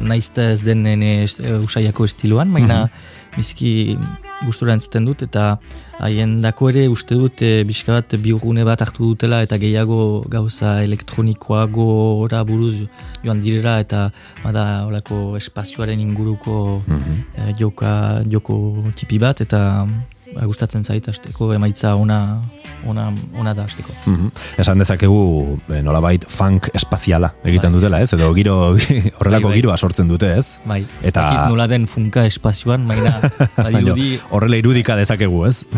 naizta 0.02 0.50
ez 0.52 0.60
den 0.62 0.82
nene 0.84 1.24
est- 1.24 1.40
eh, 1.40 1.58
usaiako 1.64 2.04
estiloan, 2.06 2.52
baina 2.54 2.90
biziki 3.36 3.98
gustura 4.46 4.74
entzuten 4.74 5.06
dut 5.06 5.22
eta 5.24 5.58
haien 6.00 6.42
dako 6.42 6.70
ere 6.70 6.88
uste 6.88 7.16
dut 7.20 7.42
e, 7.44 7.64
bizka 7.68 7.92
bat 7.98 8.16
biurgune 8.24 8.64
bat 8.68 8.80
hartu 8.82 9.04
dutela 9.12 9.42
eta 9.44 9.58
gehiago 9.60 10.24
gauza 10.30 10.84
elektronikoagora 10.84 12.44
buruz 12.48 12.88
joan 13.24 13.42
direra 13.42 13.80
eta 13.84 14.10
bada 14.44 14.86
olako 14.88 15.36
espazioaren 15.38 16.00
inguruko 16.00 16.82
Mhm. 16.88 17.14
eh, 17.38 17.54
joka, 17.60 18.22
joko 18.32 18.84
tipi 18.96 19.20
bat 19.20 19.42
eta 19.42 19.88
ba, 20.36 20.46
gustatzen 20.46 20.84
zait 20.84 21.08
asteko 21.10 21.54
emaitza 21.56 21.96
ona, 21.96 22.42
ona, 22.86 23.08
ona 23.40 23.54
da 23.56 23.64
asteko. 23.66 23.94
Mhm. 24.06 24.30
Esan 24.62 24.80
dezakegu 24.84 25.60
eh, 25.74 25.82
nolabait 25.82 26.26
funk 26.30 26.70
espaziala 26.74 27.34
egiten 27.44 27.72
Bai. 27.72 27.80
dutela, 27.80 28.02
ez? 28.02 28.12
Edo 28.14 28.34
giro 28.36 28.58
horrelako 29.20 29.48
Bai, 29.50 29.54
bai. 29.54 29.56
giroa 29.62 29.78
sortzen 29.78 30.08
dute, 30.12 30.34
ez? 30.38 30.58
Bai, 30.66 30.84
Eta- 31.02 31.22
dakit 31.32 31.50
nola 31.50 31.68
den 31.72 31.88
funka 31.88 32.26
espazioan, 32.26 32.88
baina 32.88 33.18
badirudi 33.58 34.20
horrela 34.30 34.58
irudika 34.62 34.96
dezakegu, 35.00 35.46
ez? 35.48 35.64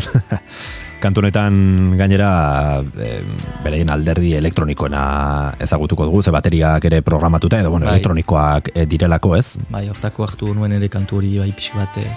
Kantu 0.97 1.21
honetan 1.21 1.93
gainera 1.99 2.81
e, 2.97 3.19
bereien 3.61 3.91
alderdi 3.93 4.31
elektronikoena 4.33 5.53
ezagutuko 5.61 6.07
dugu, 6.09 6.23
ze 6.25 6.31
bateriak 6.33 6.87
ere 6.89 7.03
programatuta 7.05 7.59
edo 7.61 7.69
bueno, 7.69 7.85
Bai. 7.85 7.93
elektronikoak 7.99 8.71
e, 8.73 8.87
direlako, 8.89 9.35
ez? 9.37 9.59
bai, 9.69 9.83
hortako 9.93 10.25
hartu 10.25 10.49
nuen 10.57 10.73
ere 10.73 10.89
kantu 10.89 11.19
hori 11.21 11.35
bai 11.37 11.51
pixka 11.53 11.77
bat 11.83 11.99
eh, 12.01 12.09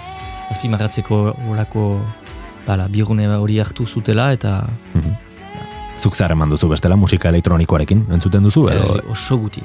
azpimarratzeko 0.49 1.19
horako 1.51 1.83
bala, 2.67 2.87
bigune 2.87 3.27
hori 3.35 3.59
hartu 3.59 3.85
zutela 3.87 4.31
eta 4.33 4.63
Mhm. 4.93 5.15
Zuk 6.01 6.15
zer 6.17 6.31
eman 6.33 6.49
duzu 6.49 6.67
bestela 6.69 6.95
musika 6.97 7.29
elektronikoarekin 7.29 8.07
entzuten 8.11 8.41
duzu 8.43 8.63
edo 8.71 8.95
eh, 8.97 9.11
oso 9.11 9.37
guti. 9.37 9.61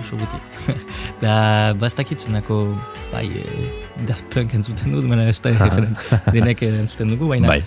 Oso 0.00 0.14
guti. 0.20 0.38
da, 1.24 1.72
bastakitzen 1.74 2.36
dako, 2.38 2.60
bai, 3.12 3.24
eh, 3.26 4.04
Daft 4.06 4.28
Punk 4.30 4.54
entzuten 4.54 4.92
dut, 4.94 5.08
baina 5.08 5.24
ez 5.28 5.40
da 5.42 5.50
referen 5.56 5.96
denek 6.36 6.62
eh, 6.62 6.70
entzuten 6.84 7.08
dugu, 7.14 7.26
baina 7.32 7.48
bai. 7.48 7.62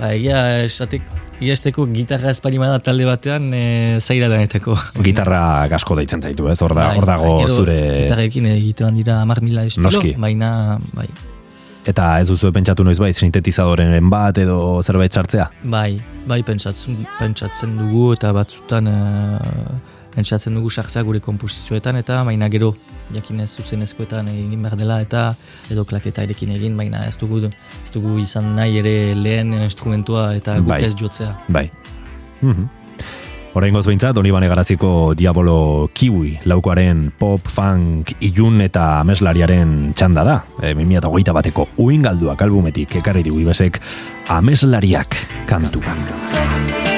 Ba, 0.00 0.10
egia 0.16 0.64
esatek, 0.66 1.02
egia 1.38 1.54
esteko 1.56 1.86
gitarra 1.92 2.32
espalima 2.34 2.68
da 2.68 2.78
talde 2.84 3.04
batean 3.06 3.48
e, 3.54 3.62
zaira 4.00 4.28
danetako. 4.28 4.74
Gitarra 5.06 5.68
gasko 5.72 5.96
deitzen 5.96 6.20
zaitu, 6.24 6.48
ez? 6.52 6.58
Hor, 6.64 6.74
da, 6.74 6.88
Bai, 6.90 6.98
hor 6.98 7.06
dago 7.06 7.32
gero 7.46 7.58
zure 7.62 7.78
Gitarrekin 8.02 8.46
egitean 8.58 8.96
dira 8.98 9.20
amar 9.22 9.40
mila 9.44 9.64
estilo, 9.68 9.88
Noski. 9.88 10.14
baina, 10.18 10.78
bai, 10.96 11.06
eta 11.86 12.18
ez 12.20 12.28
duzu 12.28 12.52
pentsatu 12.54 12.84
noiz 12.86 12.98
bai 13.02 13.12
sintetizadoren 13.12 14.10
bat 14.10 14.38
edo 14.38 14.80
zerbait 14.82 15.12
sartzea. 15.12 15.48
bai, 15.64 16.00
bai 16.26 16.42
pentsatzen, 16.42 17.06
pentsatzen 17.18 17.76
dugu 17.78 18.12
eta 18.14 18.32
batzutan 18.32 18.86
e, 18.86 18.96
pentsatzen 20.14 20.54
dugu 20.54 20.70
sartzea 20.70 21.02
gure 21.02 21.20
komposizioetan 21.20 21.96
eta 21.96 22.22
baina 22.24 22.48
gero 22.52 22.74
jakinez 23.14 23.50
zuzenezkoetan 23.56 24.28
egin 24.28 24.62
behar 24.62 24.76
dela 24.78 25.00
eta 25.00 25.34
edo 25.70 25.84
klaketa 25.84 26.22
erekin 26.22 26.52
egin, 26.54 26.76
baina 26.76 27.06
ez 27.08 27.16
dugu, 27.18 27.42
ez 27.48 27.90
dugu 27.94 28.18
izan 28.22 28.54
nahi 28.56 28.78
ere 28.78 29.14
lehen 29.14 29.52
instrumentua 29.62 30.34
eta 30.36 30.58
guk 30.60 30.68
Bai. 30.76 30.84
ez 30.84 30.94
jotzea. 30.94 31.34
Bai. 31.48 31.70
Mhm. 32.42 32.81
Oraingoz 33.52 33.84
behintzat, 33.84 34.14
Donibane 34.16 34.48
Garaziko 34.48 35.12
Diabolo 35.12 35.90
Kiwi 35.92 36.38
laukoaren 36.48 37.10
pop, 37.20 37.44
funk, 37.52 38.14
ilun 38.24 38.62
eta 38.64 39.02
ameslariaren 39.02 39.92
txanda 39.92 40.24
da. 40.24 40.38
E, 40.62 40.72
2008 40.78 41.36
bateko 41.36 41.68
uingalduak 41.84 42.40
albumetik 42.46 42.96
ekarri 43.02 43.26
digu 43.28 43.42
ibesek 43.44 43.76
ameslariak 44.32 45.20
kantukan. 45.50 46.00
Zortearen 46.16 46.91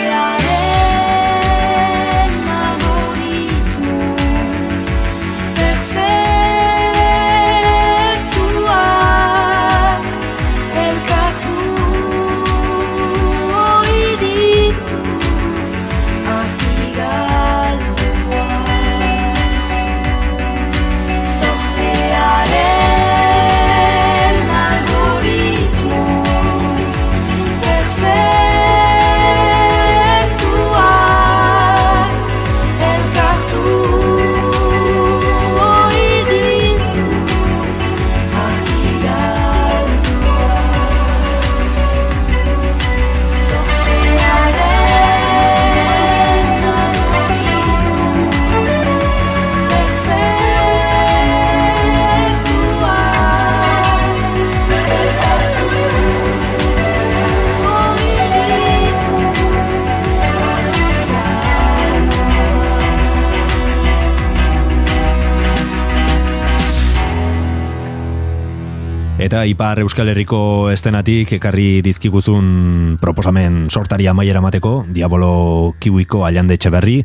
Eta 69.24 69.46
Ipar 69.48 69.78
Euskal 69.80 70.10
Herriko 70.12 70.68
estenatik 70.68 71.30
ekarri 71.38 71.78
dizkiguzun 71.80 72.98
proposamen 73.00 73.70
sortari 73.72 74.04
amaiera 74.04 74.42
mateko, 74.44 74.82
Diabolo 74.92 75.72
Kiwiko 75.80 76.26
Allande 76.28 76.58
Etxeberri, 76.58 76.98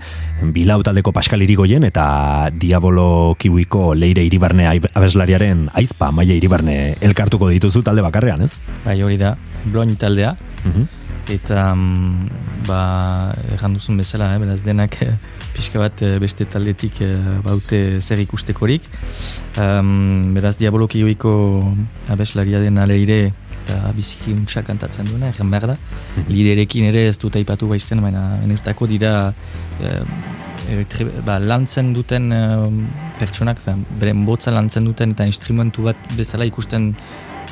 Bilau 0.52 0.82
taldeko 0.84 1.14
Pascal 1.16 1.46
Irigoyen 1.48 1.88
eta 1.88 2.50
Diabolo 2.52 3.38
Kiwiko 3.40 3.94
Leire 3.96 4.26
Iribarne 4.28 4.68
abeslariaren 4.68 5.70
aizpa 5.80 6.12
Maia 6.12 6.36
Iribarne 6.36 6.98
elkartuko 7.00 7.54
dituzu 7.56 7.86
talde 7.88 8.04
bakarrean, 8.04 8.44
ez? 8.44 8.52
Bai, 8.84 9.00
hori 9.02 9.16
da, 9.16 9.38
bloin 9.72 9.96
taldea, 9.96 10.36
Mhm. 10.66 10.99
Eta 11.30 11.74
mm, 11.76 12.66
ba, 12.68 12.80
erran 13.54 13.76
duzun 13.78 13.98
bezala, 14.02 14.32
eh, 14.34 14.40
beraz 14.42 14.62
denak 14.66 14.98
eh, 15.06 15.12
pixka 15.54 15.80
bat 15.82 16.02
eh, 16.06 16.16
beste 16.22 16.46
taldetik 16.50 17.02
eh, 17.06 17.14
baute 17.46 18.00
zer 18.02 18.22
ikustekorik. 18.24 18.88
Um, 19.62 20.34
beraz 20.34 20.56
diabolokioiko 20.62 21.34
abeslaria 22.10 22.62
den 22.64 22.78
aleire 22.82 23.20
eta 23.60 23.92
biziki 23.94 24.34
untsa 24.34 24.64
kantatzen 24.66 25.06
duena, 25.06 25.30
erran 25.30 25.52
behar 25.54 25.68
da. 25.74 25.78
Liderekin 26.32 26.88
ere 26.90 27.06
ez 27.12 27.18
dut 27.22 27.36
aipatu 27.38 27.68
baizten, 27.70 28.02
baina 28.02 28.40
enertako 28.42 28.88
dira 28.90 29.14
eh, 29.84 30.02
eh, 30.74 30.84
tre- 30.90 31.22
ba, 31.26 31.38
lantzen 31.38 31.94
duten 31.94 32.32
eh, 32.34 32.70
pertsonak, 33.20 33.62
fe, 33.62 33.76
beren 34.02 34.26
botza 34.26 34.54
lantzen 34.56 34.90
duten 34.90 35.14
eta 35.14 35.28
instrumentu 35.30 35.86
bat 35.92 36.02
bezala 36.18 36.48
ikusten 36.50 36.96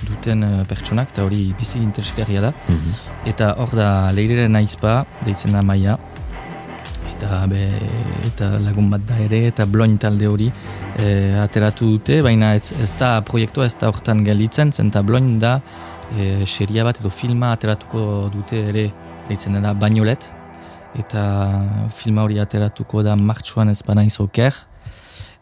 duten 0.06 0.44
eh, 0.44 0.64
pertsonak, 0.70 1.12
eta 1.14 1.26
hori 1.26 1.54
bizi 1.58 1.82
interesgarria 1.82 2.42
da. 2.50 2.54
Eta 3.26 3.54
hor 3.62 3.74
da 3.76 3.90
leireren 4.16 4.56
aizpa, 4.60 5.02
deitzen 5.26 5.56
da 5.58 5.64
maia, 5.66 5.98
eta, 7.18 7.42
be, 7.50 7.64
eta 8.30 8.52
lagun 8.62 8.92
bat 8.94 9.04
da 9.10 9.18
ere, 9.26 9.48
eta 9.50 9.66
bloin 9.66 9.98
talde 9.98 10.30
hori 10.30 10.52
e, 11.02 11.34
ateratu 11.42 11.90
dute, 11.96 12.22
baina 12.26 12.54
ez, 12.58 12.72
ez 12.78 12.92
da 13.00 13.18
proiektua 13.26 13.66
ez 13.66 13.76
da 13.80 13.90
hortan 13.90 14.24
gelditzen, 14.28 14.72
zen 14.72 14.92
eta 14.94 15.02
bloin 15.06 15.38
da 15.42 15.58
e, 16.14 16.46
seria 16.46 16.86
bat 16.86 17.02
edo 17.02 17.10
filma 17.10 17.52
ateratuko 17.56 18.30
dute 18.34 18.62
ere, 18.70 18.88
deitzen 19.28 19.58
da 19.64 19.74
bainolet, 19.74 20.30
eta 20.98 21.24
filma 21.94 22.26
hori 22.28 22.40
ateratuko 22.42 23.04
da 23.06 23.18
martxuan 23.20 23.74
ez 23.74 23.82
bana 23.86 24.06
izoker, 24.08 24.56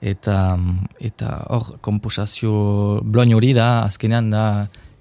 eta 0.02 0.58
eta 1.00 1.46
hor 1.50 1.78
komposazio 1.82 3.02
bloin 3.04 3.34
hori 3.34 3.54
da, 3.54 3.84
azkenean 3.84 4.30
da 4.30 4.46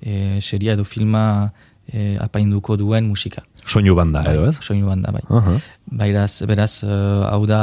e, 0.01 0.41
seria 0.41 0.75
edo 0.75 0.85
filma 0.85 1.51
e, 1.93 2.17
apainduko 2.21 2.77
duen 2.77 3.09
musika. 3.09 3.45
Soinu 3.65 3.95
banda, 3.97 4.23
edo 4.29 4.49
ez? 4.51 4.59
Soinu 4.61 4.87
banda, 4.87 5.13
bai. 5.15 5.23
Aha. 5.33 5.57
Bairaz, 6.01 6.43
beraz, 6.49 6.83
eh, 6.85 7.23
hau 7.31 7.47
da 7.49 7.63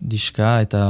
diska 0.00 0.58
eta 0.64 0.82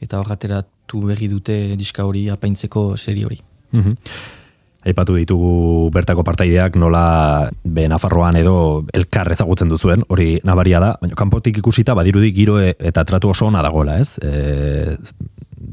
eta 0.00 0.20
hor 0.20 0.32
ateratu 0.32 1.02
berri 1.10 1.28
dute 1.28 1.76
diska 1.76 2.04
hori 2.08 2.26
apaintzeko 2.32 2.96
serie 2.96 3.26
hori. 3.28 3.40
Mhm. 3.72 3.94
Aipatu 4.86 5.16
ditugu 5.18 5.90
bertako 5.94 6.22
partaideak 6.22 6.76
nola 6.78 7.50
be 7.64 7.88
Nafarroan 7.90 8.36
edo 8.38 8.84
elkar 8.94 9.32
ezagutzen 9.34 9.72
duzuen, 9.72 10.04
hori 10.08 10.36
nabaria 10.46 10.78
da, 10.82 10.92
baina 11.00 11.18
kanpotik 11.18 11.58
ikusita 11.58 11.96
badirudi 11.98 12.30
giro 12.36 12.60
e- 12.62 12.76
eta 12.78 13.02
tratu 13.04 13.32
oso 13.34 13.48
ona 13.50 13.64
dagoela, 13.66 13.98
ez? 13.98 14.12
E, 14.22 14.94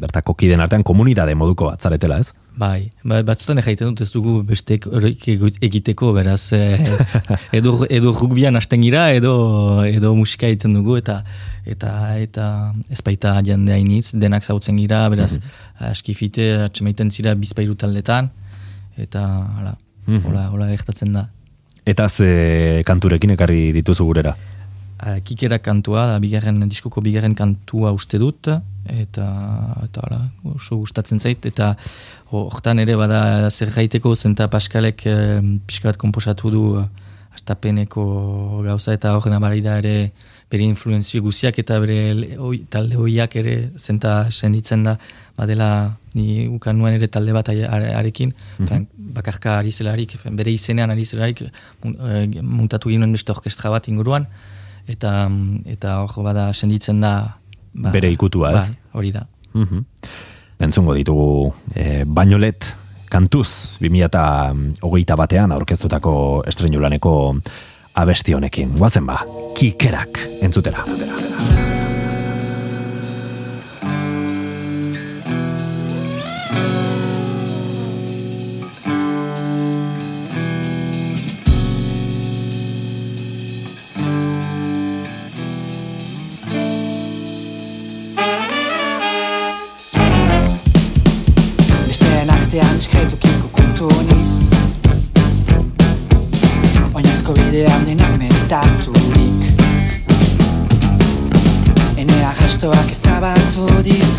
bertako 0.04 0.34
kiden 0.40 0.64
artean 0.64 0.84
komunitate 0.84 1.36
moduko 1.38 1.70
atzaretela, 1.70 2.18
ez? 2.24 2.34
Bai, 2.58 2.92
ba, 3.06 3.22
batzutan 3.26 3.58
egiten 3.62 3.92
dut 3.94 4.02
ez 4.06 4.10
dugu 4.14 4.44
ego- 4.50 5.54
egiteko, 5.62 6.12
beraz, 6.14 6.52
eh, 6.54 6.78
edo, 7.60 7.80
edo 7.90 8.14
rugbian 8.14 8.58
hasten 8.58 8.82
gira, 8.82 9.08
edo, 9.14 9.84
edo 9.86 10.14
musika 10.18 10.50
egiten 10.50 10.74
dugu, 10.78 10.98
eta 10.98 11.22
eta 11.66 12.18
eta 12.20 12.46
ez 12.92 13.02
baita 13.06 13.38
jende 13.46 13.74
hainitz, 13.74 14.12
denak 14.20 14.44
zautzen 14.44 14.78
gira, 14.82 15.06
beraz, 15.10 15.38
askifite, 15.80 16.50
atxemaiten 16.68 17.10
zira 17.12 17.34
bizpairu 17.40 17.76
taldetan, 17.80 18.30
eta 18.98 19.24
hala, 19.58 19.78
Mhm. 20.06 20.26
hola, 20.26 20.50
hola 20.52 20.68
gertatzen 20.68 21.14
da. 21.14 21.30
Eta 21.86 22.10
ze 22.10 22.84
kanturekin 22.86 23.32
ekarri 23.32 23.72
dituzu 23.74 24.06
gurera. 24.06 24.36
Kikera 25.24 25.60
kantua, 25.60 26.06
da 26.08 26.20
bigarren, 26.20 26.62
diskuko 26.70 27.02
bigarren 27.02 27.34
kantua 27.36 27.92
uste 27.92 28.18
dut, 28.18 28.48
eta, 28.88 29.26
eta 29.84 30.02
hala, 30.06 30.20
oso 30.44 30.78
gustatzen 30.78 31.20
zait, 31.20 31.46
eta 31.46 31.76
hortan 32.32 32.80
ere 32.80 32.96
bada 32.96 33.50
zer 33.52 33.68
gaiteko 33.76 34.16
zenta 34.16 34.48
Paskalek 34.48 35.06
eh, 35.06 35.42
pixka 35.68 35.90
bat 35.90 35.98
komposatu 35.98 36.52
du 36.52 36.64
eh, 36.80 36.86
astapeneko 37.36 38.62
gauza 38.64 38.94
eta 38.94 39.16
horren 39.18 39.34
abari 39.34 39.62
da 39.66 39.78
ere 39.82 40.12
bere 40.52 40.64
influenzio 40.64 41.22
guziak 41.26 41.58
eta 41.60 41.80
bere 41.82 42.38
oi, 42.38 42.64
talde 42.70 42.96
hoiak 42.96 43.36
ere 43.42 43.72
zenta 43.76 44.30
senditzen 44.30 44.84
da 44.86 44.98
badela 45.38 45.98
ni 46.16 46.48
ukan 46.48 46.78
nuen 46.78 46.94
ere 46.94 47.08
talde 47.08 47.34
bat 47.34 47.50
are- 47.50 47.68
are- 47.68 47.94
arekin 47.96 48.34
mm 48.60 48.86
bakarka 49.14 49.60
ari 49.60 49.72
zelarik 49.72 50.16
bere 50.32 50.52
izenean 50.52 50.90
ari 50.90 51.06
zelarik 51.06 51.42
eh, 51.44 52.26
muntatu 52.42 52.90
ginen 52.90 53.12
beste 53.12 53.32
orkestra 53.32 53.70
bat 53.70 53.88
inguruan 53.88 54.26
eta 54.88 55.30
eta 55.66 56.00
hor 56.02 56.24
bada 56.24 56.52
senditzen 56.54 57.00
da 57.02 57.36
ba, 57.74 57.92
Bere 57.92 58.10
ikutua, 58.12 58.52
ez? 58.58 58.68
bai, 58.70 58.78
hori 58.94 59.12
da 59.12 59.28
Mhm. 59.54 59.84
Entzungo 60.60 60.94
ditugu 60.96 61.54
e, 61.76 62.04
bainolet 62.06 62.66
kantuz 63.10 63.78
2008 63.82 65.16
batean 65.18 65.52
aurkeztutako 65.52 66.44
estrenulaneko 66.48 67.36
abesti 67.94 68.34
honekin. 68.34 68.72
Guazen 68.78 69.06
ba, 69.06 69.20
kikerak 69.56 70.18
entzutera. 70.42 70.84
Besteen 70.88 71.73
ezabatu 103.54 103.84
ditut 103.84 104.13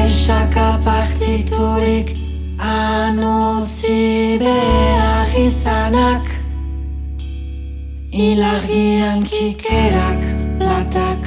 Jesaka 0.00 0.80
partiturik 0.84 2.08
anutzi 2.58 4.38
behar 4.40 5.28
izanak. 5.36 6.24
Ilargian 8.12 9.24
kikerak 9.28 10.22
latak. 10.56 11.22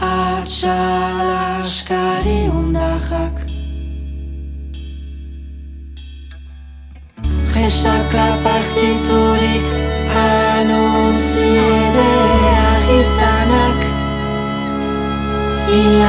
Atxalaskari 0.00 2.52
undajak 2.60 3.34
Jesaka 7.54 8.26
partiturik 8.44 9.64
anutzi 10.12 11.52
behar 11.96 12.84
izanak. 13.00 13.80
Ilargian 15.70 15.99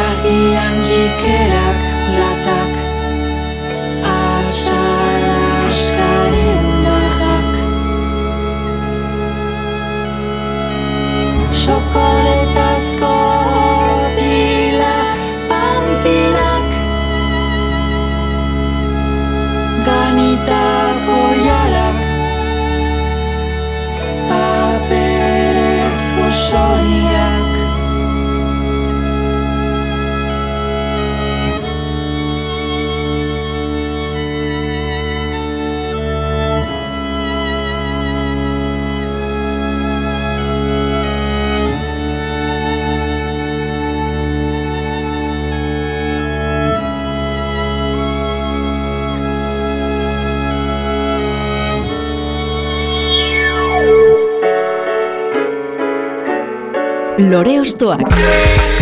Lore 57.30 57.60
Ostoak. 57.60 58.81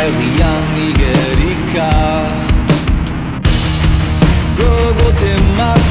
Herrian 0.00 0.76
igerika. 0.88 1.90
Gogote 4.58 5.32
matsua 5.56 5.89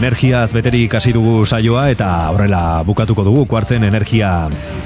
Energiaz 0.00 0.54
beterik 0.56 0.94
hasi 0.96 1.10
dugu 1.12 1.42
saioa 1.44 1.82
eta 1.92 2.06
horrela 2.32 2.80
bukatuko 2.88 3.20
dugu 3.20 3.42
kuartzen 3.44 3.82
energia 3.84 4.30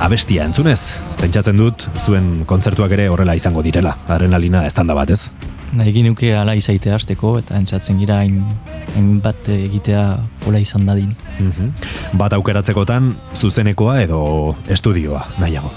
abestia 0.03 0.43
entzunez. 0.49 0.97
Pentsatzen 1.21 1.55
dut 1.55 1.85
zuen 2.03 2.43
kontzertuak 2.51 2.91
ere 2.97 3.05
horrela 3.13 3.37
izango 3.39 3.63
direla. 3.63 3.93
Adrenalina 4.11 4.65
estanda 4.67 4.97
bat, 4.99 5.13
ez? 5.15 5.29
Nahi 5.71 5.93
ginuke 5.95 6.33
ala 6.35 6.57
izaite 6.59 6.91
hasteko 6.91 7.37
eta 7.39 7.55
entzatzen 7.63 8.03
gira 8.03 8.19
hain, 8.25 8.43
hain 8.97 9.21
bat 9.23 9.53
egitea 9.55 10.03
hola 10.49 10.59
izan 10.59 10.83
dadin. 10.91 11.15
Mhm. 11.39 11.71
Bat 12.19 12.35
aukeratzekotan 12.41 13.15
zuzenekoa 13.39 14.01
edo 14.03 14.21
estudioa 14.67 15.29
nahiago. 15.39 15.71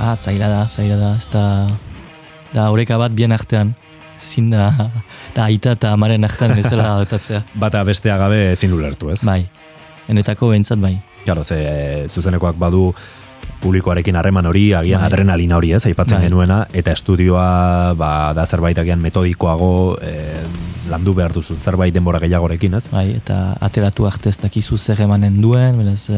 Ah, 0.00 0.16
zaila 0.16 0.50
da, 0.50 0.66
zaila 0.66 0.98
da, 0.98 1.14
ez 1.22 1.30
da, 1.30 1.46
da 2.50 2.70
oreka 2.74 2.98
bat 2.98 3.14
bien 3.14 3.30
artean. 3.30 3.76
Zin 4.24 4.50
da, 4.50 4.70
da 5.34 5.44
aita 5.44 5.74
eta 5.76 5.92
amaren 5.92 6.24
artean 6.24 6.54
bezala 6.60 6.94
adaptatzea. 6.96 7.42
Bata 7.54 7.84
bestea 7.84 8.16
gabe 8.20 8.52
ezin 8.52 8.72
ulertu, 8.72 9.10
ez? 9.12 9.20
Bai, 9.26 9.42
enetako 10.08 10.50
behintzat 10.54 10.80
bai. 10.80 10.96
Claro, 11.24 11.44
ze 11.44 11.60
eh, 11.60 12.08
zuzenekoak 12.08 12.56
badu 12.60 12.90
publikoarekin 13.64 14.16
harreman 14.16 14.46
hori, 14.46 14.66
agian 14.76 15.00
Bai. 15.00 15.08
adrenalina 15.08 15.56
hori, 15.56 15.72
ez, 15.72 15.84
aipatzen 15.88 16.18
Bai. 16.18 16.26
genuena, 16.28 16.58
eta 16.76 16.92
estudioa, 16.92 17.94
ba, 17.96 18.10
da 18.36 18.44
zerbait 18.46 18.78
agian 18.78 19.00
metodikoago, 19.00 19.96
eh, 20.04 20.44
landu 20.90 21.14
behar 21.16 21.32
duzu 21.32 21.56
zerbait 21.56 21.94
denbora 21.94 22.20
gehiagorekin, 22.20 22.74
ez? 22.76 22.84
Bai, 22.92 23.06
eta 23.16 23.56
ateratu 23.64 24.08
arte 24.08 24.28
ez 24.28 24.36
dakizu 24.42 24.76
zer 24.76 25.00
emanen 25.06 25.40
duen, 25.40 25.80
beraz, 25.80 26.10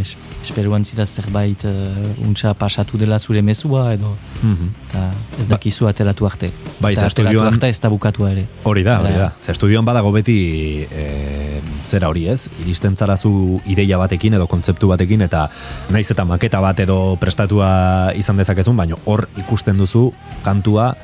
es, 0.00 0.16
esperuan 0.42 0.84
zira 0.84 1.06
zerbait 1.06 1.64
uh, 1.64 2.26
untxa 2.26 2.54
pasatu 2.54 2.98
dela 2.98 3.18
zure 3.18 3.42
mezua, 3.42 3.92
edo, 3.94 4.16
Mhm. 4.42 4.68
eta 4.88 5.10
ez 5.40 5.46
dakizu 5.48 5.86
ateratu 5.88 6.26
arte. 6.26 6.50
Bai, 6.80 6.92
eta 6.94 7.06
estudioan- 7.06 7.46
arte 7.52 7.68
ez 7.68 7.78
da 7.80 7.88
bukatua 7.88 8.30
ere. 8.32 8.46
Hori 8.64 8.82
da, 8.82 9.00
hori 9.00 9.12
da. 9.14 9.32
Ze 9.44 9.52
estudioan 9.52 9.84
badago 9.84 10.12
beti 10.12 10.86
e, 10.90 11.60
zera 11.86 12.08
hori 12.08 12.26
ez, 12.28 12.48
iristen 12.64 12.96
zara 12.96 13.16
zu 13.16 13.60
ideia 13.66 13.96
batekin 13.98 14.34
edo 14.34 14.46
kontzeptu 14.46 14.88
batekin 14.88 15.22
eta 15.22 15.48
naiz 15.90 16.10
eta 16.10 16.24
maketa 16.24 16.60
bat 16.60 16.78
edo 16.80 17.16
prestatua 17.20 18.12
izan 18.16 18.36
dezakezun, 18.36 18.76
baina 18.76 18.96
hor 19.06 19.28
ikusten 19.38 19.76
duzu 19.78 20.12
kantua 20.44 20.94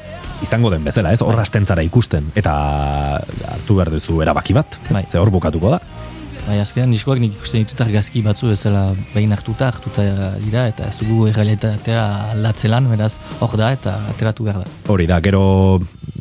izango 0.43 0.71
den 0.71 0.85
bezala, 0.85 1.13
ez? 1.13 1.23
Hor 1.23 1.39
hasten 1.41 1.67
zara 1.67 1.83
ikusten 1.83 2.33
eta 2.35 3.21
hartu 3.53 3.77
behar 3.77 3.91
duzu 3.91 4.21
erabaki 4.23 4.53
bat? 4.53 4.79
Bai. 4.91 5.05
Ze 5.11 5.19
hor 5.19 5.31
bukatuko 5.31 5.71
da. 5.71 5.81
Bai, 6.45 6.59
azkenan 6.61 6.91
diskoak 6.93 7.23
nik 7.23 7.39
ikusten 7.39 7.63
ditut 7.65 7.81
argazki 7.81 8.21
batzu 8.25 8.51
bezala 8.51 8.83
behin 9.15 9.33
hartuta, 9.33 9.71
hartuta 9.73 10.05
dira, 10.43 10.67
eta 10.69 10.91
ez 10.91 10.99
dugu 11.01 11.31
errealitatea 11.31 12.03
aldatzelan, 12.35 12.91
beraz, 12.93 13.15
hor 13.41 13.57
da, 13.57 13.71
eta 13.73 13.95
ateratu 14.13 14.45
behar 14.45 14.61
da. 14.61 14.73
Hori 14.93 15.09
da, 15.09 15.23
gero 15.25 15.45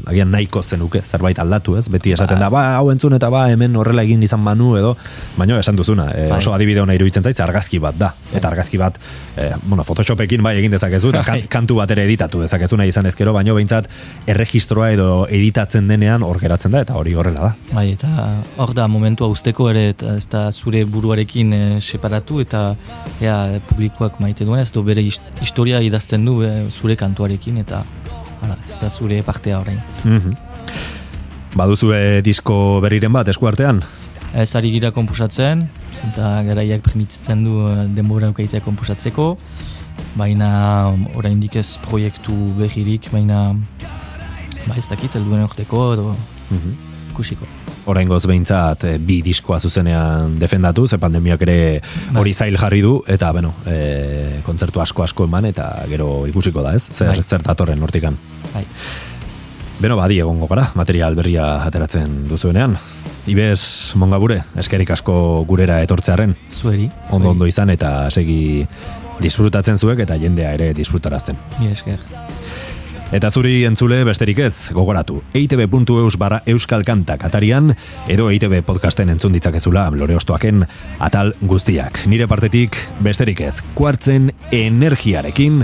agian 0.07 0.31
nahiko 0.31 0.61
zenuke, 0.63 1.01
zerbait 1.01 1.37
aldatu, 1.39 1.77
ez? 1.79 1.87
Beti 1.89 2.11
esaten 2.11 2.39
da, 2.39 2.49
ba, 2.51 2.75
hau 2.77 2.89
entzun 2.91 3.13
eta 3.15 3.29
ba, 3.31 3.45
hemen 3.51 3.75
horrela 3.79 4.03
egin 4.03 4.23
izan 4.23 4.41
manu 4.43 4.73
edo, 4.77 4.95
baina 5.37 5.59
esan 5.59 5.75
duzuna, 5.79 6.09
e, 6.11 6.25
oso 6.35 6.53
adibide 6.53 6.81
hona 6.83 6.93
iruditzen 6.97 7.23
zait, 7.23 7.37
ze 7.37 7.43
argazki 7.43 7.79
bat 7.79 7.95
da. 7.97 8.13
Eta 8.35 8.47
argazki 8.49 8.77
bat, 8.77 8.97
e, 9.37 9.49
bueno, 9.63 9.83
Photoshopekin 9.87 10.43
bai 10.43 10.57
egin 10.59 10.71
dezakezu, 10.75 11.09
eta 11.13 11.23
Bai. 11.27 11.41
kantu 11.47 11.75
bat 11.79 11.91
ere 11.91 12.03
editatu 12.03 12.41
dezakezu 12.43 12.77
nahi 12.77 12.89
izan 12.91 13.05
ezkero, 13.05 13.33
baina 13.33 13.53
behintzat 13.53 13.87
erregistroa 14.27 14.91
edo 14.91 15.07
editatzen 15.29 15.87
denean 15.87 16.23
hor 16.23 16.39
geratzen 16.41 16.71
da, 16.75 16.81
eta 16.85 16.95
hori 16.99 17.13
horrela 17.15 17.49
da. 17.49 17.53
Bai, 17.73 17.87
eta 17.93 18.43
hor 18.57 18.73
da 18.75 18.87
momentua 18.87 19.27
usteko 19.31 19.69
ere, 19.71 19.89
eta 19.95 20.17
ez 20.17 20.27
da 20.31 20.51
zure 20.51 20.83
buruarekin 20.85 21.53
eh, 21.53 21.63
separatu, 21.81 22.41
eta 22.43 22.75
ea, 23.21 23.59
publikoak 23.69 24.19
maite 24.19 24.45
duen, 24.45 24.59
ez 24.59 24.71
do 24.71 24.83
bere 24.83 25.01
his- 25.01 25.21
historia 25.41 25.81
idazten 25.81 26.25
du 26.25 26.41
eh, 26.43 26.65
zure 26.71 26.95
kantuarekin, 26.99 27.57
eta 27.63 27.83
hala, 28.53 28.69
ez 28.69 28.77
da 28.81 28.89
zure 28.89 29.21
partea 29.25 29.59
orain. 29.59 29.79
Mhm. 30.03 30.33
Baduzue 31.55 32.21
disko 32.25 32.79
berriren 32.81 33.13
bat 33.13 33.27
eskuartean? 33.29 33.83
Ez 34.33 34.55
ari 34.57 34.71
gira 34.73 34.89
komposatzen, 34.91 35.67
eta 36.09 36.41
garaiak 36.47 36.81
permititzen 36.81 37.43
du 37.45 37.59
eh, 37.69 37.83
denbora 37.93 38.31
ukaitea 38.33 38.63
komposatzeko, 38.65 39.37
baina 40.17 40.93
oraindik 41.15 41.55
ez 41.61 41.77
proiektu 41.85 42.33
berririk, 42.57 43.11
baina 43.13 43.53
ba 44.65 44.77
ez 44.79 44.87
dakit, 44.89 45.13
helduen 45.13 45.43
urteko 45.45 45.93
edo 45.93 46.15
Mhm. 46.49 46.73
ikusiko. 47.11 47.45
Oraingoz 47.85 48.23
behintzat 48.29 48.85
e, 48.87 48.97
bi 48.97 49.19
diskoa 49.25 49.59
zuzenean 49.59 50.37
defendatu, 50.39 50.85
ze 50.87 50.99
pandemiak 51.01 51.41
ere 51.43 51.57
hori 52.15 52.33
zail 52.33 52.57
jarri 52.57 52.81
du, 52.81 52.97
eta 53.07 53.31
bueno, 53.35 53.53
e, 53.67 54.39
kontzertu 54.45 54.81
asko 54.81 55.03
asko 55.03 55.27
eman, 55.27 55.49
eta 55.51 55.69
gero 55.91 56.25
ikusiko 56.29 56.63
da, 56.63 56.75
ez? 56.75 56.85
Zer, 56.91 57.11
Bai. 57.15 57.23
zer 57.23 57.43
datorren 57.43 57.83
hortikan. 57.83 58.17
Bai. 58.53 58.63
Beno, 59.83 59.97
badi 59.99 60.19
egongo 60.23 60.47
gara, 60.47 60.69
material 60.79 61.15
berria 61.17 61.47
ateratzen 61.65 62.27
duzuenean. 62.29 62.77
Ibez, 63.27 63.95
mongabure, 63.99 64.41
eskerik 64.59 64.91
asko 64.95 65.15
gurera 65.47 65.81
etortzearen. 65.83 66.35
Zueri. 66.51 66.89
Ondo 67.11 67.31
ondo 67.31 67.47
izan 67.47 67.71
eta 67.73 68.09
segi 68.11 68.65
disfrutatzen 69.23 69.77
zuek 69.77 70.03
eta 70.05 70.17
jendea 70.19 70.53
ere 70.55 70.71
disfrutarazten. 70.77 71.39
Mila 71.59 71.75
esker. 71.75 71.99
Eta 73.13 73.29
zuri 73.29 73.59
entzule 73.67 73.99
besterik 74.07 74.39
ez, 74.41 74.71
gogoratu. 74.73 75.19
eitb.eus 75.37 76.15
barra 76.17 76.39
euskal 76.49 76.81
kantak 76.83 77.21
atarian, 77.27 77.75
edo 78.09 78.31
EITB 78.33 78.63
podcasten 78.65 79.13
entzun 79.13 79.35
ditzakezula 79.37 79.85
lore 79.93 80.17
ostoaken 80.17 80.65
atal 80.97 81.35
guztiak. 81.41 82.07
Nire 82.09 82.25
partetik 82.27 82.79
besterik 83.05 83.45
ez, 83.45 83.59
kuartzen 83.77 84.31
energiarekin, 84.49 85.61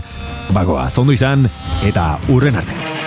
bagoa, 0.53 0.89
zondo 0.93 1.17
izan, 1.17 1.49
eta 1.89 2.11
urren 2.29 2.61
arte. 2.61 2.98